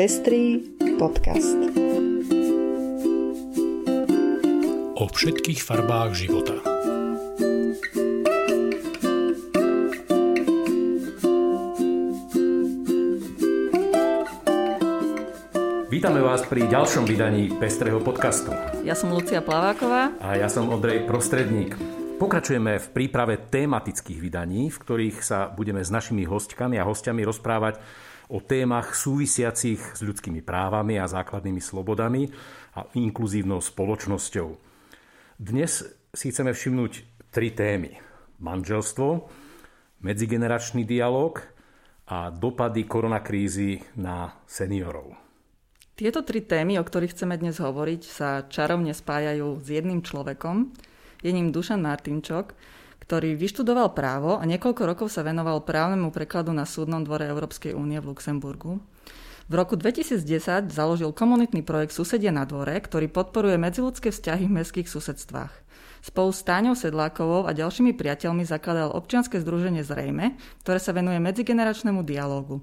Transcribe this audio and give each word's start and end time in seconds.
Pestrý 0.00 0.64
podcast. 0.96 1.60
O 4.96 5.04
všetkých 5.04 5.60
farbách 5.60 6.16
života. 6.16 6.56
Vítame 15.92 16.24
vás 16.24 16.48
pri 16.48 16.64
ďalšom 16.64 17.04
vydaní 17.04 17.52
Pestrého 17.60 18.00
podcastu. 18.00 18.56
Ja 18.80 18.96
som 18.96 19.12
Lucia 19.12 19.44
Plaváková. 19.44 20.16
A 20.24 20.40
ja 20.40 20.48
som 20.48 20.72
Ondrej 20.72 21.04
Prostredník. 21.04 21.76
Pokračujeme 22.16 22.80
v 22.80 22.86
príprave 22.88 23.36
tematických 23.36 24.16
vydaní, 24.16 24.72
v 24.72 24.80
ktorých 24.80 25.20
sa 25.20 25.52
budeme 25.52 25.84
s 25.84 25.92
našimi 25.92 26.24
hostkami 26.24 26.80
a 26.80 26.88
hostiami 26.88 27.20
rozprávať 27.20 28.08
o 28.30 28.38
témach 28.38 28.94
súvisiacich 28.94 29.98
s 29.98 30.00
ľudskými 30.00 30.40
právami 30.40 31.02
a 31.02 31.10
základnými 31.10 31.58
slobodami 31.58 32.30
a 32.78 32.86
inkluzívnou 32.94 33.58
spoločnosťou. 33.58 34.48
Dnes 35.42 35.82
si 36.14 36.26
chceme 36.30 36.54
všimnúť 36.54 36.92
tri 37.34 37.50
témy. 37.50 37.98
Manželstvo, 38.38 39.26
medzigeneračný 40.06 40.86
dialog 40.86 41.42
a 42.06 42.30
dopady 42.30 42.86
koronakrízy 42.86 43.82
na 43.98 44.40
seniorov. 44.46 45.18
Tieto 45.98 46.24
tri 46.24 46.40
témy, 46.40 46.80
o 46.80 46.86
ktorých 46.86 47.12
chceme 47.12 47.36
dnes 47.36 47.60
hovoriť, 47.60 48.02
sa 48.08 48.48
čarovne 48.48 48.96
spájajú 48.96 49.60
s 49.60 49.68
jedným 49.68 50.00
človekom. 50.00 50.72
Je 51.20 51.28
ním 51.28 51.52
Dušan 51.52 51.84
Martinčok, 51.84 52.56
ktorý 53.10 53.34
vyštudoval 53.34 53.90
právo 53.90 54.38
a 54.38 54.46
niekoľko 54.46 54.86
rokov 54.86 55.10
sa 55.10 55.26
venoval 55.26 55.66
právnemu 55.66 56.14
prekladu 56.14 56.54
na 56.54 56.62
súdnom 56.62 57.02
dvore 57.02 57.26
Európskej 57.26 57.74
únie 57.74 57.98
v 57.98 58.14
Luxemburgu. 58.14 58.78
V 59.50 59.52
roku 59.58 59.74
2010 59.74 60.70
založil 60.70 61.10
komunitný 61.10 61.66
projekt 61.66 61.90
Susedia 61.90 62.30
na 62.30 62.46
dvore, 62.46 62.78
ktorý 62.78 63.10
podporuje 63.10 63.58
medziludské 63.58 64.14
vzťahy 64.14 64.46
v 64.46 64.62
mestských 64.62 64.86
susedstvách. 64.86 65.50
Spolu 66.06 66.30
s 66.30 66.46
Táňou 66.46 66.78
Sedlákovou 66.78 67.50
a 67.50 67.50
ďalšími 67.50 67.98
priateľmi 67.98 68.46
zakladal 68.46 68.94
občianske 68.94 69.42
združenie 69.42 69.82
Zrejme, 69.82 70.38
ktoré 70.62 70.78
sa 70.78 70.94
venuje 70.94 71.18
medzigeneračnému 71.18 72.06
dialógu. 72.06 72.62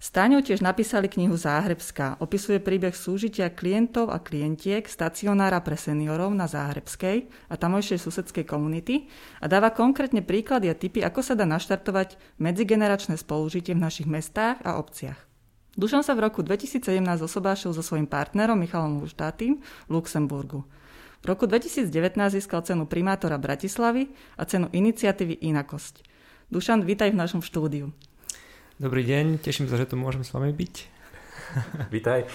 S 0.00 0.08
Táňou 0.16 0.40
tiež 0.40 0.64
napísali 0.64 1.12
knihu 1.12 1.36
Záhrebská. 1.36 2.16
Opisuje 2.24 2.56
príbeh 2.56 2.96
súžitia 2.96 3.52
klientov 3.52 4.08
a 4.08 4.16
klientiek 4.16 4.88
stacionára 4.88 5.60
pre 5.60 5.76
seniorov 5.76 6.32
na 6.32 6.48
Záhrebskej 6.48 7.28
a 7.52 7.54
tamojšej 7.60 8.00
susedskej 8.08 8.48
komunity 8.48 9.12
a 9.44 9.46
dáva 9.46 9.68
konkrétne 9.68 10.24
príklady 10.24 10.72
a 10.72 10.74
typy, 10.74 11.04
ako 11.04 11.20
sa 11.20 11.36
dá 11.36 11.44
naštartovať 11.44 12.16
medzigeneračné 12.40 13.20
spolužitie 13.20 13.76
v 13.76 13.84
našich 13.84 14.08
mestách 14.08 14.56
a 14.64 14.80
obciach. 14.80 15.20
Dušan 15.76 16.00
sa 16.00 16.16
v 16.16 16.32
roku 16.32 16.40
2017 16.40 16.80
osobášil 17.20 17.76
so 17.76 17.84
svojím 17.84 18.08
partnerom 18.08 18.56
Michalom 18.56 19.04
Luštátým 19.04 19.60
v 19.60 19.90
Luxemburgu. 19.92 20.64
V 21.20 21.24
roku 21.28 21.44
2019 21.44 21.92
získal 22.40 22.64
cenu 22.64 22.88
primátora 22.88 23.36
Bratislavy 23.36 24.08
a 24.40 24.48
cenu 24.48 24.72
iniciatívy 24.72 25.44
Inakosť. 25.44 26.08
Dušan, 26.48 26.88
vítaj 26.88 27.12
v 27.12 27.20
našom 27.20 27.44
štúdiu. 27.44 27.92
Dobrý 28.80 29.04
deň, 29.04 29.44
teším 29.44 29.68
sa, 29.68 29.76
že 29.76 29.84
tu 29.84 30.00
môžem 30.00 30.24
s 30.24 30.32
vami 30.32 30.56
byť. 30.56 30.74
Vítaj. 31.92 32.24
E, 32.24 32.26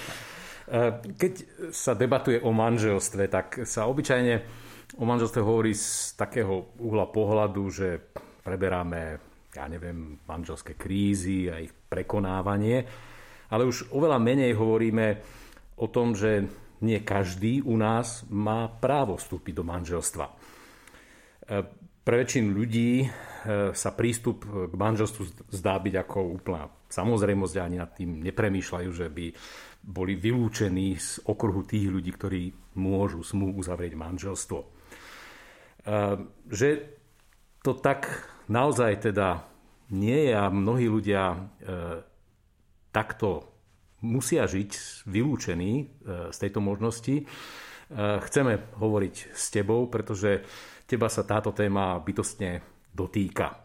keď 1.17 1.33
sa 1.73 1.97
debatuje 1.97 2.38
o 2.38 2.53
manželstve, 2.53 3.25
tak 3.33 3.65
sa 3.65 3.89
obyčajne 3.89 4.45
o 5.01 5.09
manželstve 5.09 5.41
hovorí 5.41 5.73
z 5.73 6.13
takého 6.13 6.77
uhla 6.77 7.09
pohľadu, 7.09 7.63
že 7.73 7.97
preberáme, 8.45 9.17
ja 9.57 9.66
neviem, 9.66 10.21
manželské 10.29 10.77
krízy 10.77 11.49
a 11.49 11.57
ich 11.57 11.73
prekonávanie, 11.73 12.85
ale 13.49 13.66
už 13.66 13.89
oveľa 13.89 14.21
menej 14.21 14.53
hovoríme 14.53 15.17
o 15.81 15.89
tom, 15.89 16.13
že 16.13 16.45
nie 16.85 17.01
každý 17.01 17.66
u 17.66 17.73
nás 17.73 18.22
má 18.29 18.69
právo 18.69 19.17
vstúpiť 19.17 19.53
do 19.57 19.66
manželstva. 19.66 20.29
E, 20.29 20.34
pre 22.05 22.16
väčšinu 22.22 22.53
ľudí 22.53 23.09
sa 23.78 23.89
prístup 23.94 24.41
k 24.50 24.73
manželstvu 24.73 25.53
zdá 25.53 25.78
byť 25.78 25.95
ako 26.01 26.19
úplná 26.41 26.66
samozrejmosť 26.89 27.56
ani 27.61 27.78
nad 27.78 27.94
tým 27.94 28.25
nepremýšľajú, 28.25 28.89
že 28.89 29.07
by 29.13 29.25
boli 29.85 30.17
vylúčení 30.17 30.97
z 30.97 31.22
okruhu 31.29 31.61
tých 31.61 31.85
ľudí, 31.94 32.09
ktorí 32.09 32.41
môžu 32.81 33.22
smú 33.22 33.53
uzavrieť 33.53 33.94
manželstvo. 33.94 34.59
E, 34.61 34.67
že 36.50 36.69
to 37.61 37.78
tak 37.78 38.09
naozaj 38.50 39.13
teda 39.13 39.45
nie 39.94 40.25
je 40.29 40.34
a 40.34 40.50
mnohí 40.50 40.89
ľudia 40.89 41.23
e, 41.29 41.38
takto 42.89 43.53
musia 44.01 44.50
žiť 44.50 45.05
vylúčení 45.09 45.89
z 46.29 46.38
tejto 46.38 46.61
možnosti. 46.61 47.25
Chceme 47.89 48.53
hovoriť 48.78 49.16
s 49.34 49.50
tebou, 49.50 49.89
pretože 49.89 50.45
teba 50.85 51.09
sa 51.09 51.25
táto 51.25 51.50
téma 51.50 51.97
bytostne 51.97 52.61
dotýka. 52.95 53.47
E, 53.51 53.57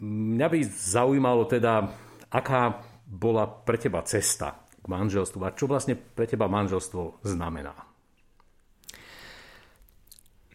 mňa 0.00 0.46
by 0.48 0.58
zaujímalo 0.64 1.44
teda, 1.44 1.84
aká 2.32 2.80
bola 3.04 3.44
pre 3.44 3.76
teba 3.76 4.00
cesta 4.06 4.64
k 4.80 4.86
manželstvu 4.88 5.40
a 5.44 5.52
čo 5.52 5.68
vlastne 5.68 5.94
pre 5.94 6.24
teba 6.24 6.48
manželstvo 6.48 7.20
znamená? 7.26 7.76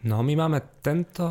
No 0.06 0.22
my 0.22 0.34
máme 0.34 0.82
tento 0.82 1.26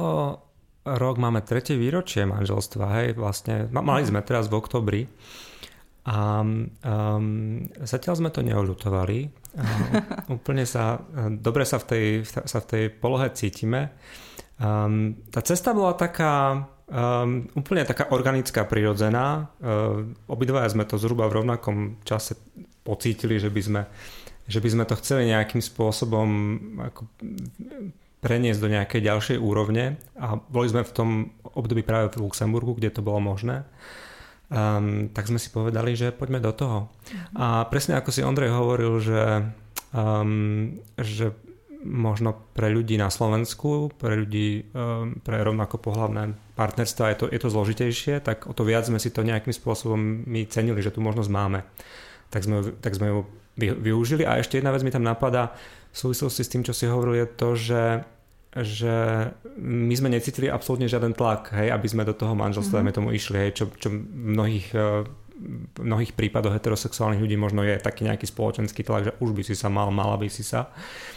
rok, 0.85 1.15
máme 1.17 1.41
tretie 1.41 1.79
výročie 1.79 2.29
manželstva, 2.29 2.83
hej, 3.01 3.07
vlastne, 3.17 3.71
mali 3.71 4.05
sme 4.05 4.21
teraz 4.21 4.51
v 4.51 4.57
oktobri 4.59 5.01
a 6.05 6.45
um, 6.45 6.69
zatiaľ 7.81 8.13
sme 8.21 8.29
to 8.29 8.45
neolutovali. 8.45 9.25
Uh, 9.57 10.29
úplne 10.37 10.69
sa, 10.69 11.01
dobre 11.41 11.65
sa 11.65 11.81
v 11.81 11.85
tej, 11.89 12.05
sa 12.29 12.59
v 12.61 12.65
tej 12.69 12.83
polohe 12.93 13.33
cítime. 13.33 13.97
Um, 14.55 15.19
tá 15.31 15.43
cesta 15.43 15.75
bola 15.75 15.91
taká 15.95 16.65
um, 16.87 17.47
úplne 17.55 17.83
taká 17.83 18.07
organická, 18.11 18.63
prirodzená. 18.63 19.51
Uh, 19.59 20.11
obidvaja 20.31 20.71
sme 20.71 20.87
to 20.87 20.95
zhruba 20.95 21.27
v 21.27 21.43
rovnakom 21.43 21.99
čase 22.07 22.39
pocítili, 22.87 23.35
že 23.41 23.51
by 23.51 23.61
sme, 23.61 23.81
že 24.47 24.59
by 24.63 24.69
sme 24.71 24.83
to 24.87 24.95
chceli 25.01 25.27
nejakým 25.27 25.59
spôsobom 25.59 26.27
ako 26.79 27.01
preniesť 28.23 28.59
do 28.61 28.69
nejakej 28.73 29.01
ďalšej 29.05 29.37
úrovne 29.37 30.01
a 30.17 30.39
boli 30.39 30.67
sme 30.71 30.81
v 30.81 30.95
tom 30.95 31.09
období 31.53 31.85
práve 31.85 32.09
v 32.15 32.25
Luxemburgu, 32.25 32.73
kde 32.73 32.89
to 32.89 33.05
bolo 33.05 33.21
možné 33.21 33.67
um, 34.49 35.09
tak 35.09 35.29
sme 35.29 35.39
si 35.41 35.49
povedali, 35.49 35.97
že 35.97 36.13
poďme 36.13 36.41
do 36.41 36.51
toho. 36.53 36.89
A 37.37 37.65
presne 37.69 37.97
ako 37.97 38.09
si 38.13 38.25
Ondrej 38.25 38.53
hovoril, 38.53 38.93
že, 39.01 39.21
um, 39.93 40.77
že 40.97 41.33
možno 41.85 42.33
pre 42.57 42.73
ľudí 42.73 42.97
na 42.97 43.13
Slovensku, 43.13 43.93
pre 43.95 44.17
ľudí 44.17 44.73
um, 44.73 45.21
pre 45.21 45.39
rovnako 45.45 45.77
pohľavné 45.77 46.33
partnerstva 46.57 47.13
je 47.13 47.17
to, 47.21 47.25
je 47.29 47.39
to 47.39 47.53
zložitejšie, 47.53 48.13
tak 48.25 48.49
o 48.49 48.53
to 48.57 48.65
viac 48.65 48.89
sme 48.89 48.97
si 48.97 49.13
to 49.13 49.21
nejakým 49.21 49.53
spôsobom 49.53 50.25
my 50.25 50.49
cenili, 50.49 50.81
že 50.81 50.91
tu 50.91 50.99
možnosť 51.05 51.29
máme. 51.29 51.61
Tak 52.33 52.41
sme, 52.41 52.73
tak 52.81 52.97
sme 52.97 53.07
ju 53.13 53.19
využili. 53.55 54.25
A 54.25 54.41
ešte 54.41 54.57
jedna 54.57 54.73
vec 54.73 54.81
mi 54.81 54.91
tam 54.91 55.05
napadá 55.05 55.53
v 55.93 55.97
súvislosti 55.97 56.41
s 56.43 56.51
tým, 56.51 56.65
čo 56.65 56.73
si 56.73 56.89
hovoril, 56.89 57.23
je 57.23 57.27
to, 57.37 57.49
že 57.55 57.81
že 58.55 59.35
my 59.59 59.91
sme 59.99 60.07
necítili 60.07 60.47
absolútne 60.47 60.87
žiaden 60.87 61.11
tlak, 61.11 61.51
hej, 61.51 61.75
aby 61.75 61.87
sme 61.91 62.07
do 62.07 62.15
toho 62.15 62.39
manželstva 62.39 62.79
mm-hmm. 62.79 62.95
tomu 62.95 63.11
išli, 63.11 63.35
hej, 63.35 63.51
čo, 63.51 63.67
čo 63.75 63.91
v 63.91 63.99
mnohých, 64.31 64.71
eh, 64.71 65.03
v 65.75 65.83
mnohých 65.83 66.15
prípadoch 66.15 66.55
heterosexuálnych 66.55 67.19
ľudí 67.19 67.35
možno 67.35 67.67
je 67.67 67.75
taký 67.83 68.07
nejaký 68.07 68.23
spoločenský 68.23 68.87
tlak, 68.87 69.11
že 69.11 69.15
už 69.19 69.35
by 69.35 69.43
si 69.43 69.59
sa 69.59 69.67
mal, 69.67 69.91
mala 69.91 70.15
by 70.15 70.31
si 70.31 70.39
sa. 70.47 70.71
Eh, 70.71 71.14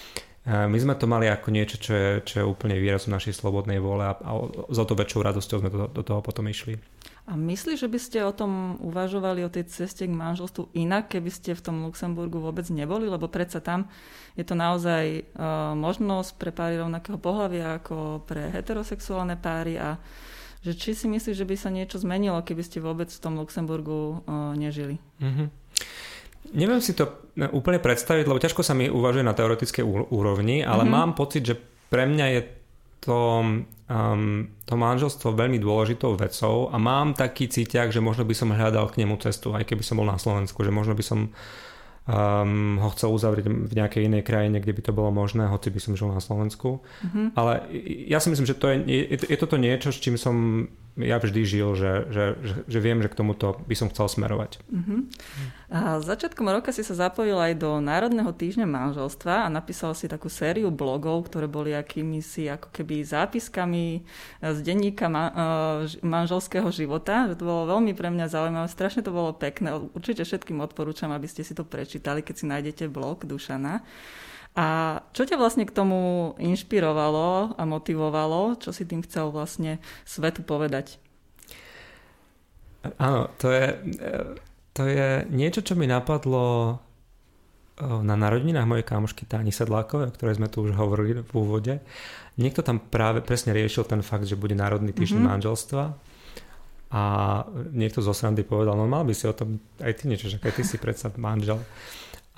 my 0.49 0.79
sme 0.81 0.97
to 0.97 1.05
mali 1.05 1.29
ako 1.29 1.53
niečo, 1.53 1.77
čo 1.77 1.93
je, 1.93 2.11
čo 2.25 2.35
je 2.41 2.49
úplne 2.49 2.81
výrazom 2.81 3.13
našej 3.13 3.37
slobodnej 3.37 3.85
vôle 3.85 4.09
a, 4.09 4.17
a 4.17 4.31
za 4.73 4.89
to 4.89 4.97
väčšou 4.97 5.21
radosťou 5.21 5.61
sme 5.61 5.69
do, 5.69 5.85
do 5.93 6.01
toho 6.01 6.25
potom 6.25 6.49
išli. 6.49 6.81
A 7.29 7.37
myslíš, 7.37 7.85
že 7.85 7.93
by 7.93 8.01
ste 8.01 8.19
o 8.25 8.33
tom 8.33 8.81
uvažovali, 8.81 9.45
o 9.45 9.53
tej 9.53 9.69
ceste 9.69 10.09
k 10.09 10.17
manželstvu 10.17 10.73
inak, 10.73 11.13
keby 11.13 11.29
ste 11.29 11.53
v 11.53 11.61
tom 11.61 11.85
Luxemburgu 11.85 12.41
vôbec 12.41 12.65
neboli? 12.73 13.05
Lebo 13.05 13.29
predsa 13.29 13.61
tam 13.61 13.93
je 14.33 14.49
to 14.49 14.57
naozaj 14.57 15.29
uh, 15.37 15.77
možnosť 15.77 16.41
pre 16.41 16.49
páry 16.57 16.81
rovnakého 16.81 17.21
pohľavia 17.21 17.85
ako 17.85 18.25
pre 18.25 18.49
heterosexuálne 18.49 19.37
páry 19.37 19.77
a 19.77 20.01
že 20.65 20.73
či 20.73 20.97
si 20.97 21.07
myslíš, 21.07 21.37
že 21.39 21.47
by 21.47 21.57
sa 21.61 21.69
niečo 21.69 22.01
zmenilo, 22.01 22.41
keby 22.43 22.65
ste 22.65 22.81
vôbec 22.81 23.13
v 23.13 23.21
tom 23.23 23.37
Luxemburgu 23.37 24.25
uh, 24.25 24.57
nežili? 24.57 24.97
Mm-hmm. 25.21 25.68
Neviem 26.53 26.81
si 26.81 26.97
to 26.97 27.29
úplne 27.53 27.79
predstaviť, 27.79 28.25
lebo 28.27 28.43
ťažko 28.43 28.63
sa 28.67 28.75
mi 28.75 28.91
uvažuje 28.91 29.23
na 29.23 29.37
teoretickej 29.37 29.85
úrovni, 30.11 30.65
ale 30.65 30.83
mm-hmm. 30.85 30.97
mám 30.97 31.11
pocit, 31.15 31.45
že 31.45 31.55
pre 31.89 32.05
mňa 32.09 32.27
je 32.35 32.41
to, 32.99 33.21
um, 33.87 34.51
to 34.67 34.75
manželstvo 34.75 35.33
veľmi 35.33 35.63
dôležitou 35.63 36.19
vecou 36.19 36.69
a 36.69 36.77
mám 36.77 37.15
taký 37.15 37.47
cítiak, 37.47 37.95
že 37.95 38.03
možno 38.03 38.27
by 38.27 38.35
som 38.35 38.51
hľadal 38.51 38.91
k 38.91 39.05
nemu 39.05 39.17
cestu, 39.23 39.55
aj 39.55 39.65
keby 39.65 39.87
som 39.87 40.03
bol 40.03 40.09
na 40.09 40.19
Slovensku, 40.19 40.61
že 40.67 40.75
možno 40.75 40.99
by 40.99 41.05
som 41.07 41.31
um, 42.09 42.81
ho 42.83 42.89
chcel 42.97 43.15
uzavrieť 43.15 43.47
v 43.47 43.73
nejakej 43.73 44.03
inej 44.09 44.23
krajine, 44.27 44.59
kde 44.59 44.75
by 44.75 44.83
to 44.83 44.93
bolo 44.97 45.15
možné, 45.15 45.47
hoci 45.47 45.71
by 45.71 45.81
som 45.81 45.95
žil 45.95 46.11
na 46.11 46.19
Slovensku. 46.19 46.83
Mm-hmm. 46.83 47.27
Ale 47.39 47.53
ja 48.09 48.19
si 48.19 48.29
myslím, 48.35 48.49
že 48.49 48.59
to 48.59 48.67
je, 48.73 48.77
je, 48.89 49.17
je 49.29 49.39
toto 49.39 49.55
niečo, 49.61 49.95
s 49.95 50.03
čím 50.03 50.19
som 50.19 50.67
ja 50.99 51.23
vždy 51.23 51.41
žil, 51.47 51.79
že, 51.79 52.11
že, 52.11 52.25
že, 52.43 52.55
že 52.67 52.79
viem, 52.83 52.99
že 52.99 53.09
k 53.09 53.19
tomuto 53.19 53.63
by 53.65 53.75
som 53.79 53.89
chcel 53.89 54.11
smerovať. 54.11 54.59
Uh-huh. 54.67 55.07
A 55.71 56.03
začiatkom 56.03 56.49
roka 56.51 56.75
si 56.75 56.83
sa 56.83 56.97
zapojil 56.97 57.39
aj 57.39 57.55
do 57.61 57.79
Národného 57.79 58.33
týždňa 58.35 58.67
manželstva 58.67 59.47
a 59.47 59.53
napísal 59.53 59.95
si 59.95 60.11
takú 60.11 60.27
sériu 60.27 60.75
blogov, 60.75 61.31
ktoré 61.31 61.47
boli 61.47 61.77
akými 61.77 62.19
si 62.19 62.51
ako 62.51 62.75
keby 62.75 63.07
zápiskami 63.07 64.03
z 64.43 64.59
denníka 64.65 65.07
ma- 65.07 65.33
manželského 66.03 66.67
života. 66.75 67.31
To 67.39 67.45
bolo 67.47 67.79
veľmi 67.79 67.95
pre 67.95 68.11
mňa 68.11 68.27
zaujímavé, 68.33 68.67
strašne 68.67 69.07
to 69.07 69.15
bolo 69.15 69.37
pekné. 69.37 69.77
Určite 69.95 70.27
všetkým 70.27 70.59
odporúčam, 70.59 71.15
aby 71.15 71.31
ste 71.31 71.47
si 71.47 71.55
to 71.55 71.63
prečítali, 71.63 72.25
keď 72.25 72.35
si 72.35 72.45
nájdete 72.51 72.85
blog 72.91 73.23
Dušana. 73.29 73.85
A 74.59 74.67
čo 75.15 75.23
ťa 75.23 75.39
vlastne 75.39 75.63
k 75.63 75.71
tomu 75.71 76.35
inšpirovalo 76.43 77.55
a 77.55 77.63
motivovalo? 77.63 78.59
Čo 78.59 78.75
si 78.75 78.83
tým 78.83 79.07
chcel 79.07 79.31
vlastne 79.31 79.79
svetu 80.03 80.43
povedať? 80.43 80.99
Áno, 82.99 83.31
to 83.39 83.55
je, 83.55 83.79
to 84.75 84.83
je 84.83 85.23
niečo, 85.31 85.63
čo 85.63 85.79
mi 85.79 85.87
napadlo 85.87 86.79
na 87.79 88.19
narodinách 88.19 88.67
mojej 88.67 88.83
kamošky 88.83 89.23
Táni 89.31 89.55
Sedlákovej, 89.55 90.11
o 90.11 90.15
ktorej 90.19 90.43
sme 90.43 90.51
tu 90.51 90.67
už 90.67 90.75
hovorili 90.75 91.23
v 91.23 91.33
úvode. 91.39 91.79
Niekto 92.35 92.67
tam 92.67 92.83
práve 92.83 93.23
presne 93.23 93.55
riešil 93.55 93.87
ten 93.87 94.03
fakt, 94.03 94.27
že 94.27 94.35
bude 94.35 94.59
Národný 94.59 94.91
týždeň 94.91 95.23
mm-hmm. 95.23 95.33
manželstva 95.39 95.85
a 96.89 97.03
niekto 97.71 98.03
zo 98.03 98.11
srandy 98.11 98.43
povedal, 98.43 98.75
no 98.75 98.91
mal 98.91 99.07
by 99.07 99.15
si 99.15 99.31
o 99.31 99.37
tom 99.37 99.63
aj 99.79 100.03
ty 100.03 100.11
niečo, 100.11 100.27
že 100.27 100.43
aj 100.43 100.55
ty 100.59 100.63
si 100.67 100.81
predsa 100.81 101.13
manžel. 101.15 101.63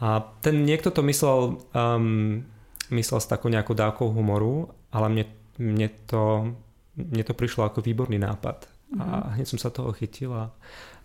A 0.00 0.25
ten 0.41 0.64
niekto 0.64 0.88
to 0.88 1.05
myslel, 1.05 1.61
um, 1.76 2.41
myslel 2.88 3.20
s 3.20 3.29
takou 3.29 3.52
nejakou 3.52 3.76
dávkou 3.76 4.08
humoru, 4.08 4.73
ale 4.88 5.06
mne, 5.12 5.25
mne, 5.61 5.88
to, 6.08 6.56
mne 6.97 7.25
to 7.25 7.37
prišlo 7.37 7.69
ako 7.69 7.85
výborný 7.85 8.17
nápad. 8.17 8.64
Mm-hmm. 8.64 9.00
A 9.00 9.05
mhm. 9.05 9.31
hneď 9.37 9.47
som 9.47 9.61
sa 9.61 9.69
toho 9.69 9.93
chytil 9.93 10.32
a, 10.32 10.49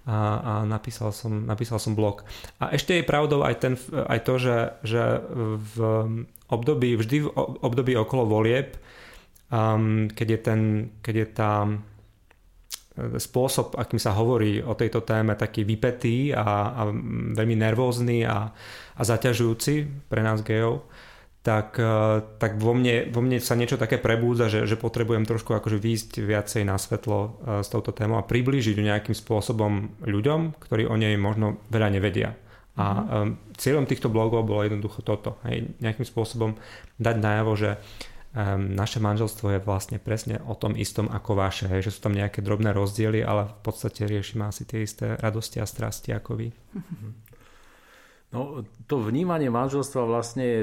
a, 0.08 0.16
a 0.40 0.54
napísal, 0.64 1.12
som, 1.12 1.44
napísal 1.44 1.78
som 1.78 1.94
blog. 1.94 2.24
A 2.64 2.72
ešte 2.72 2.96
je 2.96 3.04
pravdou 3.04 3.44
aj, 3.44 3.56
ten, 3.60 3.74
aj 3.92 4.20
to, 4.24 4.34
že, 4.40 4.58
že 4.88 5.04
v 5.76 5.76
období, 6.48 6.96
vždy 6.96 7.18
v 7.26 7.30
období 7.62 8.00
okolo 8.00 8.24
volieb, 8.24 8.80
um, 9.52 10.08
keď, 10.08 10.28
je 10.30 10.40
ten, 10.40 10.62
keď 11.04 11.16
je 11.16 11.28
tá 11.36 11.52
spôsob, 12.96 13.76
akým 13.76 14.00
sa 14.00 14.16
hovorí 14.16 14.64
o 14.64 14.72
tejto 14.72 15.04
téme, 15.04 15.36
taký 15.36 15.68
vypetý 15.68 16.32
a, 16.32 16.72
a 16.72 16.82
veľmi 17.36 17.56
nervózny 17.60 18.24
a, 18.24 18.50
a 18.96 19.02
zaťažujúci 19.04 20.08
pre 20.08 20.24
nás 20.24 20.40
gejov, 20.42 20.88
tak, 21.46 21.78
e, 21.78 22.26
tak 22.42 22.58
vo, 22.58 22.74
mne, 22.74 23.14
vo 23.14 23.22
mne 23.22 23.38
sa 23.38 23.54
niečo 23.54 23.78
také 23.78 24.02
prebúdza, 24.02 24.50
že, 24.50 24.66
že 24.66 24.82
potrebujem 24.82 25.30
trošku 25.30 25.54
akože 25.54 25.78
výjsť 25.78 26.12
viacej 26.26 26.64
na 26.66 26.80
svetlo 26.80 27.20
e, 27.22 27.30
s 27.62 27.70
touto 27.70 27.94
témou 27.94 28.18
a 28.18 28.26
priblížiť 28.26 28.74
ju 28.74 28.84
nejakým 28.84 29.14
spôsobom 29.14 30.02
ľuďom, 30.02 30.58
ktorí 30.58 30.90
o 30.90 30.98
nej 30.98 31.14
možno 31.22 31.62
veľa 31.70 31.94
nevedia. 31.94 32.34
A 32.76 32.86
mm-hmm. 32.92 33.56
cieľom 33.56 33.86
týchto 33.88 34.12
blogov 34.12 34.44
bolo 34.44 34.66
jednoducho 34.66 35.00
toto. 35.00 35.40
Hej, 35.48 35.80
nejakým 35.80 36.04
spôsobom 36.04 36.60
dať 37.00 37.16
najavo, 37.24 37.54
že 37.56 37.70
um, 37.72 37.80
naše 38.60 39.00
manželstvo 39.00 39.56
je 39.56 39.60
vlastne 39.64 39.96
presne 39.96 40.44
o 40.44 40.60
tom 40.60 40.76
istom 40.76 41.08
ako 41.08 41.40
vaše, 41.40 41.72
hej, 41.72 41.88
že 41.88 41.94
sú 41.96 42.12
tam 42.12 42.20
nejaké 42.20 42.44
drobné 42.44 42.76
rozdiely, 42.76 43.24
ale 43.24 43.48
v 43.48 43.62
podstate 43.64 44.04
riešime 44.04 44.44
asi 44.44 44.68
tie 44.68 44.84
isté 44.84 45.16
radosti 45.16 45.64
a 45.64 45.66
strasti 45.68 46.12
ako 46.12 46.44
vy. 46.44 46.48
No, 48.36 48.68
to 48.92 49.00
vnímanie 49.00 49.48
manželstva 49.48 50.04
vlastne 50.04 50.44
je, 50.44 50.62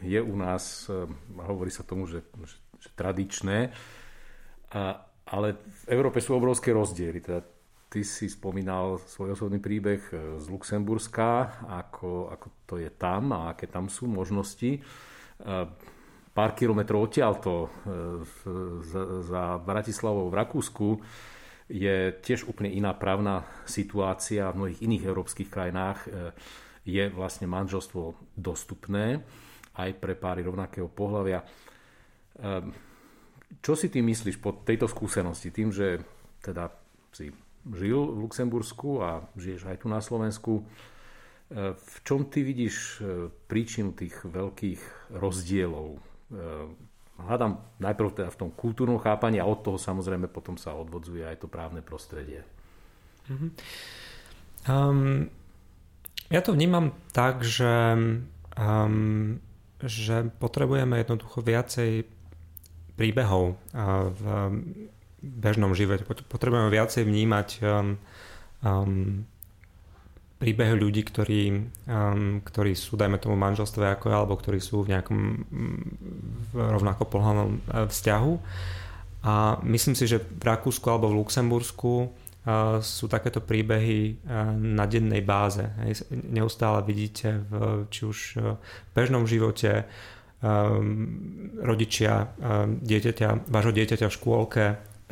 je 0.00 0.20
u 0.24 0.34
nás, 0.40 0.88
e, 0.88 1.04
hovorí 1.36 1.68
sa 1.68 1.84
tomu, 1.84 2.08
že, 2.08 2.24
že, 2.40 2.56
že 2.80 2.88
tradičné, 2.96 3.68
a, 4.72 5.04
ale 5.28 5.60
v 5.60 5.84
Európe 5.92 6.24
sú 6.24 6.32
obrovské 6.32 6.72
rozdiely. 6.72 7.20
Teda 7.20 7.44
ty 7.92 8.00
si 8.00 8.32
spomínal 8.32 8.96
svoj 9.04 9.36
osobný 9.36 9.60
príbeh 9.60 10.00
e, 10.08 10.40
z 10.40 10.46
Luxemburska, 10.48 11.60
ako, 11.68 12.32
ako 12.32 12.46
to 12.64 12.74
je 12.80 12.88
tam 12.88 13.28
a 13.36 13.52
aké 13.52 13.68
tam 13.68 13.92
sú 13.92 14.08
možnosti. 14.08 14.80
Pár 16.36 16.52
kilometrov 16.52 17.08
odtiaľto 17.08 17.52
e, 17.64 17.68
za, 19.24 19.56
Bratislavou 19.56 20.28
v 20.28 20.36
Rakúsku 20.36 20.88
je 21.72 22.12
tiež 22.20 22.44
úplne 22.44 22.68
iná 22.76 22.92
právna 22.92 23.48
situácia 23.64 24.52
v 24.52 24.58
mnohých 24.60 24.84
iných 24.84 25.04
európskych 25.08 25.48
krajinách. 25.48 25.98
E, 26.04 26.08
je 26.84 27.08
vlastne 27.08 27.48
manželstvo 27.48 28.36
dostupné 28.36 29.24
aj 29.80 29.96
pre 29.96 30.12
páry 30.12 30.44
rovnakého 30.44 30.92
pohľavia. 30.92 31.40
E, 31.40 31.46
čo 33.64 33.72
si 33.72 33.88
ty 33.88 34.04
myslíš 34.04 34.36
po 34.36 34.60
tejto 34.60 34.92
skúsenosti? 34.92 35.48
Tým, 35.48 35.72
že 35.72 36.04
teda 36.44 36.68
si 37.16 37.32
žil 37.64 38.12
v 38.12 38.28
Luxembursku 38.28 39.00
a 39.00 39.24
žiješ 39.40 39.72
aj 39.72 39.76
tu 39.80 39.88
na 39.88 40.04
Slovensku, 40.04 40.68
v 41.78 41.96
čom 42.02 42.26
ty 42.26 42.42
vidíš 42.42 42.98
príčinu 43.46 43.94
tých 43.94 44.18
veľkých 44.26 45.14
rozdielov 45.14 46.15
hľadám 47.16 47.52
najprv 47.80 48.08
teda 48.12 48.30
v 48.32 48.40
tom 48.40 48.50
kultúrnom 48.52 49.00
chápaní 49.00 49.40
a 49.40 49.48
od 49.48 49.64
toho 49.64 49.78
samozrejme 49.80 50.28
potom 50.28 50.60
sa 50.60 50.76
odvodzuje 50.76 51.24
aj 51.24 51.36
to 51.44 51.48
právne 51.48 51.80
prostredie. 51.80 52.44
Mm-hmm. 53.26 53.50
Um, 54.66 55.30
ja 56.26 56.42
to 56.42 56.52
vnímam 56.52 56.90
tak, 57.14 57.46
že, 57.46 57.94
um, 58.58 59.38
že 59.78 60.16
potrebujeme 60.42 60.98
jednoducho 60.98 61.38
viacej 61.42 62.06
príbehov 62.98 63.54
uh, 63.54 64.10
v 64.10 64.22
bežnom 65.22 65.72
živote. 65.74 66.02
Potrebujeme 66.06 66.70
viacej 66.70 67.06
vnímať 67.06 67.48
um, 67.62 67.98
um, 68.62 69.26
príbehy 70.36 70.76
ľudí, 70.76 71.00
ktorí, 71.00 71.42
um, 71.88 72.44
ktorí 72.44 72.76
sú, 72.76 73.00
dajme 73.00 73.16
tomu, 73.16 73.40
manželstve 73.40 73.96
ako 73.96 74.12
alebo 74.12 74.36
ktorí 74.36 74.60
sú 74.60 74.84
v 74.84 74.92
nejakom 74.92 75.20
v 76.46 76.52
rovnako 76.54 77.08
pohľadnom 77.08 77.50
e, 77.56 77.60
vzťahu. 77.88 78.32
A 79.26 79.58
myslím 79.64 79.96
si, 79.96 80.04
že 80.04 80.20
v 80.20 80.44
Rakúsku 80.44 80.86
alebo 80.86 81.10
v 81.10 81.18
Luxembursku 81.18 81.92
uh, 81.98 82.78
sú 82.78 83.10
takéto 83.10 83.42
príbehy 83.42 84.22
uh, 84.22 84.54
na 84.54 84.86
dennej 84.86 85.18
báze. 85.18 85.66
Hej. 85.82 86.06
Neustále 86.14 86.86
vidíte, 86.86 87.42
v, 87.50 87.90
či 87.90 88.06
už 88.06 88.18
v 88.38 88.88
bežnom 88.94 89.26
živote 89.26 89.82
um, 90.46 91.58
rodičia 91.58 92.30
um, 92.38 92.78
dieťaťa, 92.86 93.50
vášho 93.50 93.72
dieťaťa 93.74 94.06
v 94.06 94.14
škôlke 94.14 94.64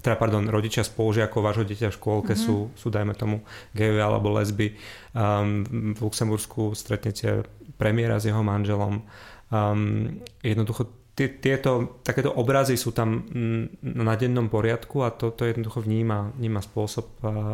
teda 0.04 0.20
pardon, 0.20 0.44
rodičia 0.44 0.84
spolužiakov 0.84 1.40
vášho 1.40 1.64
dieťa 1.64 1.88
v 1.88 1.96
škôlke 1.96 2.36
mm-hmm. 2.36 2.44
sú, 2.44 2.68
sú, 2.76 2.92
dajme 2.92 3.16
tomu, 3.16 3.40
gejovia 3.72 4.04
alebo 4.04 4.36
lesby. 4.36 4.76
Um, 5.16 5.64
v 5.96 6.00
Luxembursku 6.04 6.76
stretnete 6.76 7.48
premiéra 7.80 8.20
s 8.20 8.28
jeho 8.28 8.44
manželom. 8.44 9.00
Um, 9.48 10.20
jednoducho 10.44 10.92
tieto, 11.14 12.02
takéto 12.02 12.34
obrazy 12.34 12.74
sú 12.74 12.90
tam 12.90 13.22
na 13.80 14.14
dennom 14.18 14.50
poriadku 14.50 15.06
a 15.06 15.14
to, 15.14 15.30
to 15.30 15.46
jednoducho 15.46 15.86
vníma, 15.86 16.34
vníma 16.34 16.58
spôsob, 16.58 17.06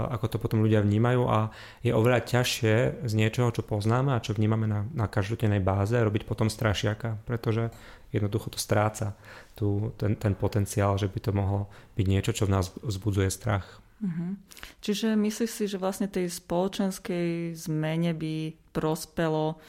ako 0.08 0.26
to 0.32 0.36
potom 0.40 0.64
ľudia 0.64 0.80
vnímajú 0.80 1.28
a 1.28 1.52
je 1.84 1.92
oveľa 1.92 2.24
ťažšie 2.24 3.04
z 3.04 3.12
niečoho, 3.12 3.52
čo 3.52 3.60
poznáme 3.60 4.16
a 4.16 4.24
čo 4.24 4.32
vnímame 4.32 4.64
na, 4.64 4.88
na 4.96 5.04
každodennej 5.12 5.60
báze 5.60 5.92
robiť 5.92 6.24
potom 6.24 6.48
strašiaka, 6.48 7.20
pretože 7.28 7.68
jednoducho 8.16 8.48
to 8.48 8.58
stráca 8.58 9.12
tu, 9.52 9.92
ten, 10.00 10.16
ten 10.16 10.32
potenciál, 10.32 10.96
že 10.96 11.12
by 11.12 11.20
to 11.20 11.36
mohlo 11.36 11.68
byť 12.00 12.06
niečo, 12.08 12.32
čo 12.32 12.48
v 12.48 12.56
nás 12.56 12.72
vzbudzuje 12.80 13.28
strach. 13.28 13.84
Uh-huh. 14.00 14.40
Čiže 14.80 15.12
myslíš 15.12 15.50
si, 15.52 15.64
že 15.68 15.76
vlastne 15.76 16.08
tej 16.08 16.32
spoločenskej 16.32 17.52
zmene 17.52 18.16
by 18.16 18.56
prospelo 18.72 19.60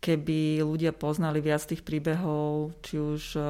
keby 0.00 0.62
ľudia 0.62 0.94
poznali 0.94 1.42
viac 1.42 1.64
tých 1.66 1.82
príbehov, 1.82 2.76
či 2.84 3.00
už 3.00 3.22
eh, 3.36 3.44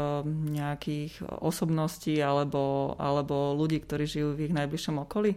nejakých 0.57 1.23
osobností 1.43 2.19
alebo, 2.23 2.95
alebo 2.97 3.53
ľudí, 3.53 3.83
ktorí 3.83 4.05
žijú 4.09 4.33
v 4.35 4.51
ich 4.51 4.57
najbližšom 4.57 4.97
okolí? 5.05 5.37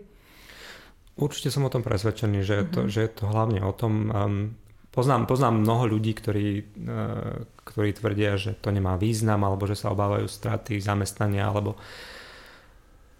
Určite 1.19 1.51
som 1.51 1.67
o 1.67 1.73
tom 1.73 1.83
presvedčený, 1.83 2.39
že, 2.47 2.53
je, 2.63 2.65
to, 2.71 2.81
mhm. 2.85 2.89
že 2.89 2.99
je 3.05 3.11
to 3.11 3.23
hlavne 3.27 3.59
o 3.59 3.75
tom, 3.75 3.93
um, 4.07 4.35
poznám, 4.95 5.27
poznám 5.27 5.59
mnoho 5.59 5.99
ľudí, 5.99 6.15
ktorí, 6.15 6.47
uh, 6.87 7.43
ktorí 7.67 7.91
tvrdia, 7.91 8.39
že 8.39 8.55
to 8.55 8.71
nemá 8.71 8.95
význam, 8.95 9.43
alebo 9.43 9.67
že 9.67 9.75
sa 9.75 9.91
obávajú 9.91 10.31
straty 10.31 10.79
zamestnania, 10.79 11.51
alebo 11.51 11.75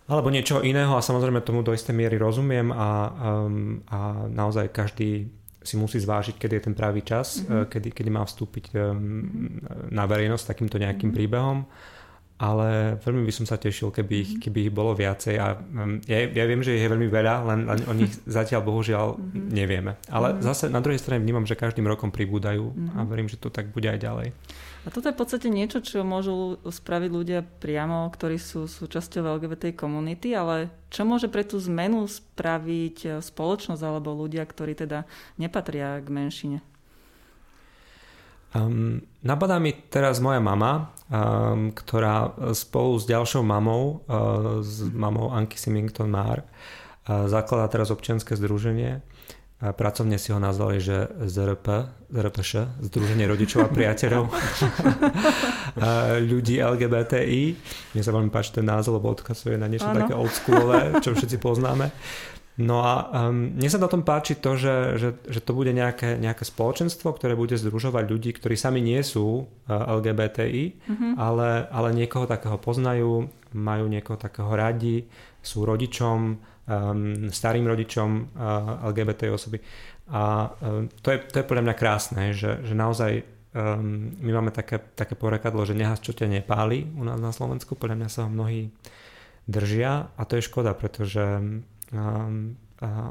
alebo 0.10 0.34
niečo 0.34 0.66
iného 0.66 0.98
a 0.98 1.06
samozrejme 1.06 1.46
tomu 1.46 1.62
do 1.62 1.70
istej 1.70 1.94
miery 1.94 2.18
rozumiem 2.18 2.74
a, 2.74 3.14
um, 3.46 3.78
a 3.94 4.26
naozaj 4.26 4.74
každý 4.74 5.30
si 5.70 5.78
musí 5.78 6.02
zvážiť, 6.02 6.42
kedy 6.42 6.54
je 6.58 6.64
ten 6.66 6.74
pravý 6.74 7.06
čas, 7.06 7.46
mm-hmm. 7.46 7.70
kedy, 7.70 7.90
kedy 7.94 8.10
má 8.10 8.26
vstúpiť 8.26 8.74
na 9.94 10.04
verejnosť 10.10 10.50
takýmto 10.50 10.82
nejakým 10.82 11.14
mm-hmm. 11.14 11.18
príbehom. 11.18 11.70
ale 12.40 12.96
veľmi 13.04 13.28
by 13.28 13.34
som 13.36 13.44
sa 13.44 13.60
tešil, 13.60 13.92
keby 13.92 14.14
ich, 14.16 14.32
mhm. 14.36 14.42
keby 14.48 14.60
ich 14.64 14.72
bolo 14.72 14.96
viacej 14.96 15.36
a 15.44 15.60
um, 15.60 16.00
ja, 16.08 16.24
ja 16.24 16.48
viem, 16.48 16.64
že 16.64 16.72
ich 16.72 16.88
je 16.88 16.88
veľmi 16.88 17.12
veľa, 17.12 17.36
len, 17.52 17.60
len 17.68 17.80
o 17.84 17.92
nich 17.92 18.16
zatiaľ 18.40 18.64
bohužiaľ 18.64 19.20
mm-hmm. 19.20 19.48
nevieme. 19.52 20.00
Ale 20.08 20.34
mm-hmm. 20.34 20.48
zase 20.48 20.72
na 20.72 20.80
druhej 20.80 21.04
strane 21.04 21.20
vnímam, 21.20 21.44
že 21.44 21.60
každým 21.60 21.84
rokom 21.84 22.16
pribúdajú 22.16 22.72
mm-hmm. 22.72 22.96
a 22.96 23.00
verím, 23.04 23.28
že 23.28 23.36
to 23.36 23.52
tak 23.52 23.76
bude 23.76 23.92
aj 23.92 24.00
ďalej. 24.00 24.32
A 24.88 24.96
toto 24.96 25.12
je 25.12 25.16
v 25.16 25.20
podstate 25.20 25.52
niečo, 25.52 25.84
čo 25.84 26.08
môžu 26.08 26.56
spraviť 26.64 27.12
ľudia 27.12 27.40
priamo, 27.44 28.08
ktorí 28.08 28.40
sú 28.40 28.64
súčasťou 28.64 29.28
LGBT 29.36 29.76
komunity, 29.76 30.32
ale 30.32 30.72
čo 30.88 31.04
môže 31.04 31.28
pre 31.28 31.44
tú 31.44 31.60
zmenu 31.60 32.08
spraviť 32.08 32.98
e, 33.04 33.10
spoločnosť 33.20 33.84
alebo 33.84 34.16
ľudia, 34.16 34.48
ktorí 34.48 34.80
teda 34.80 35.04
nepatria 35.36 36.00
k 36.00 36.08
menšine? 36.08 36.60
Um, 38.50 39.06
napadá 39.22 39.62
mi 39.62 39.76
teraz 39.78 40.18
moja 40.18 40.42
mama, 40.42 40.90
um, 41.06 41.70
ktorá 41.70 42.34
spolu 42.58 42.98
s 42.98 43.06
ďalšou 43.06 43.46
mamou, 43.46 44.02
uh, 44.10 44.66
s 44.66 44.90
mamou 44.90 45.30
Anky 45.30 45.54
Simington 45.54 46.10
Mar, 46.10 46.42
uh, 46.42 47.30
zakladá 47.30 47.70
teraz 47.70 47.94
občianske 47.94 48.34
združenie. 48.34 49.06
Uh, 49.60 49.76
pracovne 49.76 50.16
si 50.16 50.32
ho 50.32 50.40
nazvali, 50.40 50.80
že 50.80 51.12
ZRP, 51.28 51.68
ZRPŠ, 52.08 52.80
Združenie 52.80 53.28
rodičov 53.28 53.68
a 53.68 53.70
priateľov 53.70 54.26
uh, 54.32 56.16
ľudí 56.24 56.64
LGBTI. 56.64 57.44
Mne 57.92 58.04
sa 58.04 58.16
veľmi 58.16 58.32
páči 58.32 58.56
ten 58.56 58.64
názov, 58.64 59.04
lebo 59.04 59.12
odkazuje 59.12 59.60
na 59.60 59.68
niečo 59.68 59.92
ano. 59.92 60.00
také 60.00 60.16
oldschoolové, 60.16 61.04
čo 61.04 61.12
všetci 61.12 61.44
poznáme. 61.44 61.92
No 62.60 62.84
a 62.84 63.08
um, 63.32 63.56
mne 63.56 63.72
sa 63.72 63.80
na 63.80 63.88
tom 63.88 64.04
páči 64.04 64.36
to, 64.36 64.60
že, 64.60 65.00
že, 65.00 65.10
že 65.32 65.40
to 65.40 65.56
bude 65.56 65.72
nejaké, 65.72 66.20
nejaké 66.20 66.44
spoločenstvo, 66.44 67.16
ktoré 67.16 67.32
bude 67.32 67.56
združovať 67.56 68.04
ľudí, 68.04 68.36
ktorí 68.36 68.60
sami 68.60 68.84
nie 68.84 69.00
sú 69.00 69.44
uh, 69.44 69.96
LGBTI, 69.96 70.64
mm-hmm. 70.76 71.12
ale, 71.16 71.72
ale 71.72 71.96
niekoho 71.96 72.28
takého 72.28 72.60
poznajú, 72.60 73.32
majú 73.56 73.86
niekoho 73.88 74.20
takého 74.20 74.52
radi, 74.52 75.08
sú 75.40 75.64
rodičom, 75.64 76.36
um, 76.70 77.34
starým 77.34 77.66
rodičom 77.66 78.10
uh, 78.10 78.86
LGBT 78.94 79.34
osoby. 79.34 79.58
A 80.14 80.54
um, 80.62 80.86
to, 81.02 81.10
je, 81.10 81.18
to 81.26 81.36
je 81.42 81.50
podľa 81.50 81.66
mňa 81.66 81.76
krásne, 81.76 82.24
že, 82.38 82.62
že 82.62 82.78
naozaj 82.78 83.26
um, 83.58 84.14
my 84.22 84.32
máme 84.38 84.52
také, 84.54 84.78
také 84.94 85.18
porekadlo, 85.18 85.66
že 85.66 85.74
nehas 85.74 85.98
čo 85.98 86.14
ťa 86.14 86.30
nepáli 86.30 86.86
u 86.94 87.02
nás 87.02 87.18
na 87.18 87.34
Slovensku, 87.34 87.74
podľa 87.74 88.06
mňa 88.06 88.10
sa 88.10 88.26
ho 88.26 88.30
mnohí 88.30 88.70
držia 89.50 90.14
a 90.14 90.22
to 90.30 90.38
je 90.38 90.46
škoda, 90.46 90.78
pretože 90.78 91.26
um, 91.90 92.54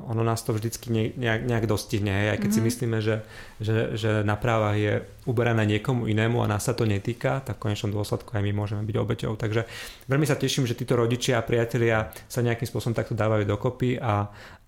ono 0.09 0.25
nás 0.25 0.41
to 0.41 0.57
vždycky 0.57 0.89
nejak, 1.13 1.45
nejak 1.45 1.67
dostihne, 1.69 2.33
aj 2.33 2.41
keď 2.41 2.49
mm-hmm. 2.49 2.57
si 2.57 2.61
mhm. 2.61 2.69
myslíme, 2.73 2.99
že, 3.05 3.17
že, 3.61 3.77
že 4.01 4.11
na 4.25 4.41
právach 4.41 4.81
je 4.81 5.05
uberané 5.29 5.69
niekomu 5.69 6.09
inému 6.09 6.41
a 6.41 6.49
nás 6.49 6.65
sa 6.65 6.73
to 6.73 6.89
netýka, 6.89 7.45
tak 7.45 7.61
v 7.61 7.69
konečnom 7.69 7.93
dôsledku 7.93 8.33
aj 8.33 8.41
my 8.49 8.53
môžeme 8.57 8.81
byť 8.89 8.97
obeťou. 8.97 9.33
Takže 9.37 9.69
veľmi 10.09 10.25
sa 10.25 10.41
teším, 10.41 10.65
že 10.65 10.73
títo 10.73 10.97
rodičia 10.97 11.37
a 11.37 11.45
priatelia 11.45 12.09
sa 12.33 12.41
nejakým 12.41 12.65
spôsobom 12.65 12.97
takto 12.97 13.13
dávajú 13.13 13.45
dokopy 13.45 14.01
a, 14.01 14.05
a, 14.09 14.17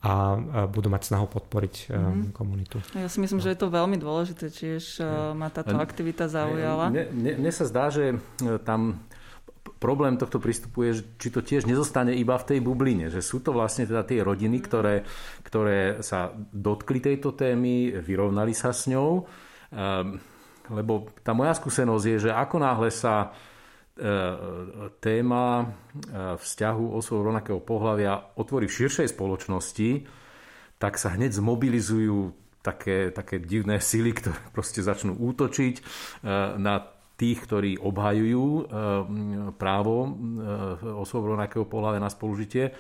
a 0.05 0.13
budú 0.69 0.93
mať 0.93 1.17
snahu 1.17 1.33
podporiť 1.33 1.89
mm-hmm. 1.89 2.37
komunitu. 2.37 2.77
Ja 2.93 3.09
si 3.09 3.25
myslím, 3.25 3.41
no. 3.41 3.45
že 3.49 3.57
je 3.57 3.61
to 3.61 3.73
veľmi 3.73 3.97
dôležité, 3.97 4.53
tiež 4.53 5.01
uh, 5.01 5.33
ma 5.33 5.49
táto 5.49 5.81
aktivita 5.81 6.29
zaujala. 6.29 6.93
Mne, 6.93 7.09
mne, 7.09 7.33
mne 7.41 7.53
sa 7.57 7.65
zdá, 7.65 7.89
že 7.89 8.13
e, 8.13 8.17
tam 8.61 9.01
problém 9.81 10.21
tohto 10.21 10.37
prístupu 10.37 10.85
je, 10.87 10.93
či 11.17 11.33
to 11.33 11.41
tiež 11.41 11.65
nezostane 11.65 12.13
iba 12.13 12.37
v 12.37 12.47
tej 12.55 12.59
bubline, 12.61 13.09
že 13.09 13.25
sú 13.25 13.41
to 13.41 13.57
vlastne 13.57 13.89
teda 13.89 14.05
tie 14.05 14.21
rodiny, 14.21 14.61
ktoré, 14.61 15.03
ktoré 15.41 16.05
sa 16.05 16.31
dotkli 16.37 17.01
tejto 17.01 17.33
témy, 17.33 17.97
vyrovnali 18.05 18.53
sa 18.53 18.77
s 18.77 18.93
ňou, 18.93 19.25
ehm, 19.73 20.21
lebo 20.71 21.09
tá 21.25 21.33
moja 21.33 21.57
skúsenosť 21.57 22.05
je, 22.05 22.17
že 22.29 22.31
ako 22.31 22.57
náhle 22.61 22.93
sa 22.93 23.27
e, 23.27 23.29
téma 25.03 25.45
e, 25.59 25.65
vzťahu 26.39 26.85
osôb 26.95 27.27
rovnakého 27.27 27.59
pohľavia 27.59 28.37
otvorí 28.39 28.71
v 28.71 28.77
širšej 28.85 29.17
spoločnosti, 29.17 29.91
tak 30.79 30.95
sa 31.01 31.17
hneď 31.17 31.41
zmobilizujú 31.41 32.37
také, 32.63 33.11
také 33.11 33.41
divné 33.41 33.81
sily, 33.81 34.13
ktoré 34.15 34.39
proste 34.57 34.85
začnú 34.85 35.17
útočiť 35.17 35.75
e, 35.75 35.83
na 36.61 37.00
tých, 37.21 37.45
ktorí 37.45 37.77
obhajujú 37.77 38.47
eh, 38.49 38.65
právo 39.61 39.97
eh, 40.05 40.11
osôb 40.97 41.29
rovnakého 41.29 41.69
pohľavia 41.69 42.01
na 42.01 42.09
spolužitie. 42.09 42.73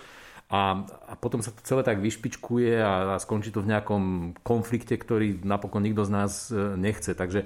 A, 0.50 0.82
a 0.82 1.14
potom 1.14 1.44
sa 1.44 1.54
to 1.54 1.62
celé 1.62 1.86
tak 1.86 2.02
vyšpičkuje 2.02 2.82
a, 2.82 3.14
a 3.14 3.22
skončí 3.22 3.54
to 3.54 3.62
v 3.62 3.70
nejakom 3.70 4.34
konflikte, 4.42 4.98
ktorý 4.98 5.46
napokon 5.46 5.84
nikto 5.84 6.08
z 6.08 6.10
nás 6.10 6.32
eh, 6.48 6.74
nechce. 6.80 7.12
Takže 7.12 7.44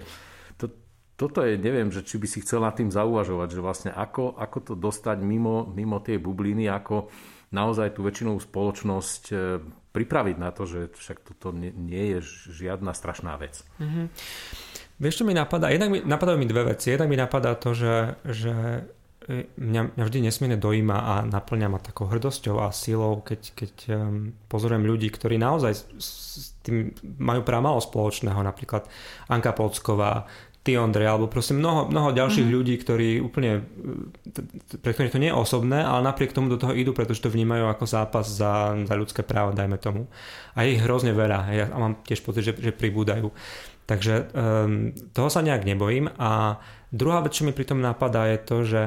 to, 0.55 0.71
toto 1.19 1.43
je, 1.43 1.59
neviem, 1.59 1.91
že 1.91 2.07
či 2.07 2.17
by 2.23 2.27
si 2.31 2.39
chcel 2.47 2.63
nad 2.63 2.79
tým 2.79 2.95
zauvažovať, 2.95 3.49
že 3.51 3.61
vlastne 3.61 3.91
ako, 3.91 4.39
ako 4.39 4.59
to 4.63 4.75
dostať 4.79 5.19
mimo, 5.19 5.67
mimo 5.67 5.99
tie 5.99 6.23
bubliny, 6.23 6.71
ako 6.71 7.11
naozaj 7.51 7.99
tú 7.99 8.03
väčšinovú 8.03 8.39
spoločnosť 8.43 9.23
pripraviť 9.95 10.37
na 10.43 10.51
to, 10.51 10.67
že 10.67 10.91
však 10.91 11.23
toto 11.23 11.55
nie, 11.55 11.71
nie 11.71 12.19
je 12.19 12.51
žiadna 12.51 12.91
strašná 12.91 13.39
vec. 13.39 13.63
Mm-hmm. 13.79 14.07
Vieš, 14.99 15.23
čo 15.23 15.25
mi 15.27 15.35
napadá? 15.35 15.75
Jednak 15.75 15.91
mi, 15.91 15.99
napadajú 16.03 16.39
mi 16.39 16.47
dve 16.47 16.71
veci. 16.71 16.95
Jednak 16.95 17.11
mi 17.11 17.19
napadá 17.19 17.59
to, 17.59 17.75
že, 17.75 18.15
že 18.23 18.55
e, 19.27 19.51
mňa, 19.59 19.99
mňa 19.99 20.05
vždy 20.07 20.19
nesmierne 20.23 20.59
dojíma 20.59 20.97
a 20.97 21.15
naplňa 21.27 21.67
ma 21.67 21.83
takou 21.83 22.07
hrdosťou 22.07 22.63
a 22.63 22.71
silou, 22.71 23.19
keď, 23.27 23.41
keď 23.59 23.73
um, 23.91 24.31
pozorujem 24.47 24.87
ľudí, 24.87 25.11
ktorí 25.11 25.35
naozaj 25.35 25.73
s, 25.75 25.83
s 25.99 26.45
tým 26.63 26.95
majú 27.19 27.43
práve 27.43 27.67
spoločného, 27.67 28.39
napríklad 28.39 28.87
Anka 29.27 29.51
Polsková, 29.51 30.31
ty 30.65 30.81
Ondrej, 30.81 31.13
alebo 31.13 31.29
proste 31.29 31.53
mnoho, 31.53 31.93
mnoho 31.93 32.17
ďalších 32.17 32.49
mm. 32.49 32.55
ľudí, 32.57 32.75
ktorí 32.81 33.21
úplne, 33.21 33.69
pre 34.81 34.97
ktorých 34.97 35.13
to 35.13 35.21
nie 35.21 35.29
je 35.29 35.37
osobné, 35.37 35.85
ale 35.85 36.09
napriek 36.09 36.33
tomu 36.33 36.49
do 36.49 36.57
toho 36.57 36.73
idú, 36.73 36.97
pretože 36.97 37.21
to 37.21 37.29
vnímajú 37.29 37.69
ako 37.69 37.85
zápas 37.85 38.25
za, 38.25 38.73
za 38.73 38.95
ľudské 38.97 39.21
právo, 39.21 39.53
dajme 39.53 39.77
tomu. 39.77 40.09
A 40.57 40.65
je 40.65 40.81
ich 40.81 40.83
hrozne 40.83 41.13
veľa. 41.13 41.39
Ja 41.53 41.69
mám 41.77 42.01
tiež 42.01 42.25
pocit, 42.25 42.49
že, 42.49 42.57
že 42.57 42.73
pribúdajú. 42.73 43.29
Takže 43.85 44.33
um, 44.33 44.97
toho 45.13 45.29
sa 45.29 45.45
nejak 45.45 45.69
nebojím. 45.69 46.09
A 46.17 46.57
druhá 46.89 47.21
vec, 47.21 47.37
čo 47.37 47.45
mi 47.45 47.53
pri 47.53 47.69
tom 47.69 47.85
napadá, 47.85 48.25
je 48.33 48.39
to, 48.41 48.57
že 48.65 48.83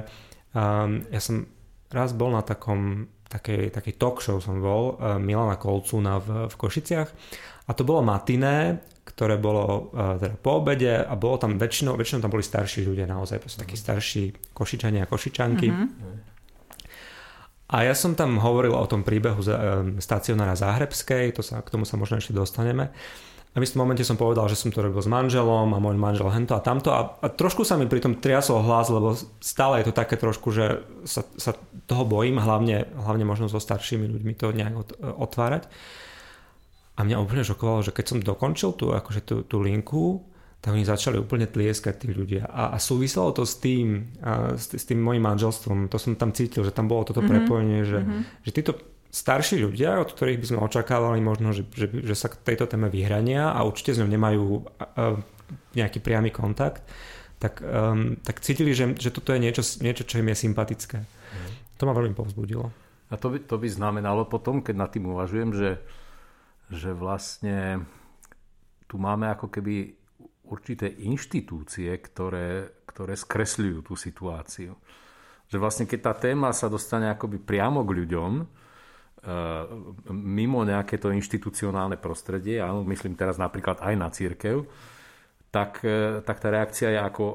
um, 0.58 1.06
ja 1.14 1.22
som 1.22 1.46
raz 1.94 2.18
bol 2.18 2.34
na 2.34 2.42
takom 2.42 3.08
takej, 3.28 3.70
takej 3.76 3.94
talk 4.00 4.24
show 4.24 4.40
som 4.40 4.64
bol 4.64 4.96
uh, 4.98 5.20
Milana 5.20 5.60
Kolcúna 5.60 6.20
v, 6.24 6.48
v 6.48 6.56
Košiciach 6.56 7.10
a 7.68 7.72
to 7.76 7.84
bolo 7.84 8.00
matiné, 8.00 8.80
ktoré 9.04 9.36
bolo 9.36 9.92
uh, 9.92 10.16
teda 10.20 10.36
po 10.40 10.64
obede 10.64 11.04
a 11.04 11.14
bolo 11.20 11.36
tam 11.40 11.60
väčšinou, 11.60 12.00
väčšinou 12.00 12.24
tam 12.24 12.32
boli 12.32 12.44
starší 12.44 12.88
ľudia 12.88 13.08
naozaj, 13.08 13.40
proste 13.44 13.60
takí 13.64 13.76
starší 13.76 14.24
košičania 14.56 15.04
a 15.04 15.12
košičanky. 15.12 15.68
Mm-hmm. 15.68 16.16
A 17.68 17.84
ja 17.84 17.92
som 17.92 18.16
tam 18.16 18.40
hovoril 18.40 18.72
o 18.72 18.88
tom 18.88 19.04
príbehu 19.04 19.44
z, 19.44 19.52
um, 19.52 19.60
stacionára 20.00 20.56
Záhrebskej, 20.56 21.36
to 21.36 21.44
sa, 21.44 21.60
k 21.60 21.68
tomu 21.68 21.84
sa 21.84 22.00
možno 22.00 22.16
ešte 22.16 22.32
dostaneme. 22.32 22.96
A 23.58 23.60
v 23.60 23.66
istom 23.66 23.82
momente 23.82 24.06
som 24.06 24.22
povedal, 24.22 24.46
že 24.46 24.54
som 24.54 24.70
to 24.70 24.86
robil 24.86 25.02
s 25.02 25.10
manželom 25.10 25.74
a 25.74 25.82
môj 25.82 25.98
manžel 25.98 26.30
hento 26.30 26.54
a 26.54 26.62
tamto 26.62 26.94
a, 26.94 27.18
a 27.18 27.26
trošku 27.26 27.66
sa 27.66 27.74
mi 27.74 27.90
pri 27.90 28.06
tom 28.06 28.22
triasol 28.22 28.62
hlas, 28.62 28.94
lebo 28.94 29.18
stále 29.42 29.82
je 29.82 29.90
to 29.90 29.98
také 29.98 30.14
trošku, 30.14 30.54
že 30.54 30.86
sa, 31.10 31.26
sa 31.42 31.58
toho 31.90 32.06
bojím, 32.06 32.38
hlavne, 32.38 32.86
hlavne 33.02 33.26
možno 33.26 33.50
so 33.50 33.58
staršími 33.58 34.06
ľuďmi 34.14 34.34
to 34.38 34.54
nejak 34.54 34.78
otvárať. 35.02 35.66
A 36.98 37.02
mňa 37.02 37.18
úplne 37.18 37.42
šokovalo, 37.42 37.82
že 37.82 37.98
keď 37.98 38.06
som 38.06 38.18
dokončil 38.22 38.78
tú, 38.78 38.94
akože 38.94 39.26
tú, 39.26 39.42
tú 39.42 39.58
linku, 39.58 40.22
tak 40.62 40.78
oni 40.78 40.86
začali 40.86 41.18
úplne 41.18 41.50
tlieskať 41.50 42.06
tí 42.06 42.14
ľudia. 42.14 42.50
A, 42.50 42.74
a 42.74 42.78
súviselo 42.78 43.34
to 43.34 43.42
s 43.42 43.58
tým, 43.58 44.18
a, 44.22 44.54
s, 44.54 44.70
s 44.70 44.86
tým 44.86 45.02
mojim 45.02 45.26
manželstvom. 45.26 45.90
To 45.90 45.98
som 45.98 46.14
tam 46.14 46.30
cítil, 46.30 46.62
že 46.62 46.74
tam 46.74 46.86
bolo 46.86 47.10
toto 47.10 47.26
mm-hmm. 47.26 47.34
prepojenie, 47.34 47.82
že, 47.86 48.06
mm-hmm. 48.06 48.22
že 48.46 48.52
títo 48.54 48.72
starší 49.18 49.66
ľudia, 49.66 49.98
od 49.98 50.14
ktorých 50.14 50.38
by 50.38 50.46
sme 50.46 50.60
očakávali 50.62 51.18
možno, 51.26 51.50
že, 51.50 51.66
že, 51.74 51.90
že 51.90 52.14
sa 52.14 52.30
k 52.30 52.38
tejto 52.46 52.70
téme 52.70 52.86
vyhrania 52.94 53.50
a 53.50 53.66
určite 53.66 53.98
s 53.98 54.00
ňou 54.00 54.10
nemajú 54.14 54.46
nejaký 55.74 56.00
priamy 56.06 56.30
kontakt, 56.30 56.86
tak, 57.42 57.62
um, 57.66 58.18
tak 58.22 58.42
cítili, 58.46 58.78
že, 58.78 58.94
že 58.94 59.10
toto 59.10 59.34
je 59.34 59.42
niečo, 59.42 59.66
niečo, 59.82 60.06
čo 60.06 60.22
im 60.22 60.30
je 60.34 60.38
sympatické. 60.38 60.98
Mm. 61.02 61.52
To 61.82 61.84
ma 61.90 61.94
veľmi 61.98 62.14
povzbudilo. 62.14 62.70
A 63.10 63.16
to 63.18 63.34
by, 63.34 63.38
to 63.46 63.56
by 63.58 63.68
znamenalo 63.70 64.26
potom, 64.30 64.62
keď 64.62 64.76
nad 64.76 64.90
tým 64.94 65.10
uvažujem, 65.10 65.50
že, 65.54 65.72
že 66.70 66.92
vlastne 66.94 67.88
tu 68.90 69.00
máme 69.00 69.30
ako 69.32 69.48
keby 69.50 69.96
určité 70.50 70.92
inštitúcie, 71.06 71.94
ktoré, 72.02 72.84
ktoré 72.90 73.14
skresľujú 73.14 73.78
tú 73.86 73.94
situáciu. 73.94 74.74
Že 75.48 75.58
vlastne 75.62 75.86
keď 75.88 76.00
tá 76.04 76.14
téma 76.18 76.52
sa 76.52 76.68
dostane 76.68 77.08
akoby 77.08 77.40
priamo 77.40 77.86
k 77.88 78.04
ľuďom, 78.04 78.32
E, 78.42 78.67
mimo 80.14 80.62
nejaké 80.64 81.02
to 81.02 81.12
inštitucionálne 81.12 81.98
prostredie, 82.00 82.62
áno, 82.62 82.86
myslím 82.88 83.18
teraz 83.18 83.36
napríklad 83.36 83.82
aj 83.82 83.96
na 83.98 84.10
církev, 84.14 84.64
tak, 85.52 85.82
e, 85.84 86.22
tak 86.22 86.38
tá 86.38 86.48
reakcia 86.54 86.94
je 86.94 87.00
ako 87.02 87.26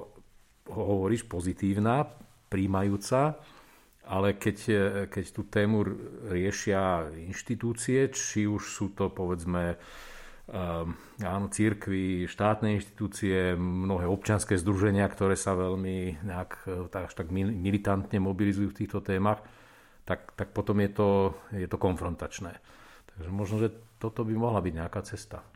hovoríš 0.72 1.26
pozitívna, 1.26 2.06
príjmajúca, 2.48 3.36
ale 4.06 4.38
keď, 4.38 4.56
e, 4.68 4.84
keď 5.10 5.24
tú 5.34 5.42
tému 5.50 5.84
riešia 6.30 7.12
inštitúcie, 7.12 8.08
či 8.14 8.46
už 8.46 8.62
sú 8.62 8.86
to 8.94 9.10
povedzme 9.10 9.76
áno, 11.22 11.46
církvy, 11.48 12.26
štátne 12.26 12.76
inštitúcie, 12.76 13.54
mnohé 13.56 14.10
občianské 14.10 14.58
združenia, 14.58 15.06
ktoré 15.06 15.38
sa 15.38 15.54
veľmi 15.54 16.26
nejak, 16.26 16.50
až 16.92 17.14
tak 17.14 17.30
militantne 17.32 18.18
mobilizujú 18.18 18.74
v 18.74 18.78
týchto 18.84 19.00
témach, 19.00 19.40
tak, 20.04 20.34
tak 20.34 20.50
potom 20.50 20.78
je 20.82 20.90
to, 20.90 21.08
je 21.54 21.68
to 21.68 21.78
konfrontačné. 21.78 22.58
Takže 23.12 23.28
možno, 23.30 23.56
že 23.60 23.68
toto 24.02 24.26
by 24.26 24.34
mohla 24.34 24.58
byť 24.58 24.74
nejaká 24.74 25.00
cesta. 25.06 25.46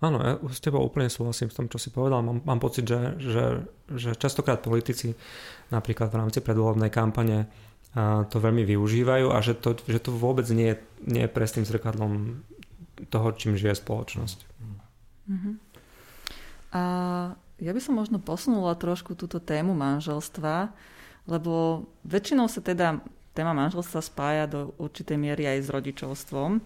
Áno, 0.00 0.18
ja 0.24 0.40
s 0.48 0.64
tebou 0.64 0.80
úplne 0.80 1.12
súhlasím 1.12 1.52
v 1.52 1.56
tom, 1.56 1.66
čo 1.68 1.76
si 1.76 1.92
povedal. 1.92 2.24
Mám, 2.24 2.40
mám 2.48 2.60
pocit, 2.62 2.88
že, 2.88 3.20
že, 3.20 3.46
že 3.92 4.16
častokrát 4.16 4.64
politici 4.64 5.12
napríklad 5.68 6.08
v 6.08 6.18
rámci 6.24 6.40
predvolebnej 6.40 6.88
kampane 6.88 7.44
to 8.30 8.36
veľmi 8.38 8.62
využívajú 8.64 9.34
a 9.34 9.38
že 9.42 9.58
to, 9.58 9.74
že 9.84 10.00
to 10.00 10.14
vôbec 10.14 10.46
nie 10.48 10.72
je, 10.72 10.76
nie 11.10 11.22
je 11.26 11.34
presným 11.34 11.66
zrkadlom 11.66 12.40
toho, 13.10 13.28
čím 13.34 13.58
žije 13.58 13.74
spoločnosť. 13.76 14.38
Uh-huh. 15.28 15.54
A 16.70 16.82
ja 17.58 17.70
by 17.74 17.80
som 17.82 17.98
možno 17.98 18.22
posunula 18.22 18.78
trošku 18.78 19.18
túto 19.18 19.42
tému 19.42 19.74
manželstva, 19.74 20.70
lebo 21.26 21.84
väčšinou 22.06 22.46
sa 22.46 22.62
teda 22.62 23.02
téma 23.34 23.54
manželstva 23.54 24.00
spája 24.02 24.44
do 24.50 24.74
určitej 24.78 25.16
miery 25.16 25.46
aj 25.46 25.58
s 25.66 25.68
rodičovstvom. 25.70 26.60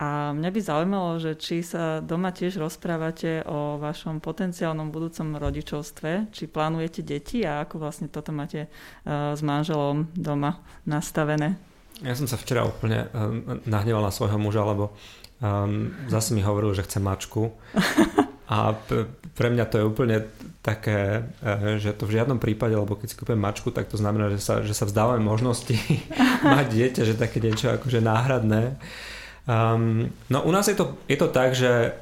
A 0.00 0.32
mňa 0.32 0.48
by 0.48 0.60
zaujímalo, 0.64 1.20
že 1.20 1.36
či 1.36 1.60
sa 1.60 2.00
doma 2.00 2.32
tiež 2.32 2.56
rozprávate 2.56 3.44
o 3.44 3.76
vašom 3.76 4.24
potenciálnom 4.24 4.88
budúcom 4.88 5.36
rodičovstve, 5.36 6.32
či 6.32 6.48
plánujete 6.48 7.04
deti 7.04 7.44
a 7.44 7.60
ako 7.68 7.84
vlastne 7.84 8.08
toto 8.08 8.32
máte 8.32 8.64
uh, 8.64 9.36
s 9.36 9.44
manželom 9.44 10.08
doma 10.16 10.64
nastavené. 10.88 11.60
Ja 12.00 12.16
som 12.16 12.24
sa 12.24 12.40
včera 12.40 12.64
úplne 12.64 13.12
uh, 13.12 13.60
nahneval 13.68 14.00
na 14.00 14.08
svojho 14.08 14.40
muža, 14.40 14.64
lebo 14.64 14.96
um, 15.44 15.92
zase 16.08 16.32
mi 16.32 16.40
hovoril, 16.40 16.72
že 16.72 16.88
chce 16.88 16.96
mačku. 16.96 17.52
A 18.50 18.74
pre 19.36 19.46
mňa 19.52 19.64
to 19.70 19.78
je 19.78 19.84
úplne 19.84 20.16
také, 20.70 21.26
uh, 21.42 21.76
že 21.82 21.90
to 21.98 22.06
v 22.06 22.20
žiadnom 22.20 22.38
prípade, 22.38 22.78
lebo 22.78 22.94
keď 22.94 23.06
si 23.10 23.18
kúpim 23.18 23.38
mačku, 23.38 23.74
tak 23.74 23.90
to 23.90 23.98
znamená, 23.98 24.30
že 24.30 24.38
sa, 24.38 24.62
že 24.62 24.70
sa 24.70 24.86
vzdávame 24.86 25.18
možnosti 25.18 25.74
mať 26.54 26.66
dieťa, 26.70 27.02
že 27.02 27.18
také 27.18 27.42
niečo 27.42 27.74
akože 27.74 27.98
náhradné. 27.98 28.78
Um, 29.50 30.14
no 30.30 30.46
u 30.46 30.50
nás 30.54 30.70
je 30.70 30.78
to, 30.78 31.00
je 31.10 31.18
to 31.18 31.26
tak, 31.32 31.58
že 31.58 31.96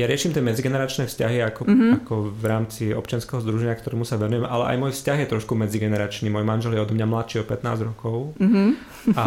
ja 0.00 0.08
riešim 0.08 0.32
tie 0.32 0.40
medzigeneračné 0.40 1.04
vzťahy 1.04 1.44
ako, 1.52 1.68
mm-hmm. 1.68 1.90
ako 2.00 2.14
v 2.32 2.44
rámci 2.48 2.82
občianského 2.96 3.44
združenia, 3.44 3.76
ktorému 3.76 4.08
sa 4.08 4.16
venujem, 4.16 4.48
ale 4.48 4.72
aj 4.72 4.76
môj 4.80 4.92
vzťah 4.96 5.18
je 5.20 5.28
trošku 5.28 5.52
medzigeneračný. 5.60 6.32
Môj 6.32 6.48
manžel 6.48 6.72
je 6.72 6.80
od 6.80 6.88
mňa 6.88 7.06
mladší 7.06 7.36
o 7.42 7.44
15 7.44 7.88
rokov 7.92 8.16
mm-hmm. 8.40 8.68
a 9.20 9.26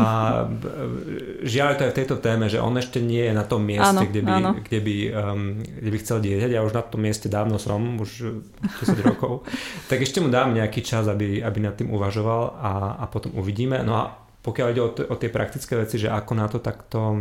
žiaľ 1.45 1.77
to 1.77 1.85
je 1.85 1.91
v 1.93 1.97
tejto 2.01 2.15
téme, 2.17 2.49
že 2.49 2.57
on 2.57 2.73
ešte 2.73 2.97
nie 2.97 3.21
je 3.21 3.33
na 3.37 3.45
tom 3.45 3.61
mieste, 3.61 3.85
áno, 3.85 4.09
kde, 4.09 4.21
by, 4.25 4.33
áno. 4.33 4.51
Kde, 4.57 4.79
by, 4.81 4.95
um, 5.13 5.41
kde 5.61 5.89
by 5.93 5.97
chcel 6.01 6.17
dieťať. 6.17 6.49
Ja 6.49 6.65
už 6.65 6.73
na 6.73 6.81
tom 6.81 7.01
mieste 7.05 7.29
dávno 7.29 7.61
som, 7.61 8.01
už 8.01 8.41
10 8.81 9.07
rokov. 9.13 9.45
tak 9.91 10.01
ešte 10.01 10.17
mu 10.17 10.33
dám 10.33 10.57
nejaký 10.57 10.81
čas, 10.81 11.05
aby, 11.05 11.45
aby 11.45 11.59
nad 11.61 11.77
tým 11.77 11.93
uvažoval 11.93 12.57
a, 12.57 12.71
a 12.97 13.05
potom 13.05 13.37
uvidíme. 13.37 13.85
No 13.85 13.93
a 13.93 14.22
pokiaľ 14.43 14.67
ide 14.75 14.81
o, 14.83 14.89
t- 14.91 15.07
o 15.07 15.15
tie 15.15 15.31
praktické 15.31 15.79
veci, 15.79 15.95
že 15.95 16.11
ako 16.11 16.31
na 16.35 16.51
to, 16.51 16.59
tak 16.59 16.91
to 16.91 17.15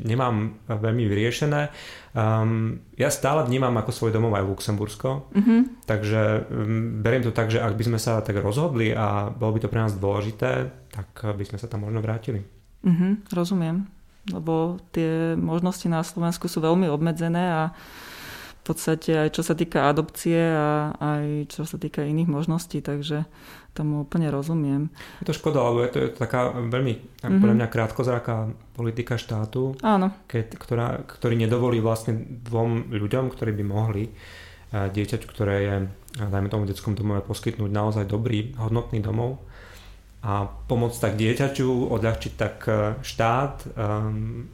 nemám 0.00 0.64
veľmi 0.64 1.04
vyriešené. 1.04 1.68
Um, 2.16 2.80
ja 2.96 3.12
stále 3.12 3.44
vnímam 3.44 3.76
ako 3.76 3.92
svoj 3.92 4.10
domov 4.16 4.32
aj 4.32 4.48
Luxembursko, 4.48 5.28
mm-hmm. 5.28 5.60
takže 5.84 6.48
um, 6.48 7.04
beriem 7.04 7.20
to 7.20 7.36
tak, 7.36 7.52
že 7.52 7.60
ak 7.60 7.76
by 7.76 7.84
sme 7.84 7.98
sa 8.00 8.24
tak 8.24 8.40
rozhodli 8.40 8.96
a 8.96 9.28
bolo 9.28 9.60
by 9.60 9.60
to 9.60 9.68
pre 9.68 9.84
nás 9.84 9.92
dôležité, 9.92 10.72
tak 10.88 11.08
by 11.20 11.44
sme 11.44 11.60
sa 11.60 11.68
tam 11.68 11.84
možno 11.84 12.00
vrátili. 12.00 12.40
Mm-hmm, 12.80 13.28
rozumiem, 13.28 13.84
lebo 14.32 14.80
tie 14.88 15.36
možnosti 15.36 15.84
na 15.84 16.00
Slovensku 16.00 16.48
sú 16.48 16.64
veľmi 16.64 16.88
obmedzené 16.88 17.44
a 17.44 17.62
v 18.64 18.72
podstate 18.72 19.28
aj 19.28 19.36
čo 19.36 19.44
sa 19.44 19.52
týka 19.52 19.92
adopcie 19.92 20.40
a 20.40 20.96
aj 20.96 21.52
čo 21.52 21.68
sa 21.68 21.76
týka 21.76 22.00
iných 22.00 22.32
možností, 22.32 22.80
takže 22.80 23.28
tomu 23.74 24.06
úplne 24.06 24.30
rozumiem. 24.30 24.86
Je 25.18 25.26
to 25.26 25.34
škoda, 25.34 25.58
lebo 25.66 25.82
je 25.82 25.90
to, 25.90 25.98
je 25.98 26.08
to 26.14 26.18
taká 26.22 26.54
veľmi, 26.54 26.94
mm-hmm. 26.94 27.40
podľa 27.42 27.56
mňa 27.58 27.68
krátkozraká 27.68 28.36
politika 28.78 29.18
štátu, 29.18 29.74
Áno. 29.82 30.14
Keď, 30.30 30.54
ktorá, 30.54 31.02
ktorý 31.02 31.34
nedovolí 31.34 31.82
vlastne 31.82 32.14
dvom 32.46 32.94
ľuďom, 32.94 33.34
ktorí 33.34 33.50
by 33.58 33.64
mohli 33.66 34.06
eh, 34.06 34.86
dieťaťu, 34.88 35.26
ktoré 35.26 35.56
je, 35.66 35.76
eh, 35.90 36.28
dajme 36.30 36.46
tomu 36.46 36.70
detskom 36.70 36.94
domove, 36.94 37.26
poskytnúť 37.26 37.70
naozaj 37.70 38.06
dobrý, 38.06 38.54
hodnotný 38.54 39.02
domov 39.02 39.42
a 40.24 40.46
pomôcť 40.46 40.98
tak 41.10 41.14
dieťaťu, 41.18 41.90
odľahčiť 41.90 42.32
tak 42.38 42.56
eh, 42.70 42.96
štát. 43.02 43.54
Um, 43.74 44.48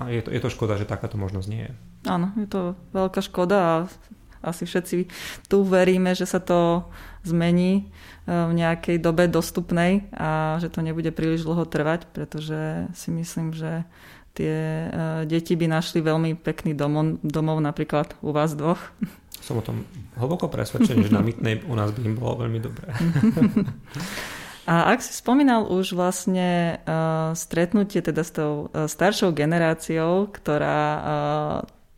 a 0.00 0.08
je 0.08 0.24
to, 0.24 0.32
je 0.32 0.40
to 0.40 0.48
škoda, 0.48 0.80
že 0.80 0.88
takáto 0.88 1.20
možnosť 1.20 1.48
nie 1.52 1.68
je. 1.68 1.72
Áno, 2.08 2.32
je 2.40 2.48
to 2.48 2.72
veľká 2.96 3.20
škoda 3.20 3.58
a 3.60 3.74
asi 4.40 4.64
všetci 4.64 4.96
tu 5.46 5.62
veríme, 5.64 6.16
že 6.16 6.24
sa 6.24 6.40
to 6.40 6.88
zmení 7.24 7.72
e, 7.76 8.32
v 8.32 8.52
nejakej 8.56 8.96
dobe 9.00 9.28
dostupnej 9.28 10.08
a 10.16 10.56
že 10.58 10.72
to 10.72 10.80
nebude 10.80 11.12
príliš 11.12 11.44
dlho 11.44 11.68
trvať, 11.68 12.08
pretože 12.12 12.88
si 12.96 13.08
myslím, 13.12 13.52
že 13.52 13.84
tie 14.32 14.88
e, 14.88 14.88
deti 15.28 15.52
by 15.56 15.68
našli 15.68 16.00
veľmi 16.00 16.40
pekný 16.40 16.72
domov, 16.72 17.20
domov 17.20 17.60
napríklad 17.60 18.16
u 18.24 18.32
vás 18.32 18.56
dvoch. 18.56 18.80
Som 19.40 19.60
o 19.60 19.64
tom 19.64 19.84
hlboko 20.16 20.52
presvedčený, 20.52 21.08
že 21.08 21.16
na 21.16 21.24
Mytnej 21.24 21.64
u 21.64 21.74
nás 21.76 21.92
by 21.96 22.00
im 22.04 22.16
bolo 22.16 22.44
veľmi 22.44 22.60
dobré. 22.60 22.88
A 24.70 24.94
ak 24.94 25.02
si 25.02 25.10
spomínal 25.10 25.66
už 25.66 25.98
vlastne 25.98 26.78
uh, 26.86 27.34
stretnutie 27.34 27.98
teda 27.98 28.22
s 28.22 28.30
tou 28.30 28.70
staršou 28.70 29.34
generáciou, 29.34 30.30
ktorá 30.30 30.78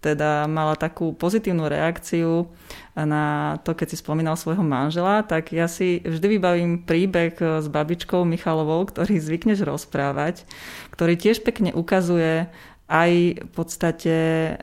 teda 0.02 0.50
mala 0.50 0.74
takú 0.74 1.14
pozitívnu 1.14 1.70
reakciu 1.70 2.50
na 2.98 3.56
to, 3.62 3.72
keď 3.78 3.94
si 3.94 4.02
spomínal 4.02 4.34
svojho 4.34 4.66
manžela, 4.66 5.22
tak 5.22 5.54
ja 5.54 5.70
si 5.70 6.02
vždy 6.02 6.26
vybavím 6.36 6.82
príbeh 6.82 7.38
s 7.38 7.70
babičkou 7.70 8.26
Michalovou, 8.26 8.82
ktorý 8.90 9.22
zvykneš 9.22 9.62
rozprávať, 9.62 10.42
ktorý 10.90 11.14
tiež 11.14 11.46
pekne 11.46 11.70
ukazuje 11.70 12.50
aj 12.90 13.12
v 13.40 13.50
podstate 13.54 14.16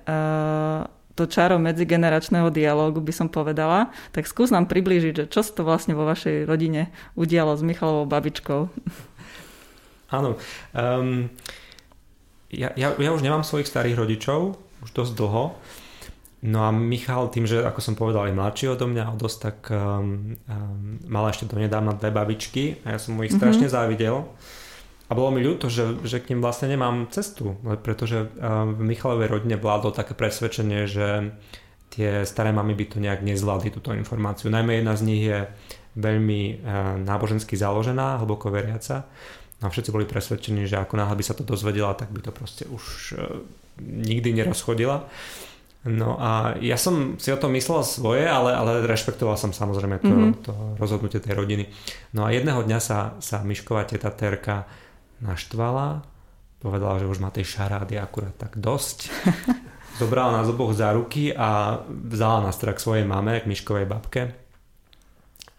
uh, 0.05 0.85
to 1.17 1.27
čaro 1.27 1.59
medzigeneračného 1.59 2.47
dialógu, 2.47 3.03
by 3.03 3.11
som 3.11 3.27
povedala. 3.27 3.91
Tak 4.15 4.23
skús 4.23 4.55
nám 4.55 4.71
priblížiť, 4.71 5.13
že 5.15 5.25
čo 5.27 5.43
sa 5.43 5.51
to 5.51 5.67
vlastne 5.67 5.91
vo 5.91 6.07
vašej 6.07 6.47
rodine 6.47 6.95
udialo 7.19 7.59
s 7.59 7.65
Michalovou 7.65 8.07
babičkou. 8.07 8.71
Áno. 10.15 10.39
Um, 10.71 11.27
ja, 12.49 12.71
ja, 12.79 12.95
ja 12.95 13.09
už 13.11 13.21
nemám 13.21 13.43
svojich 13.43 13.67
starých 13.67 13.99
rodičov, 13.99 14.68
už 14.83 14.89
dosť 14.95 15.13
dlho. 15.15 15.55
No 16.39 16.63
a 16.63 16.71
Michal 16.71 17.27
tým, 17.27 17.43
že 17.43 17.59
ako 17.67 17.83
som 17.83 17.99
povedal, 17.99 18.31
je 18.31 18.39
mladší 18.39 18.71
odo 18.71 18.87
mňa 18.87 19.11
o 19.11 19.15
dosť, 19.19 19.37
tak 19.43 19.57
um, 19.75 20.39
um, 20.47 20.95
mal 21.03 21.27
ešte 21.27 21.43
do 21.51 21.59
nedávna 21.59 21.99
dve 21.99 22.15
babičky 22.15 22.79
a 22.87 22.95
ja 22.95 22.99
som 22.99 23.19
mu 23.19 23.27
ich 23.27 23.35
mm-hmm. 23.35 23.43
strašne 23.43 23.67
závidel. 23.67 24.23
A 25.09 25.17
bolo 25.17 25.35
mi 25.35 25.43
ľúto, 25.43 25.67
že, 25.67 25.99
že 26.07 26.23
k 26.23 26.31
ním 26.31 26.39
vlastne 26.39 26.71
nemám 26.71 27.11
cestu, 27.11 27.59
pretože 27.83 28.31
um, 28.39 28.71
v 28.71 28.87
Michalovej 28.87 29.27
rodine 29.27 29.59
vládlo 29.59 29.91
také 29.91 30.15
presvedčenie, 30.15 30.87
že 30.87 31.35
tie 31.91 32.23
staré 32.23 32.55
mamy 32.55 32.71
by 32.71 32.85
to 32.87 33.03
nejak 33.03 33.19
nezvládli 33.19 33.75
túto 33.75 33.91
informáciu. 33.91 34.47
Najmä 34.47 34.79
jedna 34.79 34.95
z 34.95 35.03
nich 35.03 35.23
je 35.27 35.43
veľmi 35.99 36.63
uh, 36.63 36.95
nábožensky 37.03 37.59
založená, 37.59 38.15
hlboko 38.23 38.47
veriaca. 38.47 39.11
No 39.59 39.67
a 39.67 39.73
všetci 39.75 39.91
boli 39.91 40.07
presvedčení, 40.07 40.63
že 40.71 40.79
ako 40.79 40.95
náhle 40.95 41.19
by 41.19 41.23
sa 41.27 41.35
to 41.35 41.43
dozvedela, 41.43 41.91
tak 41.99 42.15
by 42.15 42.23
to 42.23 42.31
proste 42.31 42.63
už 42.71 42.83
uh, 43.19 43.43
nikdy 43.81 44.35
nerozchodila. 44.35 45.07
No 45.87 46.19
a 46.19 46.59
ja 46.59 46.75
som 46.75 47.15
si 47.15 47.31
o 47.31 47.39
tom 47.39 47.55
myslel 47.55 47.87
svoje, 47.87 48.27
ale, 48.27 48.51
ale 48.51 48.83
rešpektoval 48.83 49.39
som 49.39 49.55
samozrejme 49.55 50.03
to, 50.03 50.11
mm-hmm. 50.11 50.33
to 50.43 50.53
rozhodnutie 50.75 51.23
tej 51.23 51.39
rodiny. 51.39 51.71
No 52.11 52.27
a 52.27 52.35
jedného 52.35 52.67
dňa 52.67 52.79
sa, 52.83 53.15
sa 53.23 53.39
Mišková 53.47 53.87
teta 53.87 54.11
Terka 54.11 54.67
naštvala, 55.23 56.03
povedala, 56.59 56.99
že 56.99 57.07
už 57.07 57.23
má 57.23 57.31
tej 57.31 57.47
šarády 57.47 57.95
akurát 57.95 58.35
tak 58.35 58.59
dosť. 58.59 59.07
Zobrala 60.03 60.43
nás 60.43 60.51
oboch 60.51 60.75
za 60.75 60.91
ruky 60.91 61.31
a 61.31 61.79
vzala 61.87 62.43
nás 62.43 62.59
teda 62.59 62.75
k 62.75 62.83
svojej 62.83 63.05
mame, 63.07 63.39
k 63.39 63.47
Miškovej 63.47 63.87
babke. 63.87 64.35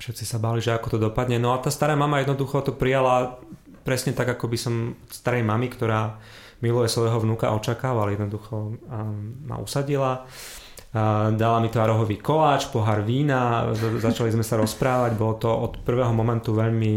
Všetci 0.00 0.24
sa 0.24 0.36
báli, 0.36 0.60
že 0.60 0.76
ako 0.76 0.96
to 0.96 0.98
dopadne. 1.00 1.40
No 1.40 1.56
a 1.56 1.60
tá 1.60 1.72
stará 1.72 1.96
mama 1.96 2.20
jednoducho 2.20 2.60
to 2.60 2.72
prijala 2.76 3.40
presne 3.84 4.12
tak, 4.12 4.36
ako 4.36 4.52
by 4.52 4.58
som 4.60 4.74
starej 5.08 5.44
mami, 5.44 5.72
ktorá 5.72 6.20
miluje 6.60 6.88
svojho 6.88 7.20
vnúka 7.20 7.52
očakával, 7.52 8.12
jednoducho 8.12 8.76
ma 9.44 9.56
usadila. 9.60 10.24
Dala 11.34 11.58
mi 11.62 11.70
tvárohový 11.70 12.18
koláč, 12.18 12.66
pohár 12.68 13.06
vína, 13.06 13.70
začali 14.02 14.34
sme 14.34 14.42
sa 14.42 14.58
rozprávať, 14.58 15.14
bolo 15.14 15.34
to 15.38 15.50
od 15.50 15.72
prvého 15.86 16.10
momentu 16.10 16.50
veľmi, 16.50 16.92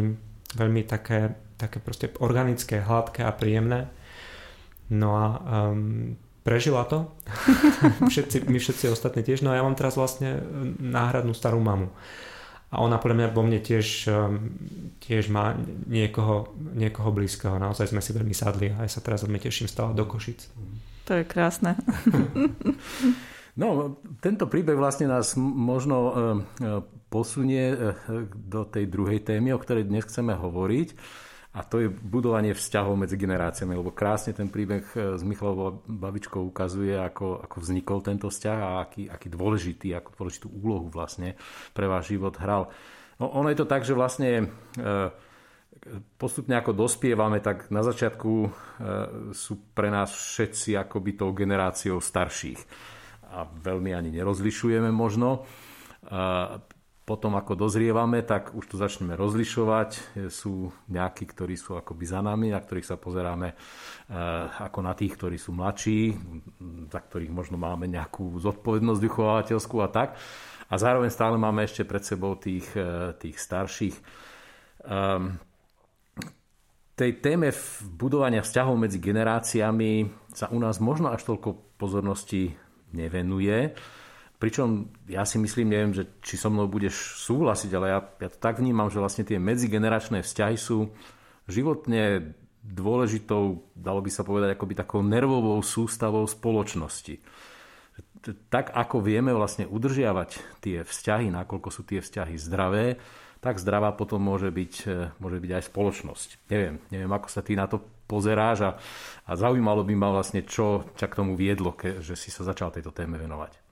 veľmi 0.58 0.82
také, 0.89 1.30
také 1.56 1.78
proste 1.78 2.10
organické, 2.17 2.82
hladké 2.82 3.21
a 3.21 3.32
príjemné. 3.32 3.93
No 4.89 5.13
a 5.13 5.26
um, 5.71 6.17
prežila 6.41 6.89
to. 6.89 7.08
všetci, 8.12 8.49
my 8.49 8.58
všetci 8.58 8.89
ostatní 8.89 9.21
tiež. 9.21 9.45
No 9.45 9.54
a 9.54 9.62
ja 9.62 9.65
mám 9.65 9.78
teraz 9.78 9.93
vlastne 9.93 10.41
náhradnú 10.82 11.32
starú 11.38 11.62
mamu 11.62 11.93
a 12.74 12.82
ona 12.82 12.98
podľa 12.98 13.18
mňa 13.22 13.28
vo 13.38 13.46
mne 13.46 13.62
tiež, 13.62 14.10
um, 14.10 14.50
tiež 14.98 15.30
má 15.30 15.54
niekoho, 15.86 16.58
niekoho 16.74 17.14
blízkeho. 17.14 17.62
Naozaj 17.62 17.94
sme 17.94 18.02
si 18.02 18.18
veľmi 18.18 18.34
sadli 18.34 18.74
a 18.74 18.82
ja 18.82 18.90
sa 18.90 19.06
teraz 19.06 19.22
veľmi 19.22 19.38
teším 19.38 19.70
stále 19.70 19.94
do 19.94 20.10
Košic. 20.10 20.50
To 21.06 21.22
je 21.22 21.24
krásne. 21.24 21.78
No, 23.54 24.02
tento 24.18 24.50
príbeh 24.50 24.74
vlastne 24.74 25.06
nás 25.06 25.38
možno 25.38 25.98
e, 26.02 26.10
e, 26.10 26.22
posunie 27.14 27.70
e, 27.70 27.78
do 28.34 28.66
tej 28.66 28.90
druhej 28.90 29.22
témy, 29.22 29.54
o 29.54 29.62
ktorej 29.62 29.86
dnes 29.86 30.10
chceme 30.10 30.34
hovoriť. 30.34 30.98
A 31.54 31.62
to 31.62 31.86
je 31.86 31.88
budovanie 31.89 32.58
vzťahov 32.58 32.98
medzi 32.98 33.13
generáciami, 33.13 33.78
lebo 33.78 33.94
krásne 33.94 34.34
ten 34.34 34.50
príbeh 34.50 34.89
s 34.89 35.22
Michalovou 35.22 35.86
babičkou 35.86 36.42
ukazuje, 36.42 36.98
ako, 36.98 37.46
ako 37.46 37.56
vznikol 37.62 38.02
tento 38.02 38.26
vzťah 38.34 38.58
a 38.58 38.70
aký, 38.82 39.06
aký 39.06 39.30
dôležitý, 39.30 39.94
ako 39.94 40.10
dôležitú 40.18 40.50
úlohu 40.50 40.89
vlastne 40.89 41.38
pre 41.78 41.86
váš 41.86 42.18
život 42.18 42.34
hral. 42.42 42.74
No, 43.22 43.30
ono 43.30 43.54
je 43.54 43.58
to 43.62 43.70
tak, 43.70 43.86
že 43.86 43.94
vlastne 43.94 44.50
postupne 46.18 46.58
ako 46.58 46.74
dospievame, 46.74 47.38
tak 47.38 47.70
na 47.70 47.86
začiatku 47.86 48.32
sú 49.30 49.54
pre 49.78 49.94
nás 49.94 50.10
všetci 50.10 50.74
akoby 50.74 51.22
tou 51.22 51.38
generáciou 51.38 52.02
starších 52.02 52.58
a 53.30 53.46
veľmi 53.46 53.94
ani 53.94 54.10
nerozlišujeme 54.10 54.89
možno. 54.89 55.46
Potom 57.04 57.36
ako 57.36 57.60
dozrievame, 57.60 58.24
tak 58.24 58.56
už 58.56 58.63
to 58.63 58.76
začneme 58.80 59.20
rozlišovať. 59.20 60.24
Sú 60.32 60.72
nejakí, 60.88 61.28
ktorí 61.28 61.60
sú 61.60 61.76
akoby 61.76 62.08
za 62.08 62.24
nami, 62.24 62.56
na 62.56 62.63
ktorých 62.63 62.88
sa 62.88 62.96
pozeráme 62.96 63.52
e, 63.52 63.56
ako 64.63 64.80
na 64.80 64.96
tých, 64.96 65.20
ktorí 65.20 65.36
sú 65.36 65.52
mladší, 65.52 66.16
za 66.88 67.04
ktorých 67.04 67.28
možno 67.28 67.60
máme 67.60 67.92
nejakú 67.92 68.39
zodpovednosť 68.39 69.04
vychovateľskú 69.04 69.84
a 69.84 69.92
tak. 69.92 70.16
A 70.72 70.80
zároveň 70.80 71.12
stále 71.12 71.36
máme 71.36 71.68
ešte 71.68 71.84
pred 71.84 72.08
sebou 72.08 72.39
tých, 72.39 72.72
e, 72.72 73.12
tých 73.20 73.36
starších. 73.36 74.00
Um, 74.88 75.39
tej 76.94 77.20
téme 77.20 77.50
budovania 78.00 78.46
vzťahov 78.46 78.78
medzi 78.78 79.02
generáciami 79.04 80.08
sa 80.32 80.48
u 80.54 80.60
nás 80.62 80.80
možno 80.80 81.12
až 81.12 81.26
toľko 81.26 81.76
pozornosti 81.76 82.54
nevenuje. 82.94 83.74
Pričom 84.44 84.92
ja 85.08 85.24
si 85.24 85.40
myslím, 85.40 85.72
neviem, 85.72 85.96
že 85.96 86.04
či 86.20 86.36
so 86.36 86.52
mnou 86.52 86.68
budeš 86.68 87.16
súhlasiť, 87.24 87.72
ale 87.80 87.96
ja, 87.96 88.00
ja 88.04 88.28
to 88.28 88.36
tak 88.44 88.60
vnímam, 88.60 88.92
že 88.92 89.00
vlastne 89.00 89.24
tie 89.24 89.40
medzigeneračné 89.40 90.20
vzťahy 90.20 90.60
sú 90.60 90.92
životne 91.48 92.36
dôležitou, 92.60 93.64
dalo 93.72 94.04
by 94.04 94.12
sa 94.12 94.28
povedať, 94.28 94.52
akoby 94.52 94.76
takou 94.76 95.00
nervovou 95.00 95.64
sústavou 95.64 96.28
spoločnosti. 96.28 97.24
Tak 98.52 98.76
ako 98.76 99.00
vieme 99.00 99.32
vlastne 99.32 99.64
udržiavať 99.64 100.60
tie 100.60 100.84
vzťahy, 100.84 101.32
nakoľko 101.32 101.70
sú 101.72 101.88
tie 101.88 102.04
vzťahy 102.04 102.36
zdravé, 102.36 103.00
tak 103.40 103.64
zdravá 103.64 103.96
potom 103.96 104.20
môže 104.28 104.52
byť, 104.52 104.74
môže 105.24 105.40
byť 105.40 105.52
aj 105.56 105.64
spoločnosť. 105.72 106.52
Neviem, 106.52 106.84
neviem, 106.92 107.12
ako 107.16 107.32
sa 107.32 107.40
ty 107.48 107.56
na 107.56 107.72
to 107.72 107.80
pozeráš 108.12 108.60
a, 108.68 108.72
a 109.24 109.32
zaujímalo 109.40 109.88
by 109.88 109.96
ma 109.96 110.12
vlastne, 110.12 110.44
čo 110.44 110.84
ťa 111.00 111.08
k 111.08 111.16
tomu 111.16 111.40
viedlo, 111.40 111.72
ke, 111.72 112.04
že 112.04 112.20
si 112.20 112.28
sa 112.28 112.44
začal 112.44 112.76
tejto 112.76 112.92
téme 112.92 113.16
venovať. 113.16 113.62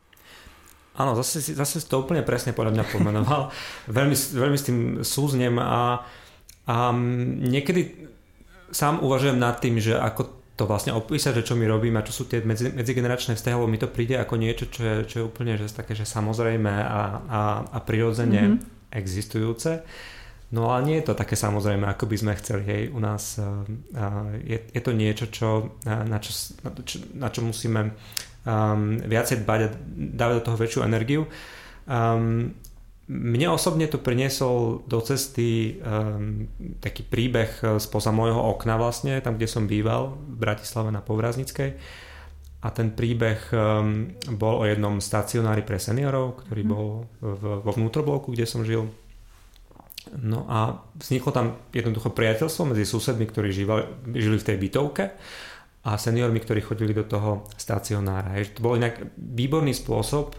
Áno, 0.92 1.16
zase, 1.16 1.40
zase 1.56 1.80
to 1.88 2.04
úplne 2.04 2.20
presne 2.22 2.52
podľa 2.52 2.76
mňa 2.76 2.86
pomenoval. 2.92 3.42
veľmi, 3.98 4.16
veľmi 4.16 4.58
s 4.60 4.68
tým 4.68 4.78
súznem 5.08 5.56
a, 5.56 6.04
a 6.68 6.76
niekedy 7.48 8.12
sám 8.72 9.00
uvažujem 9.00 9.40
nad 9.40 9.60
tým, 9.60 9.80
že 9.80 9.96
ako 9.96 10.42
to 10.60 10.68
vlastne 10.68 10.94
opísať, 10.94 11.42
že 11.42 11.48
čo 11.52 11.56
my 11.58 11.66
robíme 11.66 11.98
a 11.98 12.06
čo 12.06 12.14
sú 12.14 12.24
tie 12.28 12.44
medzi, 12.44 12.70
medzigeneračné 12.70 13.34
vzťahy, 13.34 13.56
lebo 13.56 13.72
mi 13.72 13.80
to 13.80 13.90
príde 13.90 14.20
ako 14.20 14.36
niečo, 14.36 14.70
čo 14.70 14.82
je, 14.84 14.96
čo 15.08 15.16
je 15.18 15.28
úplne 15.28 15.58
že 15.58 15.72
také, 15.72 15.96
že 15.96 16.06
samozrejme 16.06 16.70
a, 16.70 17.02
a, 17.18 17.42
a 17.72 17.78
prirodzene 17.82 18.42
mm-hmm. 18.60 18.94
existujúce. 18.94 19.82
No 20.52 20.68
ale 20.68 20.84
nie 20.84 20.96
je 21.00 21.08
to 21.08 21.16
také 21.16 21.40
samozrejme, 21.40 21.88
ako 21.88 22.12
by 22.12 22.16
sme 22.20 22.34
chceli. 22.36 22.64
Hej. 22.68 22.84
U 22.92 23.00
nás 23.00 23.40
uh, 23.40 23.64
je, 24.44 24.60
je 24.68 24.82
to 24.84 24.92
niečo, 24.92 25.32
čo, 25.32 25.80
na, 25.88 26.20
čo, 26.20 26.32
na, 26.60 26.70
čo, 26.84 26.96
na 27.16 27.28
čo 27.32 27.40
musíme 27.40 27.96
um, 28.44 29.00
viacej 29.00 29.48
dbať 29.48 29.60
a 29.64 29.70
dávať 29.96 30.36
do 30.44 30.46
toho 30.52 30.58
väčšiu 30.60 30.80
energiu. 30.84 31.24
Um, 31.88 32.52
mne 33.12 33.48
osobne 33.52 33.92
to 33.92 34.00
priniesol 34.00 34.88
do 34.88 35.00
cesty 35.04 35.80
um, 35.84 36.48
taký 36.80 37.04
príbeh 37.04 37.80
spoza 37.80 38.12
môjho 38.12 38.40
okna 38.40 38.80
vlastne, 38.80 39.20
tam 39.20 39.36
kde 39.36 39.52
som 39.52 39.68
býval, 39.68 40.16
v 40.16 40.36
Bratislave 40.36 40.92
na 40.92 41.04
Povraznickej. 41.04 41.76
A 42.62 42.68
ten 42.70 42.94
príbeh 42.94 43.40
um, 43.56 44.14
bol 44.38 44.62
o 44.62 44.68
jednom 44.68 45.02
stacionári 45.02 45.64
pre 45.64 45.80
seniorov, 45.80 46.46
ktorý 46.46 46.62
mhm. 46.64 46.70
bol 46.70 46.88
v, 47.24 47.44
vo 47.64 47.72
vnútrobloku, 47.72 48.36
kde 48.36 48.46
som 48.46 48.68
žil 48.68 48.92
No 50.10 50.50
a 50.50 50.82
vzniklo 50.98 51.30
tam 51.30 51.62
jednoducho 51.70 52.10
priateľstvo 52.10 52.74
medzi 52.74 52.90
susedmi, 52.90 53.30
ktorí 53.30 53.54
žívali, 53.54 53.86
žili 54.18 54.38
v 54.42 54.48
tej 54.48 54.58
bytovke 54.58 55.06
a 55.86 55.92
seniormi, 55.98 56.42
ktorí 56.42 56.62
chodili 56.66 56.94
do 56.94 57.06
toho 57.06 57.46
stacionára. 57.54 58.38
Hej. 58.38 58.58
To 58.58 58.66
bol 58.66 58.78
inak 58.78 58.98
výborný 59.18 59.74
spôsob, 59.78 60.38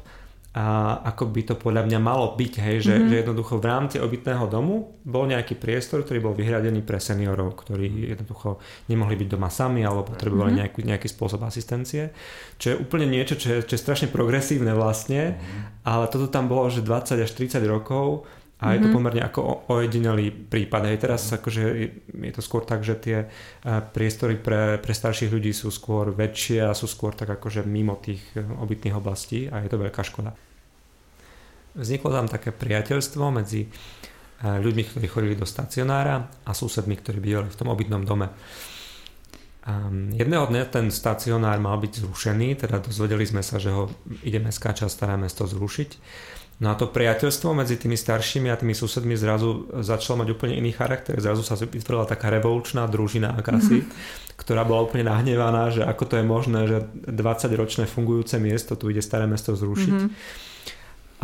a 0.53 1.01
ako 1.09 1.33
by 1.33 1.43
to 1.49 1.55
podľa 1.57 1.89
mňa 1.89 1.97
malo 1.97 2.37
byť, 2.37 2.55
hej, 2.61 2.85
že, 2.85 2.93
mm-hmm. 2.93 3.09
že 3.09 3.15
jednoducho 3.25 3.57
v 3.57 3.69
rámci 3.73 3.97
obytného 3.97 4.45
domu 4.53 5.01
bol 5.01 5.25
nejaký 5.25 5.57
priestor, 5.57 6.05
ktorý 6.05 6.21
bol 6.21 6.37
vyhradený 6.37 6.85
pre 6.85 7.01
seniorov, 7.01 7.57
ktorí 7.65 8.13
jednoducho 8.13 8.61
nemohli 8.93 9.17
byť 9.17 9.29
doma 9.33 9.49
sami 9.49 9.81
alebo 9.81 10.13
potrebovali 10.13 10.53
mm-hmm. 10.53 10.61
nejaký, 10.61 10.81
nejaký 10.85 11.09
spôsob 11.09 11.41
asistencie, 11.49 12.13
čo 12.61 12.77
je 12.77 12.77
úplne 12.77 13.09
niečo, 13.09 13.41
čo 13.41 13.49
je, 13.49 13.59
čo 13.65 13.73
je 13.73 13.81
strašne 13.81 14.13
progresívne 14.13 14.77
vlastne, 14.77 15.41
mm-hmm. 15.41 15.89
ale 15.89 16.05
toto 16.13 16.29
tam 16.29 16.53
bolo, 16.53 16.69
že 16.69 16.85
20 16.85 17.25
až 17.25 17.33
30 17.33 17.65
rokov 17.65 18.29
a 18.63 18.71
mm-hmm. 18.71 18.75
je 18.79 18.79
to 18.79 18.89
mhm. 18.89 18.95
pomerne 18.95 19.23
ako 19.27 19.41
ojedinelý 19.75 20.27
prípad. 20.31 20.83
Hej, 20.87 20.99
teraz 21.03 21.27
akože 21.35 21.63
je 22.15 22.33
to 22.33 22.39
skôr 22.39 22.63
tak, 22.63 22.87
že 22.87 22.95
tie 22.95 23.19
eh, 23.27 23.29
priestory 23.67 24.39
pre, 24.39 24.79
pre 24.79 24.95
starších 24.95 25.35
ľudí 25.35 25.51
sú 25.51 25.75
skôr 25.75 26.15
väčšie 26.15 26.63
a 26.63 26.71
sú 26.71 26.87
skôr 26.87 27.11
tak 27.19 27.27
akože 27.27 27.67
mimo 27.67 27.99
tých 27.99 28.23
eh, 28.39 28.47
obytných 28.47 28.95
oblastí 28.95 29.51
a 29.51 29.67
je 29.67 29.69
to 29.69 29.83
veľká 29.83 30.07
škoda. 30.07 30.31
Vzniklo 31.75 32.15
tam 32.15 32.31
také 32.31 32.55
priateľstvo 32.55 33.35
medzi 33.35 33.67
eh, 33.67 34.63
ľuďmi, 34.63 34.83
ktorí 34.95 35.07
chodili 35.11 35.35
do 35.35 35.45
stacionára 35.45 36.47
a 36.47 36.55
susedmi, 36.55 36.95
ktorí 37.03 37.19
bývali 37.19 37.51
v 37.51 37.59
tom 37.59 37.67
obytnom 37.67 38.07
dome. 38.07 38.31
Um, 39.63 40.11
jedného 40.11 40.51
dňa 40.51 40.75
ten 40.75 40.91
stacionár 40.91 41.55
mal 41.63 41.79
byť 41.79 42.03
zrušený, 42.03 42.67
teda 42.67 42.83
dozvedeli 42.83 43.23
sme 43.23 43.47
sa, 43.47 43.63
že 43.63 43.71
ho 43.71 43.87
ide 44.27 44.43
mestská 44.43 44.75
časť 44.75 44.91
staré 44.91 45.15
mesto 45.15 45.47
zrušiť 45.47 45.91
No 46.63 46.71
a 46.71 46.79
to 46.79 46.87
priateľstvo 46.87 47.59
medzi 47.59 47.75
tými 47.75 47.99
staršími 47.99 48.47
a 48.47 48.55
tými 48.55 48.71
susedmi 48.71 49.19
zrazu 49.19 49.67
začalo 49.83 50.23
mať 50.23 50.29
úplne 50.31 50.55
iný 50.55 50.71
charakter. 50.71 51.19
Zrazu 51.19 51.43
sa 51.43 51.59
vytvorila 51.59 52.07
taká 52.07 52.31
revolučná 52.31 52.87
družina 52.87 53.35
akási, 53.35 53.83
mm-hmm. 53.83 54.39
ktorá 54.39 54.63
bola 54.63 54.87
úplne 54.87 55.11
nahnevaná, 55.11 55.75
že 55.75 55.83
ako 55.83 56.05
to 56.07 56.15
je 56.23 56.25
možné, 56.25 56.61
že 56.71 56.79
20-ročné 57.11 57.91
fungujúce 57.91 58.39
miesto, 58.39 58.79
tu 58.79 58.95
ide 58.95 59.03
staré 59.03 59.27
mesto 59.27 59.59
zrušiť. 59.59 59.97
Mm-hmm. 60.07 60.11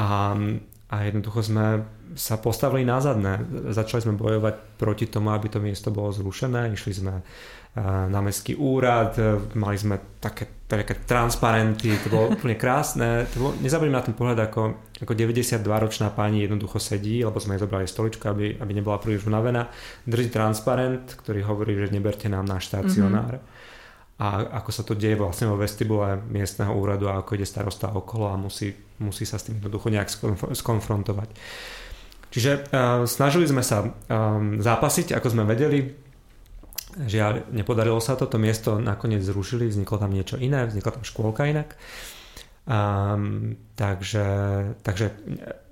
A, 0.03 0.09
a 0.88 1.05
jednoducho 1.05 1.44
sme 1.44 1.85
sa 2.16 2.40
postavili 2.40 2.88
na 2.88 2.96
zadné. 2.98 3.44
Začali 3.68 4.09
sme 4.09 4.16
bojovať 4.16 4.81
proti 4.81 5.05
tomu, 5.05 5.37
aby 5.37 5.53
to 5.53 5.61
miesto 5.61 5.92
bolo 5.92 6.09
zrušené. 6.09 6.72
Išli 6.72 6.92
sme 6.96 7.20
na 8.09 8.20
mestský 8.24 8.57
úrad, 8.57 9.14
e, 9.20 9.38
mali 9.55 9.77
sme 9.79 10.18
také, 10.18 10.66
také 10.66 10.98
transparenty, 11.05 11.94
to 12.01 12.09
bolo 12.11 12.35
úplne 12.35 12.57
krásne. 12.59 13.29
To 13.37 13.55
na 13.92 14.03
ten 14.03 14.16
pohľad, 14.16 14.51
ako, 14.51 14.62
ako 15.05 15.12
92-ročná 15.14 16.11
pani 16.11 16.42
jednoducho 16.42 16.81
sedí, 16.83 17.22
lebo 17.22 17.38
sme 17.38 17.55
jej 17.55 17.62
zobrali 17.62 17.87
stoličku, 17.87 18.24
aby, 18.27 18.59
aby 18.59 18.72
nebola 18.72 18.98
príliš 18.98 19.29
unavená. 19.29 19.68
Drží 20.09 20.33
transparent, 20.33 21.14
ktorý 21.22 21.44
hovorí, 21.46 21.77
že 21.79 21.94
neberte 21.94 22.27
nám 22.27 22.48
náš 22.48 22.72
stacionár. 22.72 23.38
Mm-hmm. 23.38 23.77
A 24.18 24.59
ako 24.62 24.70
sa 24.74 24.83
to 24.83 24.98
deje 24.98 25.14
vlastne 25.14 25.46
vo 25.46 25.54
vestibule 25.54 26.18
miestneho 26.26 26.74
úradu 26.74 27.07
a 27.07 27.22
ako 27.22 27.38
ide 27.38 27.46
starosta 27.46 27.94
okolo 27.94 28.35
a 28.35 28.35
musí, 28.35 28.74
musí 28.98 29.22
sa 29.22 29.38
s 29.38 29.46
tým 29.46 29.62
jednoducho 29.62 29.94
nejak 29.94 30.11
skonfrontovať. 30.59 31.31
Čiže 32.28 32.50
uh, 32.74 33.07
snažili 33.07 33.46
sme 33.46 33.62
sa 33.62 33.87
um, 33.87 34.59
zápasiť, 34.59 35.14
ako 35.14 35.28
sme 35.33 35.46
vedeli, 35.46 36.09
Žiaľ, 36.98 37.54
nepodarilo 37.54 38.00
sa 38.02 38.18
to, 38.18 38.26
to 38.26 38.40
miesto 38.42 38.83
nakoniec 38.83 39.22
zrušili, 39.22 39.70
vzniklo 39.70 40.02
tam 40.02 40.11
niečo 40.11 40.35
iné, 40.35 40.66
vznikla 40.66 40.98
tam 40.98 41.04
škôlka 41.07 41.46
inak. 41.46 41.78
Um, 42.68 43.54
takže, 43.78 44.26
takže 44.83 45.14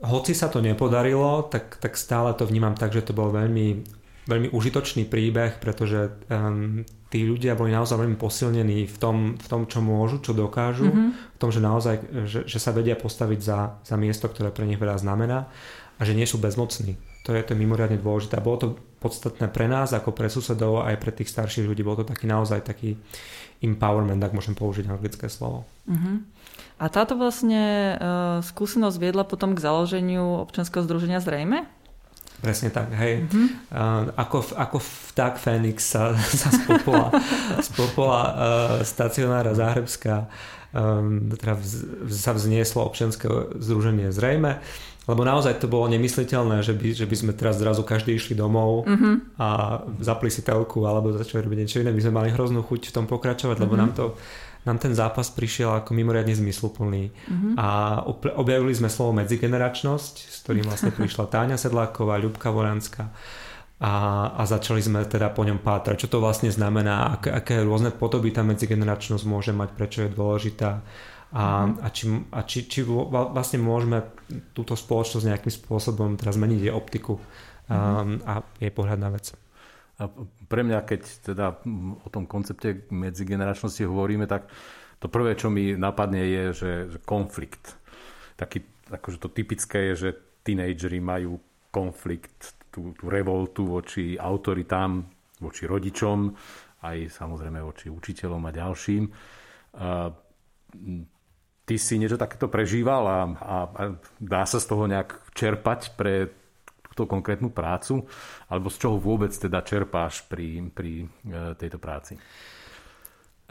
hoci 0.07 0.33
sa 0.39 0.53
to 0.53 0.63
nepodarilo, 0.63 1.45
tak, 1.51 1.83
tak 1.83 1.99
stále 1.99 2.31
to 2.39 2.47
vnímam 2.47 2.79
tak, 2.79 2.95
že 2.95 3.11
to 3.11 3.13
bol 3.17 3.35
veľmi, 3.35 3.85
veľmi 4.29 4.49
užitočný 4.55 5.09
príbeh, 5.09 5.59
pretože 5.59 6.15
um, 6.31 6.85
tí 7.17 7.25
ľudia 7.25 7.57
boli 7.57 7.73
naozaj 7.73 7.97
veľmi 7.97 8.21
posilnení 8.21 8.85
v 8.85 8.97
tom, 9.01 9.17
v 9.41 9.47
tom 9.49 9.65
čo 9.65 9.81
môžu, 9.81 10.21
čo 10.21 10.37
dokážu, 10.37 10.93
mm-hmm. 10.93 11.33
v 11.33 11.39
tom, 11.41 11.49
že 11.49 11.65
naozaj 11.65 11.95
že, 12.29 12.45
že 12.45 12.59
sa 12.61 12.77
vedia 12.77 12.93
postaviť 12.93 13.41
za, 13.41 13.81
za 13.81 13.97
miesto, 13.97 14.29
ktoré 14.29 14.53
pre 14.53 14.69
nich 14.69 14.77
veľa 14.77 15.01
znamená 15.01 15.49
a 15.97 16.01
že 16.05 16.13
nie 16.13 16.29
sú 16.29 16.37
bezmocní. 16.37 17.01
To 17.25 17.33
je 17.33 17.41
to 17.41 17.57
mimoriadne 17.57 17.97
dôležité. 17.97 18.37
A 18.37 18.45
bolo 18.45 18.57
to 18.61 18.69
podstatné 19.01 19.49
pre 19.49 19.65
nás, 19.65 19.97
ako 19.97 20.13
pre 20.13 20.29
susedov, 20.29 20.85
aj 20.85 21.01
pre 21.01 21.11
tých 21.11 21.33
starších 21.33 21.65
ľudí. 21.65 21.81
Bol 21.81 21.97
to 21.97 22.05
taký 22.05 22.29
naozaj 22.29 22.61
taký 22.61 23.01
empowerment, 23.65 24.21
ak 24.21 24.37
môžem 24.37 24.53
použiť 24.53 24.85
anglické 24.93 25.27
slovo. 25.33 25.65
Uh-huh. 25.89 26.21
A 26.77 26.93
táto 26.93 27.17
vlastne 27.17 27.97
uh, 27.97 28.45
skúsenosť 28.45 29.01
viedla 29.01 29.25
potom 29.25 29.57
k 29.57 29.65
založeniu 29.65 30.45
občanského 30.45 30.85
združenia 30.85 31.25
Zrejme? 31.25 31.65
Presne 32.37 32.69
tak, 32.69 32.93
hej. 33.01 33.25
Mm-hmm. 33.25 33.49
Uh, 33.73 34.13
ako, 34.13 34.45
ako 34.53 34.77
vták 35.13 35.41
Fénix 35.41 35.89
sa, 35.89 36.13
sa 36.41 36.53
z 36.53 36.61
popola, 36.69 37.09
z 37.65 37.69
popola 37.73 38.21
uh, 38.23 38.35
stacionára 38.85 39.57
Záhrebská 39.57 40.29
um, 40.77 41.33
teda 41.33 41.57
vz, 41.57 41.73
sa 42.13 42.37
vznieslo 42.37 42.85
občianske 42.85 43.57
združenie 43.57 44.13
zrejme, 44.13 44.61
lebo 45.07 45.23
naozaj 45.23 45.63
to 45.63 45.71
bolo 45.71 45.87
nemysliteľné, 45.87 46.67
že 46.67 46.75
by, 46.75 46.89
že 46.93 47.07
by 47.07 47.17
sme 47.17 47.33
teraz 47.33 47.63
zrazu 47.63 47.87
každý 47.87 48.19
išli 48.19 48.35
domov 48.35 48.85
mm-hmm. 48.85 49.39
a 49.39 49.81
zapli 50.03 50.29
si 50.29 50.43
telku 50.43 50.83
alebo 50.83 51.15
začali 51.15 51.47
robiť 51.47 51.59
niečo 51.63 51.79
iné. 51.81 51.95
My 51.95 52.03
sme 52.03 52.15
mali 52.19 52.29
hroznú 52.35 52.67
chuť 52.67 52.91
v 52.91 52.95
tom 52.95 53.07
pokračovať, 53.07 53.57
lebo 53.63 53.79
mm-hmm. 53.79 53.87
nám 53.87 53.93
to 53.95 54.05
nám 54.67 54.83
ten 54.83 54.93
zápas 54.93 55.31
prišiel 55.31 55.79
ako 55.79 55.95
mimoriadne 55.95 56.35
zmysluplný. 56.35 57.15
Mm-hmm. 57.15 57.53
A 57.55 58.03
objavili 58.35 58.75
sme 58.75 58.91
slovo 58.91 59.15
medzigeneračnosť, 59.23 60.15
s 60.27 60.37
ktorým 60.43 60.67
vlastne 60.67 60.91
prišla 60.99 61.31
Táňa 61.31 61.57
Sedláková, 61.57 62.19
Ľubka 62.19 62.51
Voranská 62.51 63.15
a, 63.77 63.93
a 64.33 64.43
začali 64.49 64.81
sme 64.81 65.05
teda 65.05 65.29
po 65.37 65.45
ňom 65.45 65.61
pátrať, 65.61 66.09
čo 66.09 66.09
to 66.09 66.19
vlastne 66.25 66.49
znamená, 66.49 67.21
aké, 67.21 67.29
aké 67.29 67.55
rôzne 67.61 67.93
podoby 67.93 68.33
tá 68.33 68.41
medzigeneračnosť 68.41 69.25
môže 69.29 69.53
mať, 69.53 69.69
prečo 69.77 69.99
je 70.09 70.17
dôležitá 70.17 70.81
a, 71.37 71.69
mm-hmm. 71.69 71.85
a, 71.85 71.89
či, 71.93 72.05
a 72.33 72.41
či, 72.49 72.59
či 72.65 72.81
vlastne 73.13 73.61
môžeme 73.61 74.01
túto 74.57 74.73
spoločnosť 74.73 75.29
nejakým 75.29 75.53
spôsobom 75.53 76.17
teraz 76.17 76.41
zmeniť 76.41 76.61
jej 76.67 76.73
optiku 76.73 77.21
mm-hmm. 77.69 78.25
a, 78.25 78.41
a 78.41 78.45
jej 78.57 78.73
pohľad 78.73 78.97
na 78.97 79.13
vec. 79.13 79.46
A 79.97 80.13
pre 80.49 80.61
mňa, 80.61 80.85
keď 80.85 81.03
teda 81.25 81.47
o 82.05 82.09
tom 82.13 82.29
koncepte 82.29 82.85
medzigeneračnosti 82.93 83.81
hovoríme, 83.89 84.29
tak 84.29 84.53
to 85.01 85.09
prvé, 85.09 85.37
čo 85.37 85.49
mi 85.49 85.73
napadne, 85.73 86.21
je, 86.21 86.45
že, 86.53 86.73
že 86.93 86.99
konflikt. 87.01 87.81
Taký, 88.37 88.61
akože 88.93 89.19
to 89.21 89.29
typické 89.33 89.93
je, 89.93 89.95
že 89.97 90.11
tínejdžeri 90.45 91.01
majú 91.01 91.41
konflikt, 91.73 92.57
tú, 92.69 92.93
tú 92.93 93.09
revoltu 93.09 93.65
voči 93.65 94.21
autoritám, 94.21 95.01
voči 95.41 95.65
rodičom, 95.65 96.33
aj 96.85 97.09
samozrejme 97.09 97.61
voči 97.65 97.89
učiteľom 97.89 98.43
a 98.45 98.53
ďalším. 98.53 99.03
A, 99.09 100.13
ty 101.67 101.75
si 101.81 101.99
niečo 101.99 102.21
takéto 102.21 102.47
prežíval 102.47 103.03
a, 103.09 103.21
a, 103.27 103.57
a 103.67 103.83
dá 104.21 104.45
sa 104.47 104.63
z 104.63 104.67
toho 104.71 104.85
nejak 104.87 105.35
čerpať 105.35 105.97
pre 105.99 106.31
túto 106.97 107.05
konkrétnu 107.05 107.53
prácu? 107.53 108.09
Alebo 108.49 108.73
z 108.73 108.81
čoho 108.81 108.97
vôbec 108.97 109.37
teda 109.37 109.61
čerpáš 109.61 110.25
pri, 110.25 110.65
pri 110.73 111.05
e, 111.05 111.07
tejto 111.61 111.77
práci? 111.77 112.17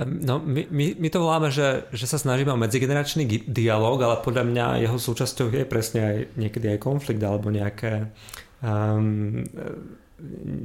No, 0.02 0.44
my, 0.44 0.68
my, 0.68 0.86
my 1.00 1.08
to 1.08 1.24
voláme, 1.24 1.48
že, 1.54 1.88
že 1.96 2.04
sa 2.04 2.20
snažíme 2.20 2.52
o 2.52 2.60
medzigeneračný 2.60 3.48
dialog, 3.48 4.02
ale 4.04 4.20
podľa 4.20 4.44
mňa 4.44 4.66
jeho 4.84 4.98
súčasťou 5.00 5.56
je 5.56 5.64
presne 5.64 6.02
aj 6.04 6.18
niekedy 6.36 6.76
aj 6.76 6.84
konflikt 6.84 7.24
alebo 7.24 7.48
nejaké 7.48 8.12
um, 8.60 9.40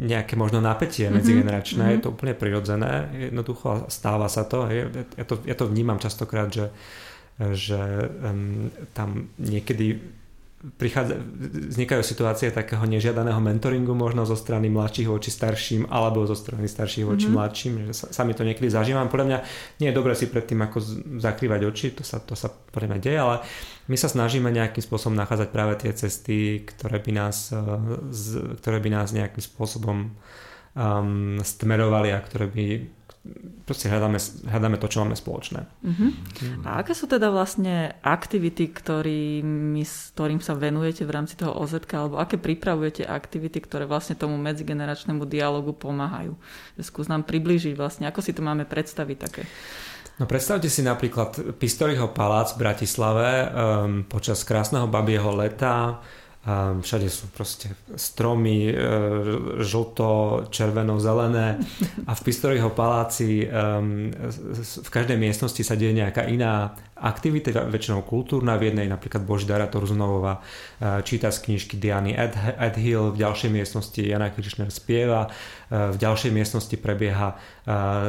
nejaké 0.03 0.35
možno 0.35 0.59
napätie 0.59 1.07
mm-hmm. 1.07 1.17
medzigeneračné, 1.23 1.83
mm-hmm. 1.83 1.99
je 1.99 2.03
to 2.03 2.13
úplne 2.15 2.35
prirodzené, 2.39 3.11
jednoducho 3.31 3.87
stáva 3.91 4.31
sa 4.31 4.47
to. 4.47 4.67
Ja, 4.71 4.87
ja, 4.91 5.25
to, 5.27 5.43
ja 5.43 5.55
to 5.59 5.67
vnímam 5.67 5.99
častokrát, 5.99 6.51
že, 6.51 6.71
že 7.39 8.11
um, 8.23 8.71
tam 8.95 9.31
niekedy 9.39 9.99
prichádza, 10.61 11.17
vznikajú 11.73 12.05
situácie 12.05 12.53
takého 12.53 12.85
nežiadaného 12.85 13.41
mentoringu 13.41 13.97
možno 13.97 14.29
zo 14.29 14.37
strany 14.37 14.69
mladších 14.69 15.09
voči 15.09 15.33
starším 15.33 15.89
alebo 15.89 16.29
zo 16.29 16.37
strany 16.37 16.69
starších 16.69 17.09
voči 17.09 17.33
mm-hmm. 17.33 17.41
mladším, 17.41 17.73
že 17.89 17.93
sa, 17.97 18.07
sami 18.13 18.37
to 18.37 18.45
niekedy 18.45 18.69
zažívam. 18.69 19.09
Podľa 19.09 19.27
mňa 19.27 19.39
nie 19.81 19.89
je 19.89 19.97
dobre 19.97 20.13
si 20.13 20.29
predtým 20.29 20.61
ako 20.61 20.79
zakrývať 21.17 21.61
oči, 21.65 21.87
to 21.97 22.05
sa, 22.05 22.21
to 22.21 22.37
sa 22.37 22.53
podľa 22.53 22.93
mňa 22.93 23.01
deje, 23.01 23.19
ale 23.19 23.37
my 23.89 23.97
sa 23.97 24.13
snažíme 24.13 24.53
nejakým 24.53 24.85
spôsobom 24.85 25.17
nachádzať 25.17 25.49
práve 25.49 25.81
tie 25.81 25.97
cesty, 25.97 26.61
ktoré 26.69 27.01
by 27.01 27.13
nás, 27.17 27.57
eh, 27.57 28.57
ktoré 28.61 28.85
by 28.85 28.91
nás 29.01 29.17
nejakým 29.17 29.41
spôsobom 29.41 30.13
um, 30.77 31.41
stmerovali 31.41 32.13
a 32.13 32.21
ktoré 32.21 32.47
by 32.47 32.67
proste 33.69 33.93
hľadáme, 33.93 34.17
hľadáme 34.49 34.81
to, 34.81 34.89
čo 34.89 35.05
máme 35.05 35.13
spoločné. 35.13 35.69
Uh-huh. 35.85 36.11
A 36.65 36.81
aké 36.81 36.97
sú 36.97 37.05
teda 37.05 37.29
vlastne 37.29 37.93
aktivity, 38.01 38.73
ktorými, 38.73 39.85
ktorým 40.17 40.41
sa 40.41 40.57
venujete 40.57 41.05
v 41.05 41.13
rámci 41.13 41.37
toho 41.37 41.53
OZ, 41.53 41.85
alebo 41.93 42.17
aké 42.17 42.41
pripravujete 42.41 43.05
aktivity, 43.05 43.61
ktoré 43.61 43.85
vlastne 43.85 44.17
tomu 44.17 44.41
medzigeneračnému 44.41 45.29
dialogu 45.29 45.77
pomáhajú? 45.77 46.33
Skús 46.81 47.13
nám 47.13 47.29
približiť 47.29 47.77
vlastne, 47.77 48.09
ako 48.09 48.25
si 48.25 48.33
to 48.33 48.41
máme 48.41 48.65
predstaviť 48.65 49.17
také. 49.21 49.45
No 50.17 50.29
predstavte 50.29 50.69
si 50.69 50.85
napríklad 50.85 51.57
Pistoriho 51.57 52.13
palác 52.13 52.53
v 52.53 52.61
Bratislave 52.61 53.29
um, 53.29 53.49
počas 54.05 54.45
krásneho 54.45 54.85
babieho 54.85 55.33
leta 55.33 56.05
všade 56.81 57.13
sú 57.13 57.29
proste 57.37 57.69
stromy, 58.01 58.73
e, 58.73 58.75
žlto, 59.61 60.09
červeno, 60.49 60.97
zelené. 60.97 61.61
A 62.09 62.13
v 62.17 62.21
Pistoriho 62.25 62.73
paláci 62.73 63.45
v 64.61 64.89
každej 64.89 65.21
miestnosti 65.21 65.61
sa 65.61 65.77
deje 65.77 65.93
nejaká 66.01 66.25
iná 66.33 66.73
aktivita, 67.01 67.67
väčšinou 67.67 68.05
kultúrna, 68.05 68.61
v 68.61 68.71
jednej 68.71 68.87
napríklad 68.93 69.25
Boždara 69.25 69.67
Torzunová 69.67 70.39
e, 70.79 71.01
číta 71.03 71.33
z 71.33 71.41
knižky 71.49 71.81
Diany 71.81 72.13
Ed, 72.13 72.37
Ed 72.37 72.77
Hill, 72.77 73.17
v 73.17 73.21
ďalšej 73.25 73.51
miestnosti 73.51 74.01
Jana 74.01 74.29
Krišner 74.29 74.69
spieva, 74.69 75.33
e, 75.73 75.91
v 75.91 75.97
ďalšej 75.97 76.31
miestnosti 76.31 76.77
prebieha 76.77 77.41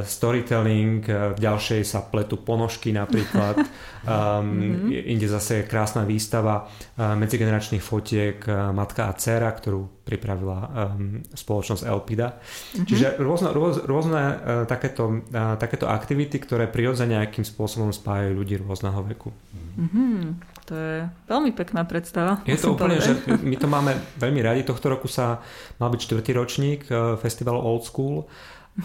storytelling, 0.08 1.06
v 1.06 1.38
ďalšej 1.38 1.82
sa 1.86 2.02
pletú 2.02 2.40
ponožky 2.40 2.96
napríklad, 2.96 3.62
um, 4.08 4.90
inde 5.14 5.28
zase 5.28 5.68
krásna 5.68 6.08
výstava 6.08 6.72
medzigeneračných 6.98 7.84
fotiek 7.84 8.38
eh, 8.46 8.54
Matka 8.72 9.10
a 9.10 9.14
dcera, 9.14 9.52
ktorú 9.52 10.02
pripravila 10.02 10.58
um, 10.58 11.22
spoločnosť 11.30 11.88
Elpida. 11.88 12.36
Mm-hmm. 12.36 12.88
Čiže 12.90 13.06
rôzne, 13.22 13.54
rôz, 13.54 13.86
rôzne 13.86 14.22
uh, 14.22 14.36
takéto, 14.68 15.24
uh, 15.30 15.56
takéto 15.56 15.88
aktivity, 15.88 16.42
ktoré 16.42 16.68
prirodzene 16.68 17.22
nejakým 17.22 17.46
spôsobom 17.46 17.94
spájajú 17.94 18.34
ľudí 18.36 18.60
rôzneho 18.82 19.02
veku. 19.06 19.30
Mm-hmm. 19.78 20.18
To 20.66 20.74
je 20.74 20.98
veľmi 21.30 21.52
pekná 21.54 21.86
predstava. 21.86 22.42
Je 22.50 22.58
to 22.58 22.74
úplne, 22.74 22.98
že 22.98 23.14
my 23.30 23.56
to 23.62 23.70
máme 23.70 23.94
veľmi 24.18 24.42
radi. 24.42 24.66
Tohto 24.66 24.90
roku 24.90 25.06
sa 25.06 25.46
mal 25.78 25.94
byť 25.94 26.00
čtvrtý 26.02 26.32
ročník 26.34 26.82
uh, 26.90 27.14
festivalu 27.22 27.62
Old 27.62 27.86
School 27.86 28.26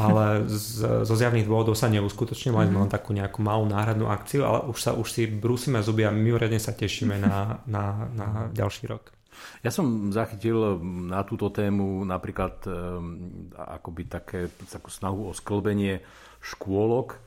ale 0.02 0.50
z, 0.50 0.82
zo 1.06 1.14
zjavných 1.14 1.46
dôvodov 1.46 1.78
sa 1.78 1.87
neuskutočnil, 1.87 2.50
mali 2.50 2.66
sme 2.66 2.82
len 2.82 2.90
takú 2.90 3.14
nejakú 3.14 3.38
malú 3.38 3.70
náhradnú 3.70 4.11
akciu, 4.11 4.42
ale 4.42 4.66
už 4.66 4.78
sa 4.82 4.90
už 4.90 5.06
si 5.06 5.30
brúsime 5.30 5.78
zuby 5.78 6.02
a 6.02 6.11
mimoriadne 6.11 6.59
sa 6.59 6.74
tešíme 6.74 7.14
na, 7.22 7.62
na, 7.70 8.11
na 8.11 8.26
ďalší 8.50 8.90
rok. 8.90 9.14
Ja 9.62 9.70
som 9.70 10.11
zachytil 10.11 10.82
na 11.06 11.22
túto 11.22 11.54
tému 11.54 12.02
napríklad 12.02 12.66
um, 12.66 13.46
akoby 13.54 14.11
také 14.11 14.50
takú 14.66 14.90
snahu 14.90 15.30
o 15.30 15.32
sklbenie 15.32 16.02
škôlok 16.42 17.22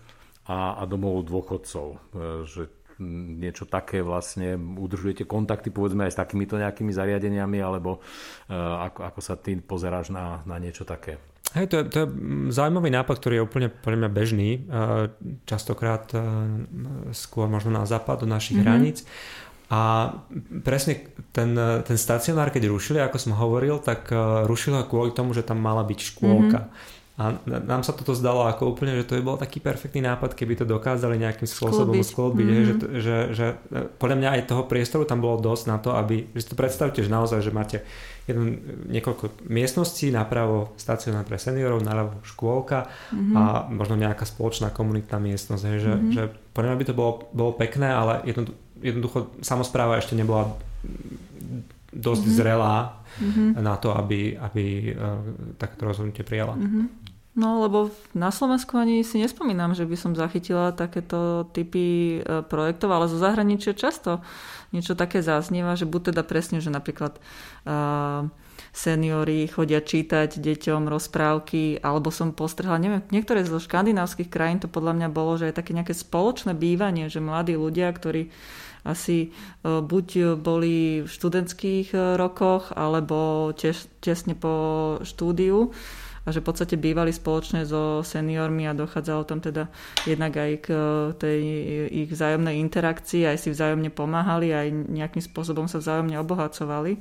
a, 0.49 0.81
a 0.81 0.83
domov 0.89 1.29
dôchodcov, 1.29 1.87
e, 1.93 1.97
že 2.49 2.61
niečo 3.39 3.63
také 3.63 4.03
vlastne 4.03 4.59
udržujete 4.59 5.23
kontakty 5.23 5.71
povedzme 5.71 6.03
aj 6.03 6.11
s 6.11 6.19
takýmito 6.19 6.59
nejakými 6.59 6.91
zariadeniami 6.91 7.63
alebo 7.63 8.03
uh, 8.03 8.91
ako, 8.91 8.99
ako 9.07 9.19
sa 9.23 9.39
ty 9.39 9.55
pozeráš 9.55 10.11
na, 10.11 10.43
na 10.43 10.59
niečo 10.59 10.83
také? 10.83 11.15
Hej, 11.55 11.71
to 11.71 11.75
je, 11.79 11.83
to 11.87 11.97
je 12.03 12.07
zaujímavý 12.51 12.91
nápad, 12.91 13.15
ktorý 13.23 13.39
je 13.39 13.45
úplne 13.47 13.67
pre 13.71 13.95
mňa 13.95 14.09
bežný, 14.11 14.49
e, 14.53 15.09
častokrát 15.49 16.11
skôr 17.09 17.49
možno 17.49 17.73
na 17.73 17.89
západ 17.89 18.21
do 18.21 18.27
našich 18.29 18.61
mm-hmm. 18.61 18.69
hraníc. 18.69 19.01
A 19.73 20.13
presne 20.61 21.09
ten, 21.33 21.57
ten 21.57 21.97
stacionár, 21.97 22.53
keď 22.53 22.69
rušili, 22.69 23.01
ako 23.01 23.17
som 23.17 23.33
hovoril, 23.33 23.81
tak 23.81 24.13
rušili 24.45 24.77
ho 24.77 24.85
kvôli 24.85 25.09
tomu, 25.09 25.33
že 25.33 25.41
tam 25.41 25.57
mala 25.57 25.81
byť 25.81 25.99
škôlka. 26.13 26.69
Mm-hmm. 26.69 26.98
A 27.19 27.35
nám 27.45 27.83
sa 27.83 27.91
toto 27.91 28.15
zdalo 28.15 28.47
ako 28.47 28.71
úplne, 28.71 28.95
že 28.95 29.03
to 29.03 29.19
by 29.19 29.23
bol 29.27 29.35
taký 29.35 29.59
perfektný 29.59 30.07
nápad, 30.07 30.39
keby 30.39 30.55
to 30.55 30.65
dokázali 30.65 31.19
nejakým 31.19 31.43
spôsobom 31.43 31.99
sklbiť. 31.99 32.47
Mm-hmm. 32.47 32.63
Že, 32.63 32.73
že, 33.03 33.17
že 33.35 33.45
podľa 33.99 34.15
mňa 34.23 34.29
aj 34.39 34.41
toho 34.47 34.63
priestoru 34.63 35.03
tam 35.03 35.19
bolo 35.19 35.43
dosť 35.43 35.63
na 35.67 35.77
to, 35.83 35.91
aby, 35.99 36.31
že 36.31 36.47
si 36.47 36.49
to 36.49 36.55
predstavte, 36.55 37.03
že 37.03 37.11
naozaj, 37.11 37.43
že 37.43 37.51
máte 37.51 37.77
jeden, 38.23 38.63
niekoľko 38.87 39.51
miestností, 39.51 40.15
napravo 40.15 40.71
stacionár 40.79 41.27
pre 41.27 41.35
seniorov, 41.35 41.83
naľavo 41.83 42.23
škôlka 42.23 42.87
mm-hmm. 42.87 43.35
a 43.35 43.43
možno 43.67 43.99
nejaká 43.99 44.23
spoločná 44.23 44.71
komunitná 44.71 45.19
miestnosť. 45.19 45.61
Že, 45.61 45.75
mm-hmm. 45.75 46.11
že 46.15 46.23
podľa 46.55 46.67
mňa 46.71 46.79
by 46.79 46.85
to 46.87 46.95
bolo, 46.95 47.11
bolo 47.35 47.51
pekné, 47.51 47.91
ale 47.91 48.23
jednoducho 48.23 48.69
jednoducho 48.81 49.35
samozpráva 49.43 49.99
ešte 49.99 50.15
nebola 50.15 50.55
dosť 51.89 52.23
mm-hmm. 52.23 52.37
zrelá 52.37 52.77
mm-hmm. 53.19 53.47
na 53.59 53.75
to, 53.75 53.91
aby, 53.91 54.37
aby 54.37 54.93
uh, 54.93 55.19
takéto 55.57 55.89
rozhodnutie 55.89 56.23
prijala. 56.23 56.55
Mm-hmm. 56.55 56.85
No 57.37 57.61
lebo 57.61 57.93
na 58.17 58.33
Slovensku 58.33 58.75
ani 58.75 59.05
si 59.05 59.21
nespomínam, 59.21 59.77
že 59.77 59.85
by 59.85 59.95
som 59.95 60.11
zachytila 60.17 60.73
takéto 60.73 61.45
typy 61.53 62.19
uh, 62.19 62.41
projektov, 62.41 62.89
ale 62.89 63.05
zo 63.05 63.21
zahraničia 63.21 63.77
často 63.77 64.25
niečo 64.73 64.97
také 64.97 65.21
zaznieva, 65.21 65.77
že 65.77 65.85
buď 65.85 66.13
teda 66.13 66.25
presne, 66.25 66.57
že 66.59 66.73
napríklad 66.73 67.15
uh, 67.15 68.27
seniory 68.73 69.49
chodia 69.49 69.81
čítať 69.81 70.41
deťom 70.41 70.89
rozprávky, 70.89 71.81
alebo 71.81 72.13
som 72.13 72.33
postrhla, 72.33 72.77
neviem, 72.77 73.01
niektoré 73.09 73.41
zo 73.41 73.57
škandinávskych 73.57 74.29
krajín 74.29 74.61
to 74.61 74.69
podľa 74.69 74.93
mňa 74.93 75.09
bolo, 75.09 75.41
že 75.41 75.49
je 75.49 75.57
také 75.57 75.73
nejaké 75.73 75.97
spoločné 75.97 76.53
bývanie, 76.53 77.09
že 77.09 77.17
mladí 77.17 77.57
ľudia, 77.57 77.89
ktorí 77.89 78.29
asi 78.85 79.33
buď 79.65 80.37
boli 80.37 81.01
v 81.03 81.09
študentských 81.09 82.15
rokoch, 82.15 82.71
alebo 82.77 83.51
tesne 83.99 84.37
po 84.37 84.53
štúdiu 85.01 85.73
a 86.23 86.27
že 86.29 86.43
v 86.43 86.47
podstate 86.51 86.75
bývali 86.75 87.15
spoločne 87.15 87.63
so 87.63 88.03
seniormi 88.03 88.67
a 88.67 88.75
dochádzalo 88.75 89.23
tam 89.23 89.39
teda 89.39 89.71
jednak 90.03 90.35
aj 90.35 90.51
k 90.63 90.67
e, 90.71 90.79
tej 91.15 91.39
ich 91.89 92.09
vzájomnej 92.11 92.59
interakcii, 92.59 93.27
aj 93.29 93.37
si 93.39 93.49
vzájomne 93.51 93.89
pomáhali, 93.93 94.51
aj 94.51 94.67
nejakým 94.91 95.23
spôsobom 95.23 95.71
sa 95.71 95.79
vzájomne 95.79 96.19
obohacovali. 96.19 96.99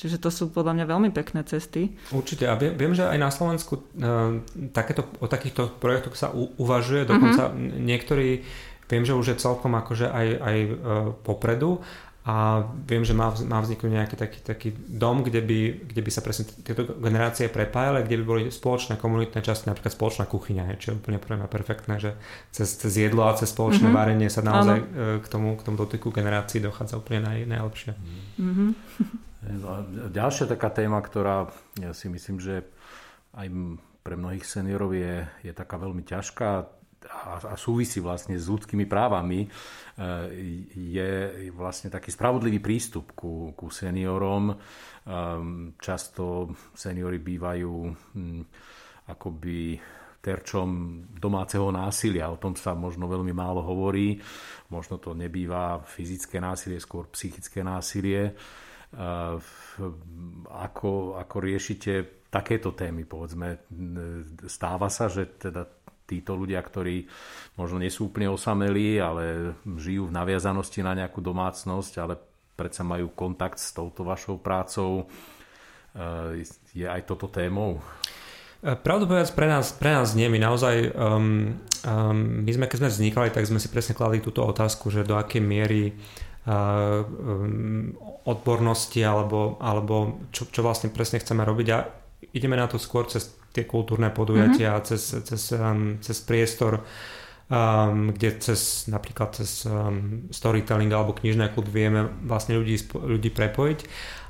Čiže 0.00 0.16
to 0.22 0.30
sú 0.32 0.48
podľa 0.48 0.80
mňa 0.80 0.86
veľmi 0.86 1.10
pekné 1.12 1.44
cesty. 1.44 1.92
Určite. 2.14 2.48
A 2.48 2.56
viem, 2.56 2.72
viem 2.72 2.96
že 2.96 3.04
aj 3.04 3.18
na 3.20 3.28
Slovensku 3.28 3.74
uh, 3.76 4.40
takéto, 4.72 5.04
o 5.20 5.28
takýchto 5.28 5.76
projektoch 5.76 6.16
sa 6.16 6.32
u, 6.32 6.48
uvažuje. 6.56 7.04
Dokonca 7.04 7.52
uh-huh. 7.52 7.76
niektorí, 7.84 8.40
viem, 8.88 9.04
že 9.04 9.12
už 9.12 9.36
je 9.36 9.42
celkom 9.42 9.76
akože 9.76 10.08
aj, 10.08 10.26
aj 10.40 10.56
uh, 10.64 10.72
popredu 11.20 11.84
a 12.30 12.62
viem, 12.86 13.02
že 13.02 13.10
má, 13.10 13.34
má 13.42 13.58
vzniknúť 13.58 13.90
nejaký 13.90 14.14
taký, 14.14 14.38
taký 14.38 14.68
dom, 14.86 15.26
kde 15.26 15.42
by, 15.42 15.90
kde 15.90 15.98
by 15.98 16.10
sa 16.14 16.22
presne 16.22 16.46
tieto 16.62 16.86
generácie 17.02 17.50
prepájali, 17.50 18.06
kde 18.06 18.22
by 18.22 18.24
boli 18.24 18.42
spoločné 18.54 19.02
komunitné 19.02 19.42
časti, 19.42 19.66
napríklad 19.66 19.90
spoločná 19.90 20.30
kuchyňa, 20.30 20.78
čo 20.78 20.94
je 20.94 20.98
úplne 21.02 21.18
pre 21.18 21.34
mňa 21.34 21.50
perfektné, 21.50 21.98
že 21.98 22.14
cez, 22.54 22.70
cez 22.78 22.92
jedlo 23.02 23.26
a 23.26 23.34
cez 23.34 23.50
spoločné 23.50 23.90
mm-hmm. 23.90 23.98
varenie 23.98 24.30
sa 24.30 24.46
naozaj 24.46 24.78
ano. 24.78 24.86
E, 24.94 25.18
k 25.18 25.26
tomu, 25.26 25.58
k 25.58 25.66
tomu 25.66 25.74
dotyku 25.74 26.14
generácií 26.14 26.62
dochádza 26.62 27.02
úplne 27.02 27.26
naj, 27.26 27.38
najlepšie. 27.50 27.92
Mm-hmm. 28.40 28.72
Ďalšia 30.16 30.48
taká 30.48 30.72
téma, 30.72 30.96
ktorá 31.04 31.52
ja 31.76 31.92
si 31.92 32.08
myslím, 32.08 32.40
že 32.40 32.64
aj 33.36 33.52
pre 34.00 34.16
mnohých 34.16 34.48
seniorov 34.48 34.96
je, 34.96 35.28
je 35.44 35.52
taká 35.52 35.76
veľmi 35.76 36.00
ťažká, 36.00 36.79
a, 37.10 37.54
súvisí 37.58 37.98
vlastne 37.98 38.38
s 38.38 38.46
ľudskými 38.48 38.86
právami, 38.86 39.44
e, 39.44 39.48
je 40.72 41.10
vlastne 41.52 41.90
taký 41.90 42.14
spravodlivý 42.14 42.62
prístup 42.62 43.12
ku, 43.12 43.52
ku 43.52 43.68
seniorom. 43.68 44.50
E, 44.50 44.56
často 45.76 46.54
seniory 46.72 47.18
bývajú 47.18 47.74
akoby 49.10 49.60
terčom 50.20 50.68
domáceho 51.16 51.72
násilia. 51.72 52.28
O 52.28 52.36
tom 52.36 52.52
sa 52.54 52.76
možno 52.76 53.08
veľmi 53.08 53.32
málo 53.32 53.64
hovorí. 53.64 54.20
Možno 54.68 55.00
to 55.00 55.16
nebýva 55.16 55.80
fyzické 55.82 56.38
násilie, 56.38 56.76
skôr 56.78 57.08
psychické 57.10 57.64
násilie. 57.64 58.30
E, 58.30 58.32
ako, 60.46 61.18
ako 61.18 61.36
riešite 61.40 61.92
takéto 62.30 62.78
témy, 62.78 63.10
povedzme, 63.10 63.66
stáva 64.46 64.86
sa, 64.86 65.10
že 65.10 65.34
teda 65.34 65.66
títo 66.10 66.34
ľudia, 66.34 66.58
ktorí 66.58 67.06
možno 67.54 67.78
nie 67.78 67.92
sú 67.92 68.10
úplne 68.10 68.26
osamelí, 68.34 68.98
ale 68.98 69.54
žijú 69.62 70.10
v 70.10 70.16
naviazanosti 70.18 70.82
na 70.82 70.98
nejakú 70.98 71.22
domácnosť, 71.22 71.94
ale 72.02 72.18
predsa 72.58 72.82
majú 72.82 73.08
kontakt 73.14 73.62
s 73.62 73.70
touto 73.70 74.02
vašou 74.02 74.42
prácou. 74.42 75.06
Eh, 75.90 76.46
je 76.74 76.86
aj 76.86 77.06
toto 77.06 77.26
témou? 77.26 77.82
Eh, 78.62 78.76
pravdu 78.76 79.08
povedať, 79.08 79.32
pre 79.32 79.48
nás, 79.48 79.72
pre 79.72 79.90
nás 79.90 80.12
nie. 80.12 80.28
My 80.28 80.38
naozaj, 80.38 80.92
um, 80.92 81.56
um, 81.82 82.44
my 82.44 82.50
sme, 82.52 82.68
keď 82.68 82.78
sme 82.84 82.90
vznikali, 82.92 83.28
tak 83.32 83.48
sme 83.48 83.56
si 83.56 83.72
presne 83.72 83.96
kladli 83.96 84.20
túto 84.20 84.44
otázku, 84.44 84.92
že 84.92 85.02
do 85.02 85.16
akej 85.16 85.40
miery 85.40 85.96
uh, 86.44 87.02
um, 87.02 87.96
odbornosti 88.28 89.00
alebo, 89.00 89.56
alebo 89.58 90.22
čo, 90.30 90.46
čo 90.46 90.60
vlastne 90.62 90.92
presne 90.92 91.18
chceme 91.18 91.42
robiť 91.42 91.68
a 91.72 91.78
ideme 92.32 92.56
na 92.56 92.68
to 92.68 92.76
skôr 92.76 93.08
cez 93.08 93.32
tie 93.50 93.66
kultúrne 93.66 94.14
podujatia, 94.14 94.78
mm-hmm. 94.78 94.86
cez, 94.86 95.02
cez, 95.26 95.42
um, 95.58 95.98
cez 95.98 96.18
priestor, 96.22 96.86
um, 97.50 98.14
kde 98.14 98.38
cez 98.38 98.86
napríklad 98.86 99.34
cez 99.34 99.66
um, 99.66 100.30
storytelling 100.30 100.90
alebo 100.94 101.18
knižné 101.18 101.50
klub 101.50 101.66
vieme 101.66 102.06
vlastne 102.22 102.54
ľudí, 102.54 102.78
ľudí 102.94 103.30
prepojiť. 103.34 103.80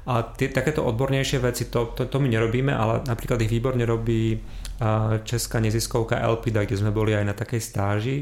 A 0.09 0.25
tie, 0.25 0.49
takéto 0.49 0.81
odbornejšie 0.89 1.45
veci, 1.45 1.69
to, 1.69 1.93
to, 1.93 2.09
to 2.09 2.17
my 2.17 2.33
nerobíme, 2.33 2.73
ale 2.73 3.05
napríklad 3.05 3.45
ich 3.45 3.53
výborne 3.53 3.85
robí 3.85 4.41
uh, 4.41 5.21
česká 5.29 5.61
neziskovka 5.61 6.17
Elpida, 6.17 6.65
kde 6.65 6.81
sme 6.81 6.89
boli 6.89 7.13
aj 7.13 7.25
na 7.29 7.37
takej 7.37 7.61
stáži. 7.61 8.17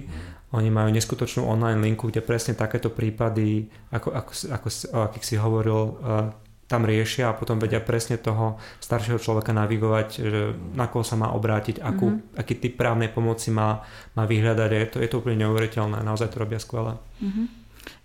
Oni 0.50 0.72
majú 0.72 0.90
neskutočnú 0.90 1.46
online 1.46 1.78
linku, 1.78 2.11
kde 2.11 2.24
presne 2.24 2.59
takéto 2.59 2.90
prípady, 2.90 3.70
ako, 3.94 4.11
ako, 4.11 4.31
ako, 4.50 4.68
ako 4.72 4.98
akých 5.07 5.24
si 5.24 5.35
hovoril, 5.38 5.81
uh, 6.02 6.48
tam 6.68 6.85
riešia 6.85 7.33
a 7.33 7.37
potom 7.37 7.57
vedia 7.57 7.81
presne 7.81 8.20
toho 8.20 8.61
staršieho 8.85 9.16
človeka 9.16 9.57
navigovať, 9.57 10.09
že 10.20 10.40
na 10.76 10.85
koho 10.92 11.00
sa 11.00 11.16
má 11.16 11.33
obrátiť, 11.33 11.81
akú, 11.81 12.12
mm-hmm. 12.12 12.37
aký 12.37 12.54
typ 12.61 12.76
právnej 12.76 13.09
pomoci 13.09 13.48
má, 13.48 13.81
má 14.12 14.28
vyhľadať. 14.28 14.68
Je 14.68 14.88
to, 14.92 14.96
je 15.00 15.09
to 15.09 15.18
úplne 15.24 15.48
neuveriteľné, 15.48 16.04
naozaj 16.04 16.28
to 16.28 16.44
robia 16.44 16.61
skvelé. 16.61 17.00
Mm-hmm. 17.24 17.46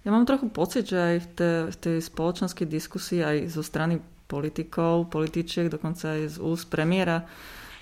Ja 0.07 0.09
mám 0.15 0.23
trochu 0.23 0.47
pocit, 0.47 0.87
že 0.87 0.95
aj 0.95 1.15
v, 1.19 1.27
tej, 1.35 1.55
v 1.69 1.77
tej 1.77 1.97
spoločenskej 2.07 2.67
diskusii 2.71 3.19
aj 3.19 3.37
zo 3.51 3.63
strany 3.63 3.99
politikov, 4.31 5.11
političiek, 5.11 5.67
dokonca 5.67 6.15
aj 6.15 6.21
z 6.33 6.37
úst 6.39 6.71
premiéra 6.71 7.27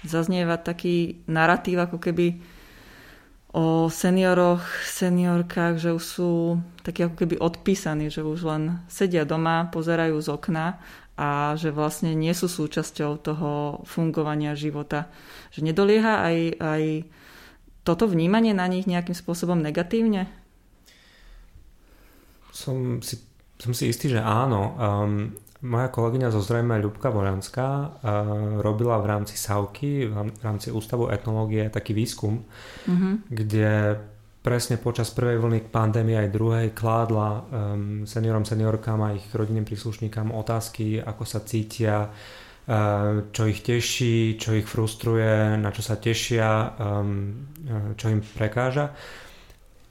zaznieva 0.01 0.57
taký 0.57 1.21
narratív, 1.29 1.85
ako 1.85 2.01
keby 2.01 2.41
o 3.51 3.91
senioroch, 3.91 4.63
seniorkách, 4.87 5.75
že 5.75 5.91
už 5.91 6.03
sú 6.03 6.31
takí 6.87 7.03
ako 7.03 7.15
keby 7.19 7.35
odpísaní, 7.35 8.07
že 8.07 8.23
už 8.23 8.47
len 8.47 8.79
sedia 8.87 9.27
doma, 9.27 9.67
pozerajú 9.67 10.15
z 10.23 10.31
okna 10.31 10.79
a 11.19 11.59
že 11.59 11.75
vlastne 11.75 12.15
nie 12.15 12.31
sú 12.31 12.47
súčasťou 12.47 13.19
toho 13.19 13.51
fungovania 13.83 14.55
života. 14.55 15.11
Že 15.51 15.71
nedolieha 15.71 16.23
aj, 16.23 16.37
aj 16.63 16.83
toto 17.83 18.07
vnímanie 18.07 18.55
na 18.55 18.71
nich 18.71 18.87
nejakým 18.87 19.13
spôsobom 19.13 19.59
negatívne? 19.59 20.31
Som 22.55 23.03
si, 23.03 23.19
som 23.59 23.75
si 23.75 23.91
istý, 23.91 24.15
že 24.15 24.23
áno. 24.23 24.79
Um, 24.79 25.35
moja 25.62 25.88
kolegyňa 25.93 26.34
zo 26.34 26.41
zrejme 26.41 26.82
Ľubka 26.82 27.13
Voranská 27.13 27.69
uh, 27.69 27.89
robila 28.62 28.97
v 28.97 29.10
rámci 29.10 29.38
SAUKY, 29.38 30.10
v 30.10 30.41
rámci 30.41 30.74
Ústavu 30.74 31.13
etnológie 31.13 31.69
taký 31.69 31.93
výskum, 31.93 32.41
mm-hmm. 32.89 33.13
kde 33.30 34.02
presne 34.41 34.82
počas 34.82 35.13
prvej 35.13 35.38
vlny 35.38 35.69
pandémie 35.69 36.17
aj 36.17 36.34
druhej 36.34 36.67
kládla 36.74 37.30
um, 37.30 37.43
seniorom, 38.10 38.41
seniorkám 38.41 38.97
a 39.06 39.13
ich 39.13 39.30
rodinným 39.30 39.69
príslušníkám 39.69 40.34
otázky, 40.34 40.97
ako 40.97 41.24
sa 41.30 41.45
cítia, 41.45 42.10
uh, 42.10 43.30
čo 43.30 43.45
ich 43.45 43.62
teší, 43.62 44.41
čo 44.41 44.58
ich 44.58 44.65
frustruje, 44.65 45.62
na 45.62 45.69
čo 45.69 45.86
sa 45.86 46.02
tešia, 46.02 46.74
um, 46.82 47.54
čo 47.93 48.10
im 48.10 48.26
prekáža. 48.26 48.97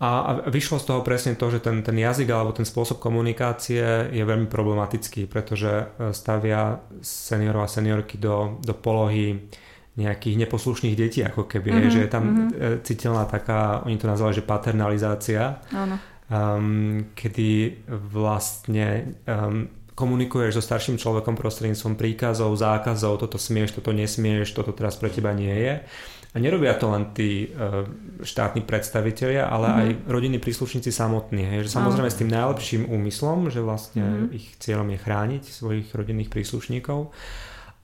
A 0.01 0.49
vyšlo 0.49 0.81
z 0.81 0.89
toho 0.89 1.05
presne 1.05 1.37
to, 1.37 1.53
že 1.53 1.61
ten, 1.61 1.85
ten 1.85 1.93
jazyk 1.93 2.33
alebo 2.33 2.57
ten 2.57 2.65
spôsob 2.65 2.97
komunikácie 2.97 4.09
je 4.09 4.25
veľmi 4.25 4.49
problematický, 4.49 5.29
pretože 5.29 5.69
e, 5.69 6.17
stavia 6.17 6.81
seniorov 7.05 7.69
a 7.69 7.73
seniorky 7.73 8.17
do, 8.17 8.57
do 8.65 8.73
polohy 8.73 9.45
nejakých 10.01 10.41
neposlušných 10.41 10.97
detí, 10.97 11.21
ako 11.21 11.45
keby, 11.45 11.69
mm-hmm, 11.69 11.93
že 11.93 12.01
je 12.01 12.09
tam 12.09 12.25
mm-hmm. 12.25 12.81
citeľná 12.81 13.29
taká, 13.29 13.85
oni 13.85 14.01
to 14.01 14.09
nazvali, 14.09 14.33
že 14.33 14.47
paternalizácia, 14.47 15.61
Áno. 15.69 16.01
Um, 16.31 17.11
kedy 17.19 17.83
vlastne 17.91 19.19
um, 19.27 19.67
komunikuješ 19.99 20.57
so 20.57 20.63
starším 20.63 20.97
človekom 20.97 21.37
prostredníctvom 21.37 21.99
príkazov, 21.99 22.55
zákazov, 22.57 23.21
toto 23.21 23.37
smieš, 23.37 23.77
toto 23.77 23.93
nesmieš, 23.93 24.57
toto 24.57 24.73
teraz 24.73 24.97
pre 24.97 25.13
teba 25.13 25.35
nie 25.37 25.53
je. 25.53 25.75
A 26.31 26.39
nerobia 26.39 26.79
to 26.79 26.87
len 26.95 27.11
tí 27.11 27.51
uh, 27.51 27.83
štátni 28.23 28.63
predstavitelia, 28.63 29.51
ale 29.51 29.67
mm-hmm. 29.67 29.81
aj 29.83 29.89
rodinní 30.07 30.39
príslušníci 30.39 30.95
samotní. 30.95 31.43
Hej. 31.43 31.67
Že 31.67 31.83
samozrejme 31.83 32.07
s 32.07 32.21
tým 32.23 32.31
najlepším 32.31 32.83
úmyslom, 32.87 33.51
že 33.51 33.59
vlastne 33.59 34.31
mm-hmm. 34.31 34.37
ich 34.39 34.47
cieľom 34.63 34.87
je 34.95 34.99
chrániť 35.03 35.43
svojich 35.43 35.91
rodinných 35.91 36.31
príslušníkov, 36.31 37.11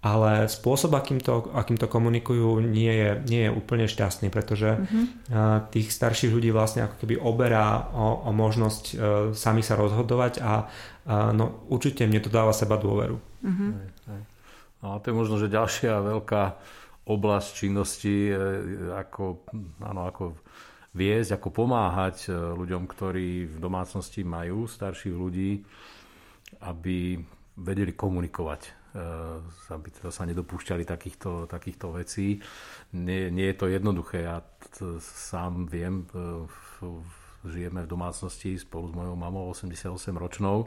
ale 0.07 0.47
spôsob, 0.47 0.95
akým 0.95 1.19
to, 1.19 1.51
akým 1.59 1.75
to 1.75 1.91
komunikujú, 1.91 2.63
nie 2.63 2.95
je, 2.95 3.11
nie 3.27 3.43
je 3.49 3.51
úplne 3.51 3.91
šťastný, 3.91 4.31
pretože 4.31 4.79
mm-hmm. 4.79 5.67
tých 5.75 5.91
starších 5.91 6.31
ľudí 6.31 6.55
vlastne 6.55 6.87
ako 6.87 7.03
keby 7.03 7.19
oberá 7.19 7.91
o, 7.91 8.23
o 8.23 8.31
možnosť 8.31 8.85
uh, 8.95 8.99
sami 9.35 9.67
sa 9.67 9.75
rozhodovať 9.75 10.39
a 10.39 10.71
uh, 10.71 11.35
no, 11.35 11.67
určite 11.67 12.07
mne 12.07 12.23
to 12.23 12.31
dáva 12.31 12.55
seba 12.55 12.79
dôveru. 12.79 13.19
Mm-hmm. 13.43 13.71
No 14.87 14.87
a 14.95 15.03
to 15.03 15.11
je 15.11 15.19
možno, 15.19 15.43
že 15.43 15.51
ďalšia 15.51 15.99
veľká 15.99 16.43
oblasť 17.07 17.49
činnosti, 17.55 18.31
e, 18.31 18.35
ako, 18.91 19.47
áno, 19.87 20.11
ako 20.11 20.25
viesť, 20.91 21.39
ako 21.39 21.49
pomáhať 21.55 22.27
e, 22.27 22.31
ľuďom, 22.35 22.83
ktorí 22.91 23.47
v 23.47 23.59
domácnosti 23.63 24.27
majú 24.27 24.67
starších 24.67 25.15
ľudí, 25.15 25.63
aby 26.67 27.15
vedeli 27.63 27.95
komunikovať, 27.95 28.61
e, 28.67 28.71
aby 29.71 29.89
teda 29.95 30.11
sa 30.11 30.27
nedopúšťali 30.27 30.83
takýchto, 30.83 31.47
takýchto 31.47 31.95
vecí. 31.95 32.43
Nie, 32.99 33.31
nie 33.31 33.55
je 33.55 33.57
to 33.57 33.71
jednoduché. 33.71 34.27
Ja 34.27 34.43
t- 34.43 34.99
sám 34.99 35.71
viem, 35.71 36.11
žijeme 37.47 37.87
v 37.87 37.93
domácnosti 37.93 38.59
spolu 38.59 38.91
s 38.91 38.95
mojou 38.99 39.15
mamou 39.15 39.55
88 39.55 39.95
ročnou 40.19 40.67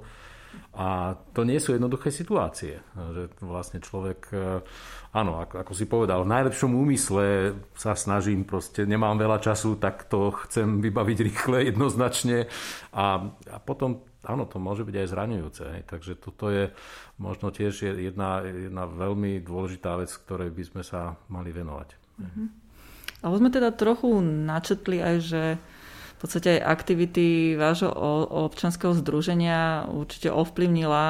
a 0.74 1.18
to 1.34 1.44
nie 1.44 1.60
sú 1.60 1.76
jednoduché 1.76 2.14
situácie. 2.14 2.80
Že 2.96 3.42
vlastne 3.44 3.84
človek, 3.84 4.19
e, 4.32 4.63
áno, 5.12 5.42
ako, 5.44 5.65
ako 5.65 5.73
si 5.76 5.86
povedal, 5.90 6.23
v 6.23 6.34
najlepšom 6.34 6.71
úmysle 6.71 7.58
sa 7.73 7.98
snažím, 7.98 8.46
proste 8.46 8.86
nemám 8.86 9.17
veľa 9.17 9.44
času, 9.44 9.76
tak 9.82 10.08
to 10.08 10.32
chcem 10.46 10.80
vybaviť 10.80 11.17
rýchle, 11.26 11.58
jednoznačne. 11.73 12.48
A, 12.96 13.28
a 13.50 13.58
potom 13.60 14.06
áno, 14.23 14.46
to 14.46 14.62
môže 14.62 14.86
byť 14.86 14.96
aj 14.96 15.08
zraňujúce. 15.12 15.63
Hej. 15.67 15.84
Takže 15.90 16.13
toto 16.19 16.52
je 16.52 16.71
možno 17.17 17.50
tiež 17.50 18.00
jedna, 18.00 18.46
jedna 18.46 18.86
veľmi 18.86 19.42
dôležitá 19.44 19.98
vec, 20.00 20.12
ktorej 20.12 20.54
by 20.54 20.63
sme 20.63 20.82
sa 20.84 21.15
mali 21.32 21.50
venovať. 21.50 21.90
Mm-hmm. 22.19 22.48
Sme 23.19 23.52
teda 23.52 23.76
trochu 23.76 24.23
načetli 24.23 25.04
aj, 25.04 25.15
že 25.19 25.44
podstate 26.20 26.60
aj 26.60 26.67
aktivity 26.67 27.56
vášho 27.56 27.88
občanského 28.52 28.92
združenia 28.92 29.88
určite 29.88 30.28
ovplyvnila 30.28 31.06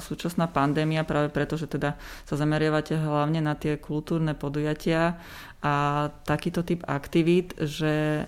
súčasná 0.00 0.48
pandémia 0.48 1.04
práve 1.04 1.28
preto, 1.28 1.60
že 1.60 1.68
teda 1.68 2.00
sa 2.24 2.34
zameriavate 2.40 2.96
hlavne 2.96 3.44
na 3.44 3.52
tie 3.52 3.76
kultúrne 3.76 4.32
podujatia 4.32 5.20
a 5.60 6.08
takýto 6.24 6.64
typ 6.64 6.80
aktivít, 6.88 7.52
že 7.60 8.24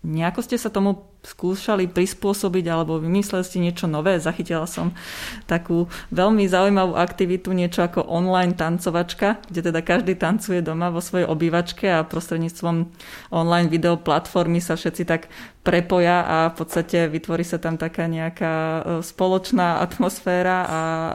nejako 0.00 0.40
ste 0.40 0.56
sa 0.56 0.72
tomu 0.72 1.17
skúšali 1.28 1.84
prispôsobiť 1.92 2.64
alebo 2.72 2.96
vymysleli 2.96 3.44
ste 3.44 3.60
niečo 3.60 3.84
nové. 3.84 4.16
Zachytila 4.16 4.64
som 4.64 4.96
takú 5.44 5.92
veľmi 6.08 6.48
zaujímavú 6.48 6.96
aktivitu, 6.96 7.52
niečo 7.52 7.84
ako 7.84 8.08
online 8.08 8.56
tancovačka, 8.56 9.44
kde 9.52 9.68
teda 9.68 9.80
každý 9.84 10.16
tancuje 10.16 10.64
doma 10.64 10.88
vo 10.88 11.04
svojej 11.04 11.28
obývačke 11.28 11.84
a 11.92 12.06
prostredníctvom 12.08 12.88
online 13.28 13.68
video 13.68 14.00
platformy 14.00 14.64
sa 14.64 14.74
všetci 14.78 15.02
tak 15.04 15.28
prepoja 15.68 16.24
a 16.24 16.36
v 16.48 16.54
podstate 16.64 17.10
vytvorí 17.10 17.44
sa 17.44 17.60
tam 17.60 17.76
taká 17.76 18.08
nejaká 18.08 18.54
e, 18.54 18.80
spoločná 19.02 19.82
atmosféra 19.82 20.64
a 20.64 20.80
e, 20.80 21.12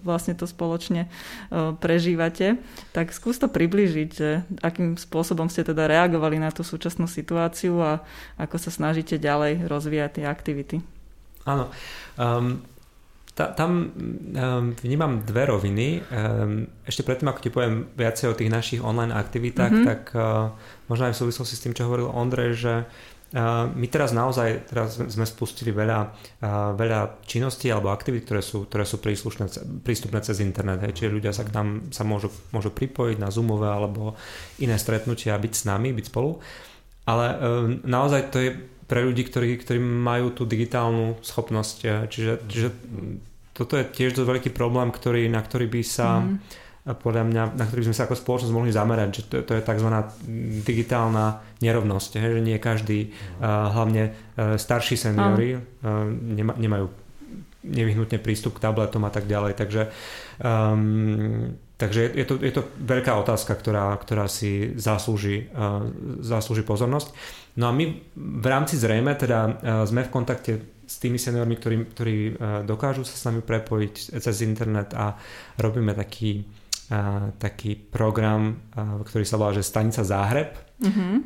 vlastne 0.00 0.34
to 0.34 0.48
spoločne 0.48 1.06
e, 1.06 1.08
prežívate. 1.78 2.58
Tak 2.96 3.14
skús 3.14 3.36
to 3.36 3.46
približiť, 3.46 4.12
akým 4.58 4.96
spôsobom 4.96 5.46
ste 5.46 5.62
teda 5.62 5.86
reagovali 5.86 6.40
na 6.40 6.50
tú 6.50 6.64
súčasnú 6.64 7.06
situáciu 7.06 7.78
a 7.78 8.02
ako 8.40 8.56
sa 8.56 8.74
snažíte 8.74 9.03
ďalej 9.08 9.68
rozvíjať 9.68 10.10
tie 10.20 10.24
aktivity. 10.24 10.76
Áno. 11.44 11.68
Um, 12.16 12.64
ta, 13.36 13.52
tam 13.52 13.70
um, 13.70 14.72
vnímam 14.80 15.20
dve 15.26 15.50
roviny. 15.50 16.00
Um, 16.08 16.70
ešte 16.88 17.04
predtým, 17.04 17.28
ako 17.28 17.40
ti 17.44 17.50
poviem 17.52 17.90
viacej 17.92 18.26
o 18.32 18.38
tých 18.38 18.48
našich 18.48 18.80
online 18.80 19.12
aktivitách, 19.12 19.72
mm-hmm. 19.72 19.88
tak 19.88 20.00
uh, 20.16 20.54
možno 20.88 21.10
aj 21.10 21.14
v 21.18 21.20
súvislosti 21.20 21.54
s 21.58 21.62
tým, 21.66 21.74
čo 21.76 21.84
hovoril 21.84 22.08
Ondrej, 22.08 22.52
že 22.56 22.74
my 23.74 23.86
teraz 23.90 24.14
naozaj 24.14 24.70
teraz 24.70 24.94
sme 24.94 25.26
spustili 25.26 25.74
veľa, 25.74 26.06
veľa 26.78 27.26
činností 27.26 27.66
alebo 27.66 27.90
aktivít, 27.90 28.30
ktoré 28.30 28.38
sú, 28.38 28.70
ktoré 28.70 28.86
sú 28.86 29.02
príslušné, 29.02 29.50
prístupné 29.82 30.22
cez 30.22 30.38
internet. 30.38 30.86
Hej. 30.86 31.02
Čiže 31.02 31.14
ľudia 31.18 31.32
sa 31.34 31.42
k 31.42 31.50
nám 31.50 31.90
sa 31.90 32.06
môžu, 32.06 32.30
môžu 32.54 32.70
pripojiť 32.70 33.18
na 33.18 33.34
Zoomové 33.34 33.66
alebo 33.66 34.14
iné 34.62 34.78
stretnutia 34.78 35.34
byť 35.34 35.50
s 35.50 35.66
nami, 35.66 35.90
byť 35.90 36.06
spolu. 36.14 36.38
Ale 37.10 37.26
naozaj 37.82 38.30
to 38.30 38.38
je 38.38 38.50
pre 38.84 39.00
ľudí, 39.04 39.24
ktorí, 39.24 39.56
ktorí 39.60 39.80
majú 39.80 40.32
tú 40.32 40.44
digitálnu 40.44 41.20
schopnosť. 41.24 41.76
E, 41.84 41.88
čiže, 42.08 42.32
čiže 42.48 42.68
toto 43.54 43.78
je 43.78 43.84
tiež 43.86 44.18
dosť 44.18 44.28
veľký 44.28 44.50
problém, 44.50 44.90
ktorý, 44.90 45.30
na 45.30 45.40
ktorý 45.40 45.66
by 45.70 45.82
sa 45.82 46.20
mm 46.22 46.62
podľa 46.84 47.24
mňa, 47.24 47.42
na 47.56 47.64
ktorých 47.64 47.88
sme 47.88 47.96
sa 47.96 48.04
ako 48.04 48.20
spoločnosť 48.20 48.52
mohli 48.52 48.68
zamerať, 48.68 49.08
že 49.08 49.22
to, 49.24 49.36
to 49.40 49.52
je 49.56 49.64
tzv. 49.64 49.88
digitálna 50.68 51.40
nerovnosť, 51.64 52.20
he, 52.20 52.28
že 52.36 52.40
nie 52.44 52.60
každý, 52.60 53.08
uh, 53.40 53.72
hlavne 53.72 54.12
uh, 54.12 54.60
starší 54.60 55.00
seniory, 55.00 55.56
uh, 55.56 56.04
nema, 56.12 56.52
nemajú 56.60 56.92
nevyhnutne 57.64 58.20
prístup 58.20 58.60
k 58.60 58.68
tabletom 58.68 59.00
a 59.08 59.12
tak 59.12 59.24
ďalej, 59.24 59.56
takže 59.56 59.82
um, 60.44 61.56
Takže 61.74 62.14
je 62.14 62.22
to, 62.22 62.38
je 62.38 62.54
to 62.54 62.62
veľká 62.86 63.18
otázka, 63.18 63.50
ktorá, 63.50 63.98
ktorá 63.98 64.30
si 64.30 64.78
zaslúži, 64.78 65.50
uh, 65.50 65.90
zaslúži 66.22 66.62
pozornosť. 66.62 67.10
No 67.54 67.70
a 67.70 67.72
my 67.72 67.84
v 68.16 68.46
rámci 68.46 68.74
zrejme 68.78 69.14
teda 69.14 69.38
uh, 69.46 69.52
sme 69.86 70.06
v 70.06 70.12
kontakte 70.12 70.52
s 70.84 71.00
tými 71.00 71.16
seniormi, 71.16 71.56
ktorí, 71.56 71.76
ktorí 71.96 72.16
uh, 72.16 72.34
dokážu 72.66 73.06
sa 73.06 73.16
s 73.16 73.26
nami 73.26 73.40
prepojiť 73.40 74.20
cez 74.20 74.36
internet 74.44 74.92
a 74.92 75.16
robíme 75.58 75.94
taký 75.96 76.44
taký 77.40 77.80
program, 77.80 78.60
ktorý 78.76 79.24
sa 79.24 79.40
volá, 79.40 79.56
že 79.56 79.64
Stanica 79.64 80.04
Záhreb. 80.04 80.52
Uh-huh. 80.84 81.24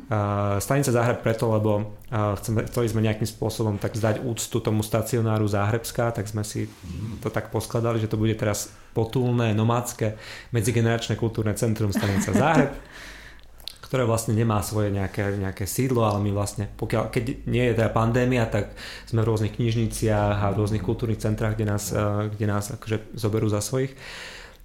Stanica 0.63 0.87
Záhreb 0.87 1.19
preto, 1.19 1.51
lebo 1.51 1.99
chceli 2.39 2.87
sme 2.87 3.03
nejakým 3.03 3.27
spôsobom 3.27 3.75
tak 3.75 3.99
zdať 3.99 4.23
úctu 4.23 4.63
tomu 4.63 4.79
stacionáru 4.79 5.43
Záhrebská, 5.51 6.15
tak 6.15 6.31
sme 6.31 6.47
si 6.47 6.71
to 7.19 7.27
tak 7.27 7.51
poskladali, 7.51 7.99
že 7.99 8.07
to 8.07 8.15
bude 8.15 8.39
teraz 8.39 8.71
potulné, 8.95 9.51
nomádske, 9.51 10.15
medzigeneračné 10.55 11.19
kultúrne 11.19 11.51
centrum 11.59 11.91
Stanica 11.91 12.31
Záhreb 12.39 12.71
ktoré 13.89 14.05
vlastne 14.05 14.37
nemá 14.37 14.61
svoje 14.61 14.93
nejaké, 14.93 15.33
nejaké 15.41 15.65
sídlo, 15.65 16.05
ale 16.05 16.21
my 16.21 16.29
vlastne, 16.29 16.69
pokiaľ, 16.77 17.09
keď 17.09 17.49
nie 17.49 17.65
je 17.67 17.73
teda 17.73 17.89
pandémia, 17.89 18.45
tak 18.45 18.77
sme 19.09 19.25
v 19.25 19.29
rôznych 19.33 19.57
knižniciach 19.57 20.45
a 20.45 20.53
v 20.53 20.61
rôznych 20.61 20.85
kultúrnych 20.85 21.17
centrách, 21.17 21.57
kde 21.57 21.65
nás, 21.65 21.89
kde 22.29 22.45
nás 22.45 22.69
akože 22.69 23.17
zoberú 23.17 23.49
za 23.49 23.65
svojich. 23.65 23.97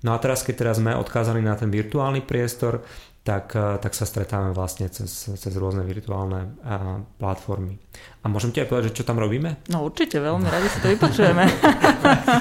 No 0.05 0.13
a 0.13 0.21
teraz, 0.21 0.45
keď 0.45 0.55
teraz 0.61 0.77
sme 0.77 0.93
odkázaní 0.93 1.41
na 1.41 1.57
ten 1.57 1.73
virtuálny 1.73 2.21
priestor, 2.21 2.85
tak, 3.25 3.57
eh, 3.57 3.81
tak 3.81 3.97
sa 3.97 4.05
stretávame 4.05 4.53
vlastne 4.53 4.93
cez, 4.93 5.09
cez 5.33 5.53
rôzne 5.57 5.81
virtuálne 5.89 6.61
a, 6.61 7.01
eh, 7.01 7.01
platformy. 7.17 7.81
A 8.21 8.29
môžem 8.29 8.53
ti 8.53 8.61
aj 8.61 8.69
povedať, 8.69 8.93
že 8.93 8.97
čo 9.01 9.09
tam 9.09 9.17
robíme? 9.17 9.65
No 9.73 9.89
určite, 9.89 10.21
veľmi 10.21 10.45
radi 10.45 10.69
si 10.69 10.79
to 10.85 10.93
vypočujeme. 10.93 11.45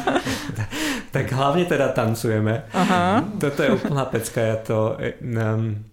tak 1.15 1.25
hlavne 1.31 1.63
teda 1.63 1.95
tancujeme. 1.95 2.67
Aha. 2.75 3.23
Toto 3.39 3.63
je 3.63 3.71
úplná 3.71 4.03
pecka. 4.11 4.39
Ja 4.43 4.57
to, 4.59 4.99
um, 5.23 5.87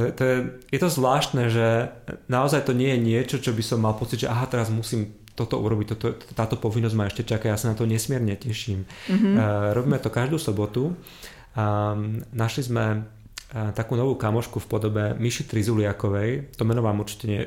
to, 0.00 0.08
to 0.16 0.22
je, 0.24 0.36
je 0.72 0.78
to 0.80 0.88
zvláštne, 0.88 1.52
že 1.52 1.92
naozaj 2.32 2.64
to 2.64 2.72
nie 2.72 2.96
je 2.96 2.98
niečo, 3.04 3.36
čo 3.36 3.52
by 3.52 3.60
som 3.60 3.84
mal 3.84 3.92
pocit, 3.92 4.24
že 4.24 4.32
aha, 4.32 4.48
teraz 4.48 4.72
musím 4.72 5.20
toto 5.36 5.60
urobiť, 5.60 5.86
toto, 5.96 6.16
táto 6.36 6.56
povinnosť 6.60 6.96
ma 6.96 7.08
ešte 7.08 7.24
čaká, 7.24 7.52
ja 7.52 7.60
sa 7.60 7.72
na 7.72 7.76
to 7.76 7.88
nesmierne 7.88 8.36
teším. 8.36 8.84
Mm-hmm. 9.08 9.34
Uh, 9.36 9.72
robíme 9.76 9.96
to 10.00 10.12
každú 10.12 10.36
sobotu. 10.36 10.92
Um, 11.56 12.20
našli 12.36 12.68
sme 12.68 12.84
uh, 13.00 13.72
takú 13.72 13.96
novú 13.96 14.20
kamošku 14.20 14.60
v 14.60 14.66
podobe 14.68 15.04
Myši 15.16 15.48
Trizuliakovej, 15.48 16.56
to 16.56 16.68
meno 16.68 16.84
vám 16.84 17.00
určite 17.00 17.24
nie, 17.24 17.42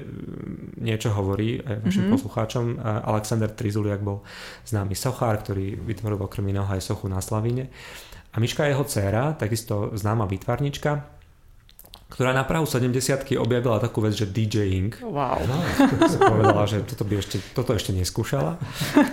niečo 0.82 1.14
hovorí 1.14 1.62
aj 1.62 1.86
našim 1.86 2.10
mm-hmm. 2.10 2.14
poslucháčom. 2.18 2.66
Uh, 2.78 3.14
Alexander 3.14 3.50
Trizuliak 3.54 4.02
bol 4.02 4.26
známy 4.66 4.98
sochár, 4.98 5.38
ktorý 5.46 5.78
vytvoril 5.78 6.18
okrem 6.18 6.50
iného 6.50 6.66
aj 6.66 6.82
sochu 6.82 7.06
na 7.10 7.22
Slavíne. 7.22 7.70
A 8.34 8.42
Miška 8.42 8.66
je 8.66 8.74
jeho 8.74 8.86
dcéra, 8.90 9.38
takisto 9.38 9.94
známa 9.94 10.26
výtvarnička, 10.26 11.22
ktorá 12.14 12.30
na 12.30 12.46
Prahu 12.46 12.70
70 12.70 12.94
objavila 13.42 13.82
takú 13.82 14.06
vec, 14.06 14.14
že 14.14 14.30
DJing. 14.30 15.02
Wow. 15.02 15.42
No, 15.50 15.58
povedala, 16.22 16.70
že 16.70 16.86
toto, 16.86 17.10
by 17.10 17.18
ešte, 17.18 17.42
toto 17.58 17.74
ešte 17.74 17.90
neskúšala. 17.90 18.62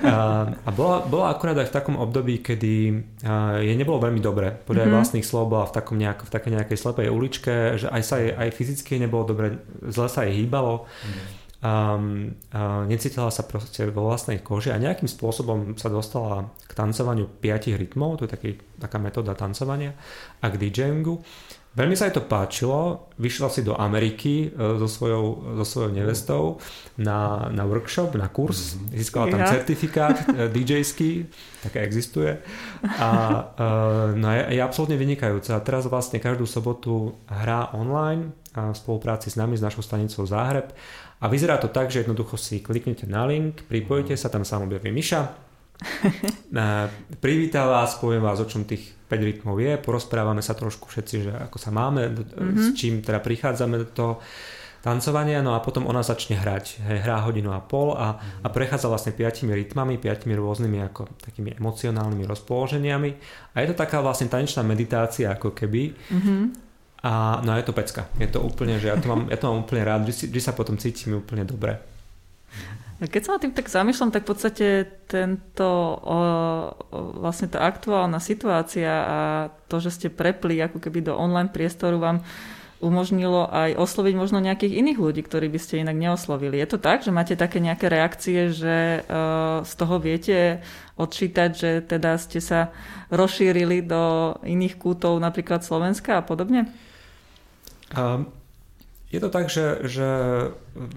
A, 0.05 0.17
a 0.53 0.71
bola, 0.71 1.09
bola 1.09 1.33
akurát 1.33 1.57
aj 1.57 1.73
v 1.73 1.75
takom 1.81 1.97
období, 1.97 2.45
kedy 2.45 2.73
jej 3.65 3.77
nebolo 3.81 4.05
veľmi 4.05 4.21
dobre. 4.21 4.53
Podľa 4.53 4.85
mm-hmm. 4.85 4.97
vlastných 5.01 5.25
slov 5.25 5.49
bola 5.49 5.65
v, 5.65 5.73
takom 5.81 5.97
nejak, 5.97 6.29
v 6.29 6.31
takej 6.31 6.51
nejakej 6.61 6.77
slepej 6.77 7.09
uličke, 7.09 7.55
že 7.81 7.89
aj 7.89 8.03
sa 8.05 8.21
jej 8.21 8.37
aj 8.37 8.49
fyzicky 8.53 9.01
nebolo 9.01 9.33
dobre, 9.33 9.65
zle 9.89 10.09
sa 10.13 10.29
jej 10.29 10.45
hýbalo. 10.45 10.85
Mm-hmm. 10.85 11.40
Um, 11.61 12.41
uh, 12.57 12.89
necítila 12.89 13.29
sa 13.29 13.45
proste 13.45 13.85
vo 13.93 14.09
vlastnej 14.09 14.41
koži 14.41 14.73
a 14.73 14.81
nejakým 14.81 15.05
spôsobom 15.05 15.77
sa 15.77 15.93
dostala 15.93 16.49
k 16.65 16.73
tancovaniu 16.73 17.29
piatich 17.29 17.77
rytmov, 17.77 18.17
to 18.17 18.25
je 18.25 18.33
taký, 18.33 18.51
taká 18.81 18.97
metóda 18.97 19.37
tancovania 19.37 19.93
a 20.41 20.49
k 20.49 20.57
DJingu. 20.57 21.21
Veľmi 21.71 21.95
sa 21.95 22.11
jej 22.11 22.19
to 22.19 22.27
páčilo, 22.27 23.13
vyšla 23.15 23.47
si 23.47 23.63
do 23.63 23.79
Ameriky 23.79 24.51
e, 24.51 24.75
so 24.83 24.91
svojou, 24.91 25.55
so 25.63 25.65
svojou 25.69 25.91
nevestou 25.95 26.43
na, 26.99 27.47
na 27.47 27.63
workshop, 27.63 28.19
na 28.19 28.27
kurz, 28.27 28.75
mhm. 28.75 28.99
získala 28.99 29.31
tam 29.31 29.47
ja. 29.47 29.55
certifikát 29.55 30.17
e, 30.35 30.51
DJ-ský, 30.55 31.31
také 31.63 31.87
existuje 31.87 32.43
a 32.83 33.09
e, 33.55 33.69
no 34.19 34.27
je, 34.35 34.59
je 34.59 34.61
absolútne 34.67 34.99
vynikajúca. 34.99 35.55
A 35.55 35.63
teraz 35.63 35.87
vlastne 35.87 36.19
každú 36.19 36.43
sobotu 36.43 37.15
hrá 37.31 37.71
online 37.71 38.35
a 38.51 38.75
v 38.75 38.77
spolupráci 38.77 39.31
s 39.31 39.39
nami, 39.39 39.55
s 39.55 39.63
našou 39.63 39.87
stanicou 39.87 40.27
Záhreb 40.27 40.75
a 41.21 41.25
vyzerá 41.29 41.61
to 41.61 41.69
tak, 41.69 41.93
že 41.93 42.01
jednoducho 42.01 42.41
si 42.41 42.65
kliknete 42.65 43.05
na 43.05 43.29
link, 43.29 43.69
pripojíte 43.69 44.17
sa, 44.17 44.33
tam 44.33 44.45
sa 44.45 44.57
objaví 44.57 44.89
Miša, 44.89 45.51
Privítam 47.25 47.69
vás, 47.69 47.97
poviem 47.97 48.23
vás, 48.23 48.41
o 48.41 48.47
čom 48.49 48.69
tých 48.69 48.93
5 49.09 49.17
rytmov 49.17 49.57
je, 49.59 49.81
porozprávame 49.81 50.45
sa 50.45 50.55
trošku 50.55 50.87
všetci, 50.93 51.17
že 51.25 51.33
ako 51.33 51.57
sa 51.57 51.71
máme, 51.73 52.13
mm-hmm. 52.13 52.57
s 52.61 52.67
čím 52.77 53.01
teda 53.01 53.19
prichádzame 53.19 53.77
do 53.81 53.89
toho 53.89 54.13
tancovania, 54.81 55.45
no 55.45 55.53
a 55.53 55.61
potom 55.61 55.85
ona 55.85 56.01
začne 56.01 56.41
hrať. 56.41 56.81
Hej, 56.89 57.05
hrá 57.05 57.21
hodinu 57.29 57.53
a 57.53 57.61
pol 57.61 57.93
a, 57.97 58.17
a 58.17 58.49
prechádza 58.49 58.89
vlastne 58.89 59.13
piatimi 59.13 59.53
rytmami, 59.53 60.01
piatimi 60.01 60.33
rôznymi 60.33 60.79
ako 60.89 61.21
takými 61.21 61.61
emocionálnymi 61.61 62.25
rozpoloženiami 62.25 63.11
a 63.53 63.57
je 63.61 63.67
to 63.69 63.77
taká 63.77 64.01
vlastne 64.01 64.33
tanečná 64.33 64.65
meditácia 64.65 65.37
ako 65.37 65.53
keby. 65.53 65.93
Mm-hmm. 65.93 66.70
A 67.01 67.41
no 67.41 67.57
je 67.57 67.65
to 67.65 67.73
pecka. 67.73 68.13
Je 68.21 68.29
to 68.29 68.45
úplne, 68.45 68.77
že 68.77 68.93
ja 68.93 68.97
to 69.01 69.09
mám, 69.09 69.33
ja 69.33 69.41
to 69.41 69.49
mám 69.49 69.65
úplne 69.65 69.83
rád, 69.85 70.05
že, 70.05 70.29
že 70.29 70.41
sa 70.41 70.53
potom 70.53 70.77
cítim 70.77 71.17
úplne 71.17 71.49
dobre. 71.49 71.81
Keď 73.01 73.23
sa 73.25 73.33
na 73.37 73.41
tým 73.41 73.57
tak 73.57 73.73
zamýšľam, 73.73 74.13
tak 74.13 74.29
v 74.29 74.31
podstate 74.37 74.67
tento, 75.09 75.69
o, 76.05 76.19
vlastne 76.93 77.49
tá 77.49 77.65
aktuálna 77.65 78.21
situácia 78.21 78.93
a 78.93 79.19
to, 79.73 79.81
že 79.81 79.97
ste 79.97 80.09
prepli 80.13 80.61
ako 80.61 80.77
keby 80.77 81.09
do 81.09 81.17
online 81.17 81.49
priestoru 81.49 81.97
vám 81.97 82.21
umožnilo 82.81 83.49
aj 83.49 83.77
osloviť 83.77 84.15
možno 84.17 84.41
nejakých 84.41 84.85
iných 84.85 84.99
ľudí, 85.01 85.21
ktorí 85.25 85.49
by 85.49 85.61
ste 85.61 85.81
inak 85.81 85.97
neoslovili. 85.97 86.61
Je 86.61 86.69
to 86.69 86.79
tak, 86.81 87.01
že 87.01 87.13
máte 87.13 87.37
také 87.37 87.61
nejaké 87.61 87.93
reakcie, 87.93 88.53
že 88.53 89.05
uh, 89.05 89.61
z 89.65 89.73
toho 89.77 89.97
viete 90.01 90.39
odčítať, 90.97 91.51
že 91.53 91.71
teda 91.85 92.17
ste 92.17 92.41
sa 92.41 92.73
rozšírili 93.13 93.85
do 93.85 94.33
iných 94.45 94.81
kútov, 94.81 95.21
napríklad 95.21 95.61
Slovenska 95.61 96.21
a 96.21 96.25
podobne? 96.25 96.73
Um, 97.97 98.31
je 99.11 99.19
to 99.19 99.27
tak, 99.27 99.51
že, 99.51 99.91
že 99.91 100.09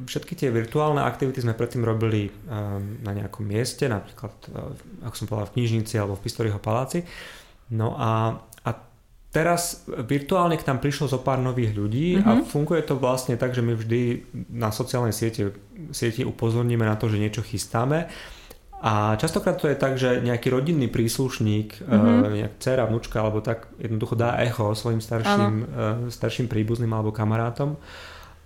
všetky 0.05 0.37
tie 0.37 0.53
virtuálne 0.53 1.01
aktivity 1.01 1.41
sme 1.41 1.57
predtým 1.57 1.81
robili 1.81 2.29
um, 2.29 3.01
na 3.01 3.09
nejakom 3.09 3.41
mieste, 3.41 3.89
napríklad, 3.89 4.33
uh, 4.53 5.09
ako 5.09 5.15
som 5.17 5.25
povedal, 5.25 5.49
v 5.49 5.55
knižnici 5.57 5.97
alebo 5.97 6.13
v 6.13 6.23
Pistoriho 6.29 6.61
paláci. 6.61 7.01
No 7.73 7.97
a, 7.97 8.37
a 8.37 8.69
teraz 9.33 9.89
virtuálne 9.89 10.61
k 10.61 10.67
nám 10.69 10.77
prišlo 10.77 11.09
zo 11.09 11.25
pár 11.25 11.41
nových 11.41 11.73
ľudí 11.73 12.21
mm-hmm. 12.21 12.29
a 12.29 12.31
mhm. 12.37 12.45
funguje 12.45 12.85
to 12.85 13.01
vlastne 13.01 13.33
tak, 13.33 13.57
že 13.57 13.65
my 13.65 13.73
vždy 13.73 14.29
na 14.53 14.69
sociálnej 14.69 15.11
siete, 15.11 15.57
siete 15.89 16.21
upozorníme 16.21 16.85
na 16.85 16.93
to, 16.93 17.09
že 17.09 17.17
niečo 17.17 17.41
chystáme 17.41 18.13
a 18.83 19.15
častokrát 19.15 19.55
to 19.55 19.71
je 19.71 19.79
tak, 19.79 19.95
že 19.95 20.19
nejaký 20.19 20.51
rodinný 20.51 20.91
príslušník, 20.91 21.87
mm-hmm. 21.87 22.35
nejak 22.35 22.53
dcera, 22.59 22.83
vnúčka 22.83 23.23
alebo 23.23 23.39
tak 23.39 23.71
jednoducho 23.79 24.19
dá 24.19 24.35
echo 24.43 24.75
svojim 24.75 24.99
starším, 24.99 25.53
uh, 25.63 25.65
starším 26.11 26.51
príbuzným 26.51 26.91
alebo 26.91 27.15
kamarátom 27.15 27.79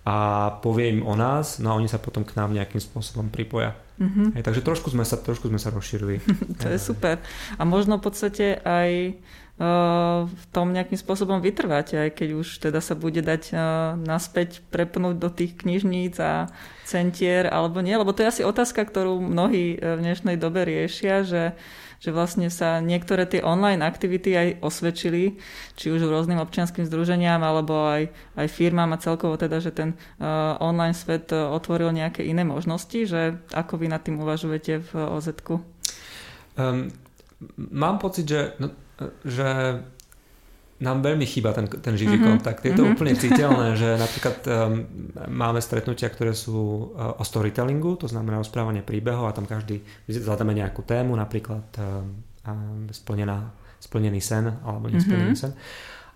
a 0.06 0.16
povie 0.62 0.94
im 0.94 1.02
o 1.04 1.18
nás, 1.18 1.58
no 1.58 1.74
a 1.74 1.78
oni 1.82 1.90
sa 1.90 1.98
potom 1.98 2.22
k 2.22 2.38
nám 2.38 2.54
nejakým 2.54 2.80
spôsobom 2.80 3.34
pripoja. 3.34 3.76
Mm-hmm. 3.98 4.38
Hej, 4.38 4.44
takže 4.46 4.62
trošku 4.62 4.94
sme 4.94 5.02
sa, 5.02 5.18
trošku 5.18 5.50
sme 5.50 5.58
sa 5.58 5.74
rozšírili. 5.74 6.22
to 6.62 6.70
je 6.70 6.80
super. 6.80 7.18
A 7.58 7.62
možno 7.66 7.98
v 7.98 8.06
podstate 8.06 8.62
aj 8.62 9.18
v 9.58 10.44
tom 10.54 10.70
nejakým 10.70 11.02
spôsobom 11.02 11.42
vytrváte, 11.42 11.98
aj 11.98 12.22
keď 12.22 12.30
už 12.38 12.62
teda 12.62 12.78
sa 12.78 12.94
bude 12.94 13.26
dať 13.26 13.58
naspäť 13.98 14.62
prepnúť 14.70 15.18
do 15.18 15.34
tých 15.34 15.58
knižníc 15.58 16.22
a 16.22 16.46
centier 16.86 17.50
alebo 17.50 17.82
nie, 17.82 17.98
lebo 17.98 18.14
to 18.14 18.22
je 18.22 18.32
asi 18.38 18.44
otázka, 18.46 18.86
ktorú 18.86 19.18
mnohí 19.18 19.76
e, 19.76 19.78
v 19.82 20.00
dnešnej 20.00 20.38
dobe 20.40 20.64
riešia, 20.64 21.28
že, 21.28 21.58
že 22.00 22.10
vlastne 22.16 22.48
sa 22.54 22.80
niektoré 22.80 23.28
tie 23.28 23.42
online 23.44 23.84
aktivity 23.84 24.32
aj 24.38 24.48
osvedčili, 24.64 25.42
či 25.76 25.90
už 25.90 26.06
rôznym 26.06 26.40
občianským 26.40 26.88
združeniam 26.88 27.42
alebo 27.42 27.92
aj, 27.92 28.14
aj 28.40 28.48
firmám 28.48 28.96
a 28.96 29.02
celkovo 29.02 29.36
teda, 29.36 29.60
že 29.60 29.76
ten 29.76 30.00
uh, 30.22 30.56
online 30.64 30.96
svet 30.96 31.34
otvoril 31.34 31.92
nejaké 31.92 32.24
iné 32.24 32.48
možnosti, 32.48 33.10
že 33.10 33.42
ako 33.52 33.84
vy 33.84 33.92
nad 33.92 34.06
tým 34.06 34.22
uvažujete 34.22 34.86
v 34.86 34.92
oz 34.96 35.28
um, 35.28 36.88
Mám 37.58 37.96
pocit, 38.02 38.26
že 38.26 38.56
no, 38.58 38.87
že 39.24 39.80
nám 40.78 41.02
veľmi 41.02 41.26
chýba 41.26 41.58
ten, 41.58 41.66
ten 41.66 41.98
živý 41.98 42.22
mm-hmm. 42.22 42.30
kontakt. 42.30 42.62
Je 42.62 42.78
to 42.78 42.86
mm-hmm. 42.86 42.94
úplne 42.94 43.14
citeľné, 43.18 43.74
že 43.74 43.98
napríklad 43.98 44.38
um, 44.46 44.86
máme 45.26 45.58
stretnutia, 45.58 46.06
ktoré 46.14 46.38
sú 46.38 46.94
uh, 46.94 47.18
o 47.18 47.24
storytellingu, 47.26 47.98
to 47.98 48.06
znamená 48.06 48.38
rozprávanie 48.38 48.86
príbehov 48.86 49.26
a 49.26 49.34
tam 49.34 49.50
každý 49.50 49.82
zhľadáme 50.06 50.54
nejakú 50.54 50.86
tému, 50.86 51.18
napríklad 51.18 51.66
um, 51.82 52.86
splnená, 52.94 53.50
splnený 53.82 54.22
sen 54.22 54.54
alebo 54.62 54.86
nesplnený 54.94 55.34
mm-hmm. 55.34 55.50
sen 55.50 55.58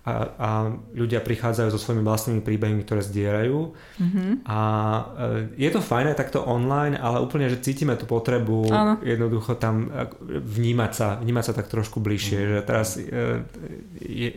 a, 0.01 0.13
a 0.33 0.49
ľudia 0.97 1.21
prichádzajú 1.21 1.69
so 1.69 1.77
svojimi 1.77 2.01
vlastnými 2.01 2.41
príbehmi, 2.41 2.81
ktoré 2.81 3.05
zdieľajú. 3.05 3.57
Mm-hmm. 4.01 4.29
A 4.49 4.59
e, 4.65 5.03
je 5.61 5.69
to 5.69 5.77
fajné 5.77 6.17
takto 6.17 6.41
online, 6.41 6.97
ale 6.97 7.21
úplne, 7.21 7.45
že 7.53 7.61
cítime 7.61 7.93
tú 7.93 8.09
potrebu 8.09 8.65
Áno. 8.73 8.93
jednoducho 9.05 9.61
tam 9.61 9.93
vnímať 10.25 10.91
sa, 10.91 11.07
vnímať 11.21 11.43
sa 11.45 11.53
tak 11.53 11.69
trošku 11.69 12.01
bližšie. 12.01 12.39
Mm. 12.41 12.47
Že 12.49 12.57
teraz 12.65 12.87
e, 12.97 13.01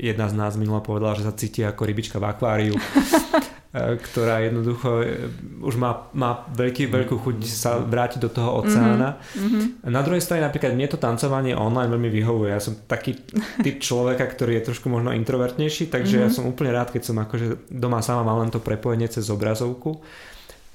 jedna 0.05 0.29
z 0.29 0.35
nás 0.37 0.53
minula 0.61 0.85
povedala, 0.85 1.17
že 1.17 1.25
sa 1.25 1.33
cíti 1.33 1.65
ako 1.65 1.83
rybička 1.89 2.21
v 2.21 2.29
akváriu. 2.29 2.75
E, 3.75 3.99
ktorá 3.99 4.39
jednoducho 4.39 5.03
e, 5.03 5.27
už 5.59 5.75
má, 5.75 6.07
má 6.15 6.47
veľký, 6.47 6.87
veľkú 6.87 7.19
chuť 7.19 7.43
sa 7.43 7.83
vrátiť 7.83 8.23
do 8.23 8.31
toho 8.31 8.63
oceána. 8.63 9.19
Mm-hmm. 9.35 9.91
Na 9.91 9.99
druhej 10.07 10.23
strane 10.23 10.47
napríklad 10.47 10.79
mne 10.79 10.87
to 10.87 10.95
tancovanie 10.95 11.59
online 11.59 11.91
veľmi 11.91 12.07
vyhovuje. 12.07 12.55
Ja 12.55 12.63
som 12.63 12.79
taký 12.87 13.19
typ 13.67 13.83
človeka, 13.83 14.31
ktorý 14.31 14.63
je 14.63 14.71
trošku 14.71 14.87
možno 14.87 15.11
introvertnejší, 15.11 15.91
takže 15.91 16.23
mm-hmm. 16.23 16.31
ja 16.31 16.37
som 16.39 16.47
úplne 16.47 16.71
rád, 16.71 16.95
keď 16.95 17.03
som 17.03 17.19
akože 17.19 17.67
doma 17.67 17.99
sama 17.99 18.23
mal 18.23 18.47
len 18.47 18.55
to 18.55 18.63
prepojenie 18.63 19.11
cez 19.11 19.27
obrazovku. 19.27 19.99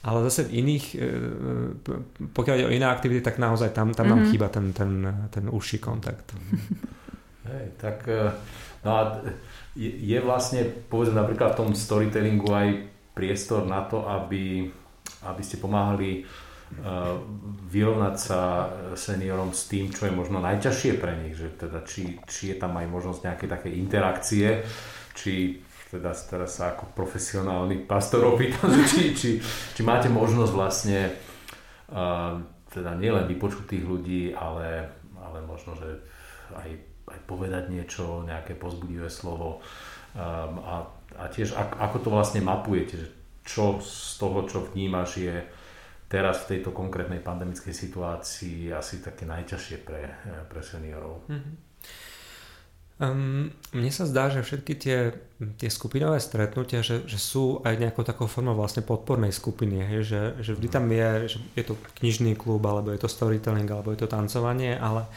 Ale 0.04 0.20
zase 0.28 0.52
v 0.52 0.60
iných, 0.60 0.86
e, 1.00 1.08
pokiaľ 2.36 2.56
ide 2.60 2.68
o 2.68 2.76
iné 2.76 2.84
aktivity, 2.84 3.24
tak 3.24 3.40
naozaj 3.40 3.72
tam, 3.72 3.96
tam 3.96 4.12
mm-hmm. 4.12 4.12
nám 4.12 4.22
mhm. 4.28 4.30
chýba 4.36 4.48
ten, 4.52 4.76
ten, 4.76 4.92
ten 5.32 5.48
užší 5.48 5.80
kontakt. 5.80 6.36
Hej, 7.48 7.80
tak 7.80 8.04
no 8.84 8.90
a 8.92 9.02
je, 9.80 10.20
vlastne, 10.20 10.68
povedzme 10.92 11.16
napríklad 11.16 11.56
v 11.56 11.60
tom 11.64 11.70
storytellingu 11.72 12.52
aj 12.52 12.68
priestor 13.16 13.64
na 13.64 13.88
to, 13.88 14.04
aby, 14.04 14.68
aby 15.24 15.42
ste 15.44 15.56
pomáhali 15.56 16.24
uh, 16.24 17.16
vyrovnať 17.72 18.16
sa 18.20 18.68
seniorom 19.00 19.56
s 19.56 19.72
tým, 19.72 19.88
čo 19.88 20.12
je 20.12 20.14
možno 20.14 20.44
najťažšie 20.44 20.92
pre 21.00 21.16
nich, 21.24 21.40
že 21.40 21.56
teda 21.56 21.88
či, 21.88 22.20
či 22.28 22.52
je 22.52 22.56
tam 22.60 22.76
aj 22.76 22.88
možnosť 22.92 23.20
nejaké 23.24 23.46
také 23.48 23.70
interakcie, 23.72 24.68
či 25.16 25.64
teda 25.90 26.14
teraz 26.14 26.60
sa 26.60 26.76
ako 26.76 26.92
profesionálny 26.94 27.88
pastor 27.88 28.28
opýtam, 28.28 28.76
či, 28.92 29.16
či, 29.16 29.40
či 29.76 29.82
máte 29.82 30.12
možnosť 30.12 30.52
vlastne 30.52 31.08
uh, 31.96 32.36
teda 32.68 33.00
nielen 33.00 33.32
vypočuť 33.32 33.64
tých 33.64 33.86
ľudí, 33.88 34.36
ale, 34.36 34.92
ale 35.18 35.40
možno, 35.48 35.74
že 35.80 36.04
aj 36.52 36.89
povedať 37.28 37.72
niečo, 37.74 38.24
nejaké 38.24 38.56
pozbudivé 38.56 39.12
slovo 39.12 39.60
um, 39.60 40.62
a, 40.64 40.88
a 41.18 41.24
tiež 41.28 41.58
ak, 41.58 41.80
ako 41.80 41.98
to 42.06 42.10
vlastne 42.14 42.42
mapujete, 42.46 43.10
čo 43.44 43.82
z 43.82 44.22
toho, 44.22 44.46
čo 44.46 44.70
vnímaš 44.70 45.20
je 45.20 45.36
teraz 46.10 46.46
v 46.46 46.58
tejto 46.58 46.74
konkrétnej 46.74 47.22
pandemickej 47.22 47.74
situácii 47.74 48.74
asi 48.74 49.02
také 49.02 49.30
najťažšie 49.30 49.78
pre, 49.86 50.10
pre 50.50 50.62
seniorov. 50.66 51.26
Mm-hmm. 51.30 51.56
Um, 53.00 53.56
mne 53.72 53.92
sa 53.96 54.04
zdá, 54.04 54.28
že 54.28 54.44
všetky 54.44 54.74
tie, 54.76 55.16
tie 55.56 55.70
skupinové 55.72 56.20
stretnutia, 56.20 56.84
že, 56.84 57.08
že 57.08 57.16
sú 57.16 57.64
aj 57.64 57.80
nejakou 57.80 58.04
takou 58.04 58.28
formou 58.28 58.60
vlastne 58.60 58.84
podpornej 58.84 59.32
skupiny, 59.32 59.88
hej, 59.88 60.02
že, 60.04 60.22
že 60.44 60.52
vždy 60.60 60.68
tam 60.68 60.84
je, 60.92 61.32
že 61.32 61.38
je 61.56 61.64
to 61.64 61.80
knižný 62.04 62.36
klub, 62.36 62.60
alebo 62.68 62.92
je 62.92 63.00
to 63.00 63.08
storytelling, 63.08 63.72
alebo 63.72 63.96
je 63.96 64.04
to 64.04 64.12
tancovanie, 64.12 64.76
ale 64.76 65.08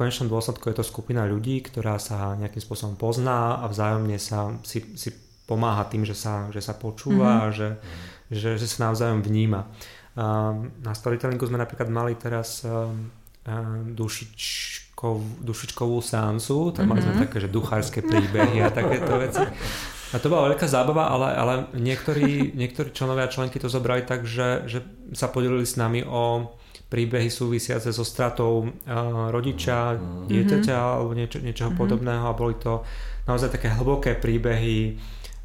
konečnom 0.00 0.32
dôsledku 0.32 0.72
je 0.72 0.80
to 0.80 0.84
skupina 0.88 1.28
ľudí, 1.28 1.60
ktorá 1.60 2.00
sa 2.00 2.32
nejakým 2.40 2.64
spôsobom 2.64 2.96
pozná 2.96 3.60
a 3.60 3.68
vzájomne 3.68 4.16
sa 4.16 4.56
si, 4.64 4.80
si 4.96 5.12
pomáha 5.44 5.84
tým, 5.84 6.08
že 6.08 6.16
sa, 6.16 6.48
že 6.48 6.64
sa 6.64 6.72
počúva 6.72 7.28
mm-hmm. 7.28 7.44
a 7.44 7.52
že, 7.52 7.68
že, 8.32 8.50
že 8.56 8.64
sa 8.64 8.88
navzájom 8.88 9.20
vníma. 9.20 9.68
Na 10.80 10.92
storytellingu 10.96 11.44
sme 11.44 11.60
napríklad 11.60 11.92
mali 11.92 12.16
teraz 12.16 12.64
dušičkov, 13.92 15.44
dušičkovú 15.44 16.00
seansu, 16.00 16.72
tam 16.72 16.88
mm-hmm. 16.88 16.88
mali 16.88 17.00
sme 17.04 17.14
mhm. 17.18 17.22
také, 17.28 17.36
že 17.44 17.52
duchárske 17.52 18.00
príbehy 18.00 18.64
a 18.64 18.72
takéto 18.72 19.12
veci. 19.20 19.44
A 20.10 20.18
to 20.18 20.26
bola 20.26 20.50
veľká 20.50 20.66
zábava, 20.66 21.06
ale, 21.06 21.28
ale 21.38 21.54
niektorí, 21.76 22.56
niektorí 22.58 22.90
členovia 22.90 23.30
a 23.30 23.32
členky 23.32 23.62
to 23.62 23.70
zobrali 23.70 24.02
tak, 24.02 24.26
že, 24.26 24.66
že 24.66 24.82
sa 25.14 25.30
podelili 25.30 25.62
s 25.62 25.78
nami 25.78 26.02
o 26.02 26.50
príbehy 26.90 27.30
súvisiace 27.30 27.94
so 27.94 28.02
stratou 28.02 28.66
uh, 28.66 29.30
rodiča, 29.30 29.94
mm-hmm. 29.94 30.26
dieťaťa 30.26 30.76
alebo 30.76 31.14
niečo, 31.14 31.38
niečoho 31.38 31.70
mm-hmm. 31.70 31.80
podobného 31.80 32.24
a 32.26 32.34
boli 32.34 32.58
to 32.58 32.82
naozaj 33.30 33.54
také 33.54 33.70
hlboké 33.70 34.18
príbehy, 34.18 34.98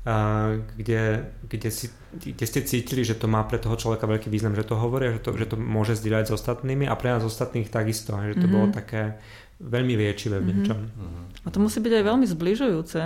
uh, 0.09 0.57
kde, 0.73 1.29
kde, 1.45 1.69
si, 1.69 1.93
kde 2.17 2.45
ste 2.49 2.65
cítili, 2.65 3.05
že 3.05 3.13
to 3.13 3.29
má 3.29 3.45
pre 3.45 3.61
toho 3.61 3.77
človeka 3.77 4.09
veľký 4.09 4.33
význam, 4.33 4.57
že 4.57 4.65
to 4.65 4.73
hovoria, 4.73 5.13
že 5.13 5.21
to, 5.21 5.37
že 5.37 5.45
to 5.53 5.55
môže 5.55 6.01
zdieľať 6.01 6.33
s 6.33 6.35
ostatnými 6.41 6.89
a 6.89 6.97
pre 6.97 7.13
nás 7.13 7.21
ostatných 7.21 7.69
takisto, 7.69 8.17
že 8.17 8.33
to 8.33 8.49
mm-hmm. 8.49 8.51
bolo 8.51 8.67
také 8.73 9.21
veľmi 9.61 9.93
liečivé 10.01 10.41
v 10.41 10.43
mhm. 10.43 10.49
niečom. 10.49 10.79
Mm-hmm. 10.81 11.23
A 11.45 11.47
to 11.53 11.57
musí 11.61 11.77
byť 11.77 11.93
aj 11.93 12.03
veľmi 12.09 12.25
zbližujúce. 12.25 12.99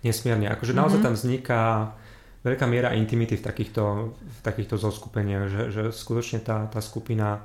Nesmierne, 0.00 0.48
akože 0.48 0.72
mm-hmm. 0.72 0.80
naozaj 0.80 1.00
tam 1.04 1.12
vzniká 1.12 1.92
veľká 2.46 2.64
miera 2.70 2.94
intimity 2.94 3.36
v 3.36 3.42
takýchto, 3.42 3.84
v 4.14 4.40
takýchto 4.40 4.78
zoskupeniach, 4.78 5.44
že, 5.50 5.62
že 5.74 5.82
skutočne 5.90 6.38
tá, 6.46 6.70
tá 6.70 6.78
skupina 6.78 7.42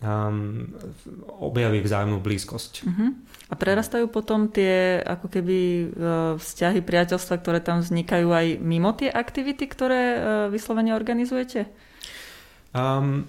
um, 0.00 0.68
objaví 1.40 1.80
vzájomnú 1.84 2.20
blízkosť. 2.20 2.72
Uh-huh. 2.84 3.16
A 3.50 3.54
prerastajú 3.56 4.08
potom 4.08 4.48
tie 4.48 5.00
ako 5.00 5.26
keby 5.28 5.58
uh, 5.60 5.88
vzťahy, 6.36 6.80
priateľstva, 6.80 7.34
ktoré 7.40 7.58
tam 7.60 7.84
vznikajú 7.84 8.28
aj 8.32 8.46
mimo 8.60 8.92
tie 8.96 9.12
aktivity, 9.12 9.68
ktoré 9.68 10.02
uh, 10.16 10.20
vyslovene 10.48 10.96
organizujete? 10.96 11.68
Um, 12.72 13.28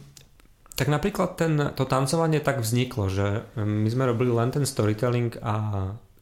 tak 0.77 0.87
napríklad 0.87 1.37
ten, 1.37 1.53
to 1.75 1.83
tancovanie 1.85 2.39
tak 2.41 2.63
vzniklo, 2.63 3.11
že 3.11 3.45
my 3.59 3.89
sme 3.91 4.09
robili 4.09 4.31
len 4.31 4.49
ten 4.49 4.65
storytelling 4.65 5.37
a 5.43 5.55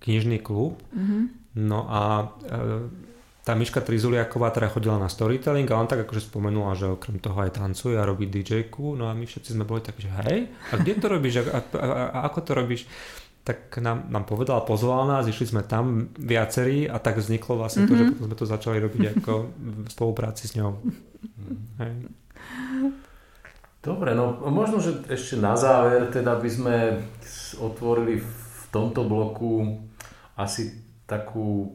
knižný 0.03 0.41
klub. 0.41 0.81
Uh-huh. 0.91 1.29
No 1.55 1.79
a 1.87 2.01
uh, 2.25 2.89
tá 3.49 3.57
Miška 3.57 3.81
Trizuliaková 3.81 4.53
teda 4.53 4.69
chodila 4.69 5.01
na 5.01 5.09
storytelling 5.09 5.65
a 5.73 5.81
on 5.81 5.89
tak 5.89 6.05
akože 6.05 6.29
spomenula, 6.29 6.77
že 6.77 6.85
okrem 6.85 7.17
toho 7.17 7.33
aj 7.41 7.57
tancuje 7.57 7.97
a 7.97 8.05
robí 8.05 8.29
dj 8.29 8.69
no 8.77 9.09
a 9.09 9.17
my 9.17 9.25
všetci 9.25 9.57
sme 9.57 9.65
boli 9.65 9.81
takí, 9.81 10.05
že 10.05 10.13
hej, 10.21 10.53
a 10.69 10.77
kde 10.77 11.01
to 11.01 11.09
robíš 11.09 11.41
a, 11.41 11.57
a, 11.57 11.59
a, 11.81 11.85
a 12.13 12.17
ako 12.29 12.39
to 12.45 12.51
robíš? 12.53 12.85
tak 13.39 13.81
nám, 13.81 14.05
nám 14.13 14.29
povedala, 14.29 14.61
pozvala 14.61 15.09
nás, 15.09 15.25
išli 15.25 15.49
sme 15.49 15.65
tam 15.65 16.13
viacerí 16.13 16.85
a 16.85 17.01
tak 17.01 17.17
vzniklo 17.17 17.57
vlastne 17.57 17.89
mm-hmm. 17.89 17.89
to, 17.89 17.97
že 17.97 18.03
mhm. 18.05 18.09
potom 18.13 18.25
sme 18.29 18.37
to 18.37 18.45
začali 18.45 18.77
robiť 18.77 19.01
ako 19.17 19.33
v 19.49 19.89
spolupráci 19.89 20.45
s 20.45 20.53
ňou. 20.53 20.77
Hej. 21.81 21.91
Dobre, 23.81 24.13
no 24.13 24.37
možno, 24.53 24.77
že 24.77 25.01
ešte 25.09 25.41
na 25.41 25.57
záver 25.57 26.13
teda 26.13 26.37
by 26.37 26.49
sme 26.51 26.75
otvorili 27.57 28.21
v 28.21 28.63
tomto 28.69 29.01
bloku 29.07 29.81
asi 30.37 30.77
takú 31.09 31.73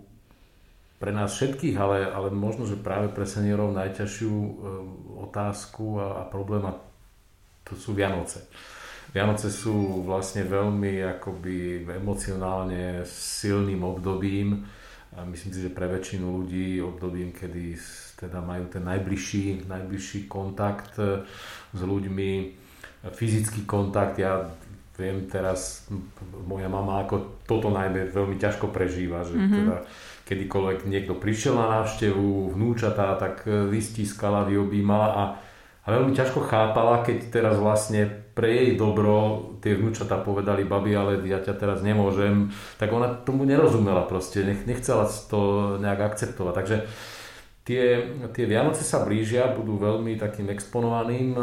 pre 1.05 1.13
nás 1.13 1.37
všetkých, 1.37 1.77
ale, 1.77 2.09
ale 2.09 2.33
možno, 2.33 2.65
že 2.65 2.81
práve 2.81 3.13
pre 3.13 3.29
seniorov 3.29 3.77
najťažšiu 3.77 4.33
e, 4.33 4.53
otázku 5.29 6.01
a, 6.01 6.25
a 6.25 6.33
problém 6.33 6.65
a 6.65 6.73
to 7.61 7.77
sú 7.77 7.93
Vianoce. 7.93 8.49
Vianoce 9.13 9.53
sú 9.53 10.01
vlastne 10.01 10.49
veľmi 10.49 11.05
akoby 11.21 11.85
emocionálne 11.85 13.05
silným 13.05 13.85
obdobím. 13.85 14.65
A 15.13 15.29
myslím 15.29 15.53
si, 15.53 15.61
že 15.61 15.77
pre 15.77 15.93
väčšinu 15.93 16.25
ľudí 16.25 16.81
obdobím, 16.81 17.37
kedy 17.37 17.77
teda 18.17 18.41
majú 18.41 18.73
ten 18.73 18.89
najbližší, 18.89 19.69
najbližší 19.69 20.25
kontakt 20.25 20.97
e, 20.97 21.21
s 21.77 21.81
ľuďmi, 21.85 22.33
fyzický 23.13 23.69
kontakt. 23.69 24.17
Ja 24.17 24.49
viem 24.97 25.29
teraz, 25.29 25.85
moja 26.49 26.73
mama 26.73 27.05
ako 27.05 27.45
toto 27.45 27.69
najmä 27.69 28.09
veľmi 28.09 28.41
ťažko 28.41 28.73
prežíva, 28.73 29.21
že 29.29 29.37
mm-hmm. 29.37 29.53
teda 29.53 29.77
kedykoľvek 30.25 30.89
niekto 30.89 31.15
prišiel 31.21 31.55
na 31.55 31.81
návštevu, 31.81 32.57
vnúčatá, 32.57 33.17
tak 33.21 33.45
e, 33.45 33.69
vystískala, 33.69 34.49
vyobímala 34.49 35.09
a, 35.13 35.23
a 35.85 35.87
veľmi 35.93 36.17
ťažko 36.17 36.49
chápala, 36.49 37.05
keď 37.05 37.29
teraz 37.29 37.61
vlastne 37.61 38.09
pre 38.33 38.51
jej 38.51 38.73
dobro 38.75 39.47
tie 39.61 39.77
vnúčatá 39.77 40.19
povedali, 40.25 40.65
babi, 40.65 40.97
ale 40.97 41.21
ja 41.29 41.45
ťa 41.45 41.55
teraz 41.61 41.79
nemôžem, 41.85 42.49
tak 42.81 42.91
ona 42.91 43.13
tomu 43.13 43.45
nerozumela 43.45 44.09
proste, 44.09 44.43
nech, 44.43 44.65
nechcela 44.65 45.05
to 45.29 45.77
nejak 45.79 46.01
akceptovať. 46.17 46.55
Takže 46.57 46.77
tie, 47.69 47.83
tie 48.33 48.45
Vianoce 48.49 48.81
sa 48.81 49.05
blížia, 49.05 49.53
budú 49.53 49.77
veľmi 49.77 50.17
takým 50.17 50.49
exponovaným 50.49 51.37
e, 51.37 51.43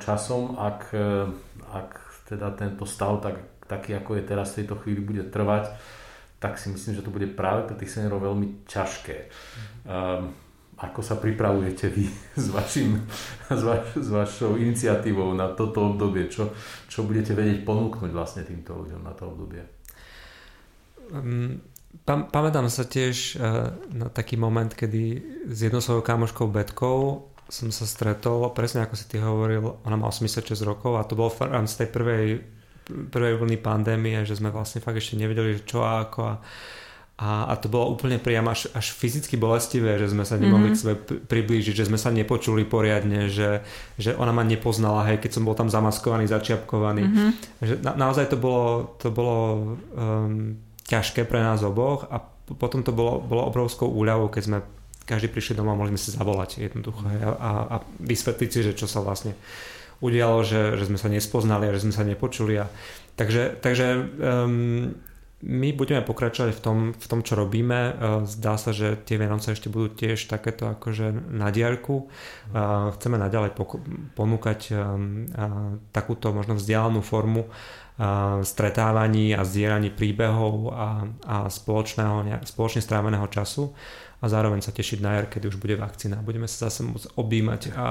časom, 0.00 0.56
ak, 0.56 0.80
e, 0.96 1.28
ak 1.76 1.90
teda 2.32 2.56
tento 2.56 2.88
stav 2.88 3.20
tak, 3.20 3.36
taký, 3.68 4.00
ako 4.00 4.16
je 4.16 4.24
teraz 4.24 4.56
v 4.56 4.64
tejto 4.64 4.80
chvíli, 4.80 5.04
bude 5.04 5.28
trvať 5.28 5.76
tak 6.44 6.60
si 6.60 6.68
myslím, 6.68 7.00
že 7.00 7.00
to 7.00 7.08
bude 7.08 7.24
práve 7.32 7.64
pre 7.64 7.72
tých 7.80 7.96
seniorov 7.96 8.28
veľmi 8.28 8.68
ťažké. 8.68 9.32
Um, 9.88 10.36
ako 10.76 11.00
sa 11.00 11.16
pripravujete 11.16 11.88
vy 11.88 12.04
s, 12.44 12.52
vašim, 12.52 13.00
s, 13.48 13.62
vaš, 13.64 13.96
s 13.96 14.08
vašou 14.12 14.60
iniciatívou 14.60 15.32
na 15.32 15.48
toto 15.56 15.96
obdobie? 15.96 16.28
Čo, 16.28 16.52
čo 16.84 17.08
budete 17.08 17.32
vedieť 17.32 17.64
ponúknuť 17.64 18.12
vlastne 18.12 18.44
týmto 18.44 18.76
ľuďom 18.76 19.00
na 19.00 19.16
to 19.16 19.32
obdobie? 19.32 19.64
Um, 21.08 21.64
pam, 22.04 22.28
pamätám 22.28 22.68
sa 22.68 22.84
tiež 22.84 23.40
uh, 23.40 23.72
na 23.88 24.12
taký 24.12 24.36
moment, 24.36 24.68
kedy 24.68 25.24
s 25.48 25.58
jednou 25.64 25.80
svojou 25.80 26.04
kamoškou 26.04 26.52
Betkou 26.52 27.32
som 27.48 27.68
sa 27.68 27.84
stretol, 27.84 28.52
presne 28.56 28.84
ako 28.84 28.96
si 28.96 29.04
ty 29.04 29.20
hovoril, 29.20 29.80
ona 29.84 29.96
má 29.96 30.08
86 30.08 30.56
rokov 30.64 30.96
a 30.96 31.04
to 31.04 31.12
bol 31.12 31.28
z 31.28 31.74
tej 31.76 31.88
prvej 31.92 32.24
prvej 32.88 33.40
vlny 33.40 33.58
pandémie, 33.60 34.22
že 34.28 34.36
sme 34.36 34.52
vlastne 34.52 34.84
fakt 34.84 35.00
ešte 35.00 35.16
nevedeli, 35.16 35.56
čo 35.64 35.84
a 35.84 36.04
ako 36.04 36.20
a, 36.24 36.34
a, 37.14 37.28
a 37.48 37.54
to 37.56 37.70
bolo 37.70 37.94
úplne 37.94 38.18
priam 38.18 38.44
až, 38.50 38.68
až 38.74 38.92
fyzicky 38.92 39.38
bolestivé, 39.38 39.96
že 39.96 40.10
sme 40.10 40.26
sa 40.26 40.34
nemohli 40.34 40.74
mm-hmm. 40.74 40.76
k 40.76 40.82
sebe 40.82 40.94
priblížiť, 41.30 41.74
že 41.78 41.88
sme 41.88 41.96
sa 41.96 42.10
nepočuli 42.10 42.66
poriadne, 42.66 43.30
že, 43.30 43.62
že 43.96 44.12
ona 44.18 44.34
ma 44.34 44.42
nepoznala, 44.42 45.06
hej, 45.08 45.22
keď 45.22 45.30
som 45.38 45.46
bol 45.46 45.56
tam 45.56 45.70
zamaskovaný, 45.70 46.26
začiapkovaný. 46.26 47.02
Mm-hmm. 47.06 47.30
Že 47.62 47.74
na, 47.86 47.92
naozaj 47.94 48.34
to 48.34 48.36
bolo, 48.36 48.98
to 48.98 49.08
bolo 49.14 49.36
um, 49.94 50.58
ťažké 50.84 51.24
pre 51.24 51.40
nás 51.40 51.62
oboch 51.62 52.04
a 52.10 52.20
potom 52.44 52.84
to 52.84 52.92
bolo, 52.92 53.24
bolo 53.24 53.48
obrovskou 53.48 53.88
úľavou, 53.88 54.28
keď 54.28 54.42
sme 54.44 54.58
každý 55.04 55.28
prišli 55.28 55.56
domov 55.56 55.76
a 55.76 55.80
mohli 55.80 55.92
sme 55.96 56.00
si 56.00 56.16
zavolať 56.16 56.64
jednoducho 56.64 57.04
hej, 57.12 57.20
a, 57.24 57.50
a 57.68 57.76
vysvetliť 58.00 58.48
si, 58.48 58.60
že 58.64 58.72
čo 58.72 58.88
sa 58.88 59.04
vlastne 59.04 59.36
udialo, 60.04 60.44
že, 60.44 60.76
že 60.76 60.84
sme 60.92 61.00
sa 61.00 61.08
nespoznali 61.08 61.72
a 61.72 61.74
že 61.74 61.88
sme 61.88 61.94
sa 61.96 62.04
nepočuli. 62.04 62.60
A, 62.60 62.68
takže 63.16 63.56
takže 63.64 63.86
um, 64.20 64.92
my 65.44 65.68
budeme 65.76 66.00
pokračovať 66.00 66.56
v 66.56 66.60
tom, 66.60 66.78
v 66.92 67.06
tom, 67.08 67.20
čo 67.24 67.40
robíme. 67.40 67.80
Uh, 67.80 67.92
zdá 68.28 68.60
sa, 68.60 68.76
že 68.76 69.00
tie 69.00 69.16
Vianoce 69.16 69.56
ešte 69.56 69.72
budú 69.72 69.96
tiež 69.96 70.28
takéto 70.28 70.68
akože 70.68 71.32
na 71.32 71.48
diaľku. 71.48 72.08
Uh, 72.52 72.92
chceme 73.00 73.16
naďalej 73.16 73.56
ponúkať 74.12 74.60
takúto 75.96 76.36
možno 76.36 76.60
vzdialenú 76.60 77.00
formu 77.00 77.48
stretávaní 78.42 79.38
a 79.38 79.46
zdieraní 79.46 79.94
príbehov 79.94 80.74
a, 80.74 81.06
a 81.30 81.36
spoločného, 81.46 82.42
spoločne 82.42 82.82
stráveného 82.82 83.22
času 83.30 83.70
a 84.24 84.32
zároveň 84.32 84.64
sa 84.64 84.72
tešiť 84.72 85.04
na 85.04 85.20
jar, 85.20 85.26
keď 85.28 85.52
už 85.52 85.60
bude 85.60 85.76
vakcína. 85.76 86.24
Budeme 86.24 86.48
sa 86.48 86.72
zase 86.72 86.80
môcť 86.80 87.12
objímať 87.20 87.76
a, 87.76 87.76
a 87.76 87.86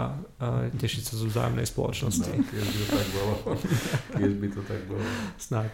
tešiť 0.73 1.03
sa 1.05 1.13
zo 1.13 1.29
vzájomnej 1.29 1.69
spoločnosti. 1.69 2.33
No, 2.33 2.41
keď 2.41 2.65
by 2.65 2.73
to 2.73 2.85
tak 2.89 3.07
bolo. 3.13 3.33
Keď 4.17 4.33
by 4.41 4.47
to 4.49 4.61
tak 4.65 4.81
bolo. 4.89 5.05
Snáď. 5.37 5.71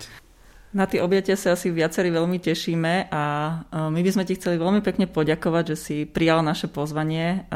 Na 0.75 0.85
tie 0.85 0.99
objatia 0.99 1.39
sa 1.39 1.55
asi 1.55 1.71
viacerí 1.71 2.11
veľmi 2.11 2.37
tešíme 2.43 3.09
a 3.09 3.23
my 3.71 4.01
by 4.03 4.11
sme 4.13 4.27
ti 4.27 4.35
chceli 4.35 4.59
veľmi 4.59 4.83
pekne 4.83 5.07
poďakovať, 5.07 5.63
že 5.73 5.77
si 5.79 5.97
prijal 6.03 6.43
naše 6.43 6.67
pozvanie 6.69 7.47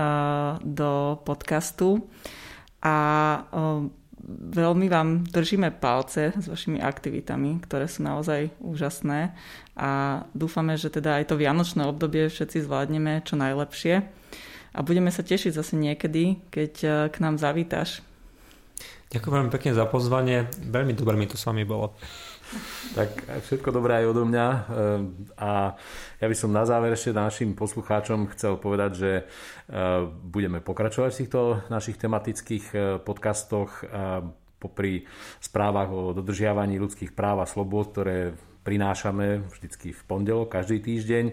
do 0.63 1.19
podcastu 1.21 2.07
a 2.81 2.95
veľmi 4.32 4.88
vám 4.88 5.28
držíme 5.28 5.76
palce 5.84 6.32
s 6.32 6.47
vašimi 6.47 6.80
aktivitami, 6.80 7.59
ktoré 7.63 7.91
sú 7.91 8.07
naozaj 8.07 8.55
úžasné 8.63 9.36
a 9.76 10.24
dúfame, 10.32 10.80
že 10.80 10.88
teda 10.88 11.19
aj 11.19 11.32
to 11.32 11.36
vianočné 11.36 11.84
obdobie 11.84 12.32
všetci 12.32 12.63
zvládneme 12.63 13.24
čo 13.28 13.36
najlepšie 13.36 13.95
a 14.74 14.80
budeme 14.82 15.13
sa 15.13 15.21
tešiť 15.21 15.51
zase 15.53 15.76
niekedy, 15.78 16.39
keď 16.49 16.74
eh, 16.84 16.91
k 17.11 17.15
nám 17.21 17.38
zavítaš. 17.38 18.01
Ďakujem 19.13 19.34
veľmi 19.38 19.53
pekne 19.53 19.71
za 19.78 19.86
pozvanie, 19.86 20.49
veľmi 20.57 20.97
dobre 20.97 21.13
mi 21.13 21.30
to 21.30 21.38
s 21.38 21.45
vami 21.45 21.61
bolo. 21.61 21.93
Tak 22.93 23.09
všetko 23.25 23.73
dobré 23.73 24.03
aj 24.03 24.09
odo 24.13 24.23
mňa. 24.29 24.47
Eh, 24.47 24.61
a 25.41 25.73
ja 26.21 26.27
by 26.29 26.35
som 26.37 26.53
na 26.53 26.61
záver 26.61 26.93
ešte 26.93 27.09
našim 27.09 27.57
poslucháčom 27.57 28.29
chcel 28.37 28.61
povedať, 28.61 28.91
že 28.93 29.11
eh, 29.17 29.25
budeme 30.07 30.61
pokračovať 30.61 31.09
v 31.09 31.19
týchto 31.25 31.41
našich 31.73 31.97
tematických 31.97 32.65
eh, 32.73 32.79
podcastoch 33.01 33.81
popri 34.61 35.03
správach 35.43 35.91
o 35.91 36.01
dodržiavaní 36.15 36.79
ľudských 36.79 37.11
práv 37.11 37.43
a 37.43 37.49
slobod, 37.49 37.91
ktoré 37.91 38.31
prinášame 38.63 39.43
vždycky 39.51 39.91
v 39.91 40.01
pondelok, 40.07 40.55
každý 40.55 40.79
týždeň. 40.79 41.25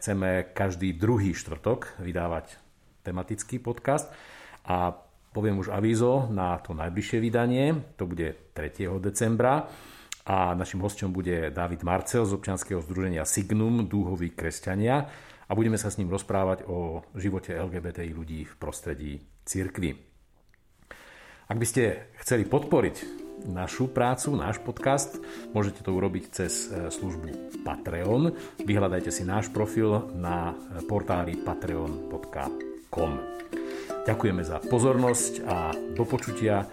Chceme 0.00 0.50
každý 0.56 0.96
druhý 0.96 1.36
štvrtok 1.36 2.00
vydávať 2.00 2.56
tematický 3.04 3.60
podcast 3.60 4.08
a 4.64 4.96
poviem 5.36 5.60
už 5.60 5.68
avízo 5.76 6.32
na 6.32 6.56
to 6.56 6.72
najbližšie 6.72 7.20
vydanie, 7.20 7.94
to 8.00 8.08
bude 8.08 8.56
3. 8.56 8.88
decembra 8.96 9.68
a 10.26 10.58
našim 10.58 10.82
hostom 10.82 11.14
bude 11.14 11.54
David 11.54 11.86
Marcel 11.86 12.26
z 12.26 12.34
občianskeho 12.34 12.82
združenia 12.82 13.22
Signum 13.22 13.86
Dúhoví 13.86 14.34
kresťania 14.34 15.06
a 15.46 15.52
budeme 15.54 15.78
sa 15.78 15.86
s 15.86 16.02
ním 16.02 16.10
rozprávať 16.10 16.66
o 16.66 17.06
živote 17.14 17.54
LGBTI 17.54 18.10
ľudí 18.10 18.42
v 18.42 18.54
prostredí 18.58 19.22
cirkvy. 19.46 19.94
Ak 21.46 21.62
by 21.62 21.66
ste 21.66 22.10
chceli 22.18 22.42
podporiť 22.42 23.26
našu 23.46 23.86
prácu, 23.86 24.34
náš 24.34 24.58
podcast, 24.58 25.22
môžete 25.54 25.86
to 25.86 25.94
urobiť 25.94 26.24
cez 26.34 26.66
e, 26.66 26.90
službu 26.90 27.62
Patreon. 27.62 28.34
Vyhľadajte 28.66 29.14
si 29.14 29.22
náš 29.22 29.54
profil 29.54 30.10
na 30.18 30.58
portáli 30.90 31.38
patreon.com. 31.38 33.12
Ďakujeme 34.06 34.42
za 34.42 34.58
pozornosť 34.58 35.32
a 35.46 35.70
do 35.94 36.02
počutia 36.02 36.66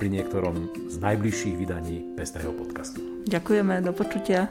pri 0.00 0.08
niektorom 0.08 0.72
z 0.88 0.96
najbližších 0.96 1.60
vydaní 1.60 2.16
Pestrého 2.16 2.56
podcastu. 2.56 3.04
Ďakujeme, 3.28 3.84
do 3.84 3.92
počutia. 3.92 4.48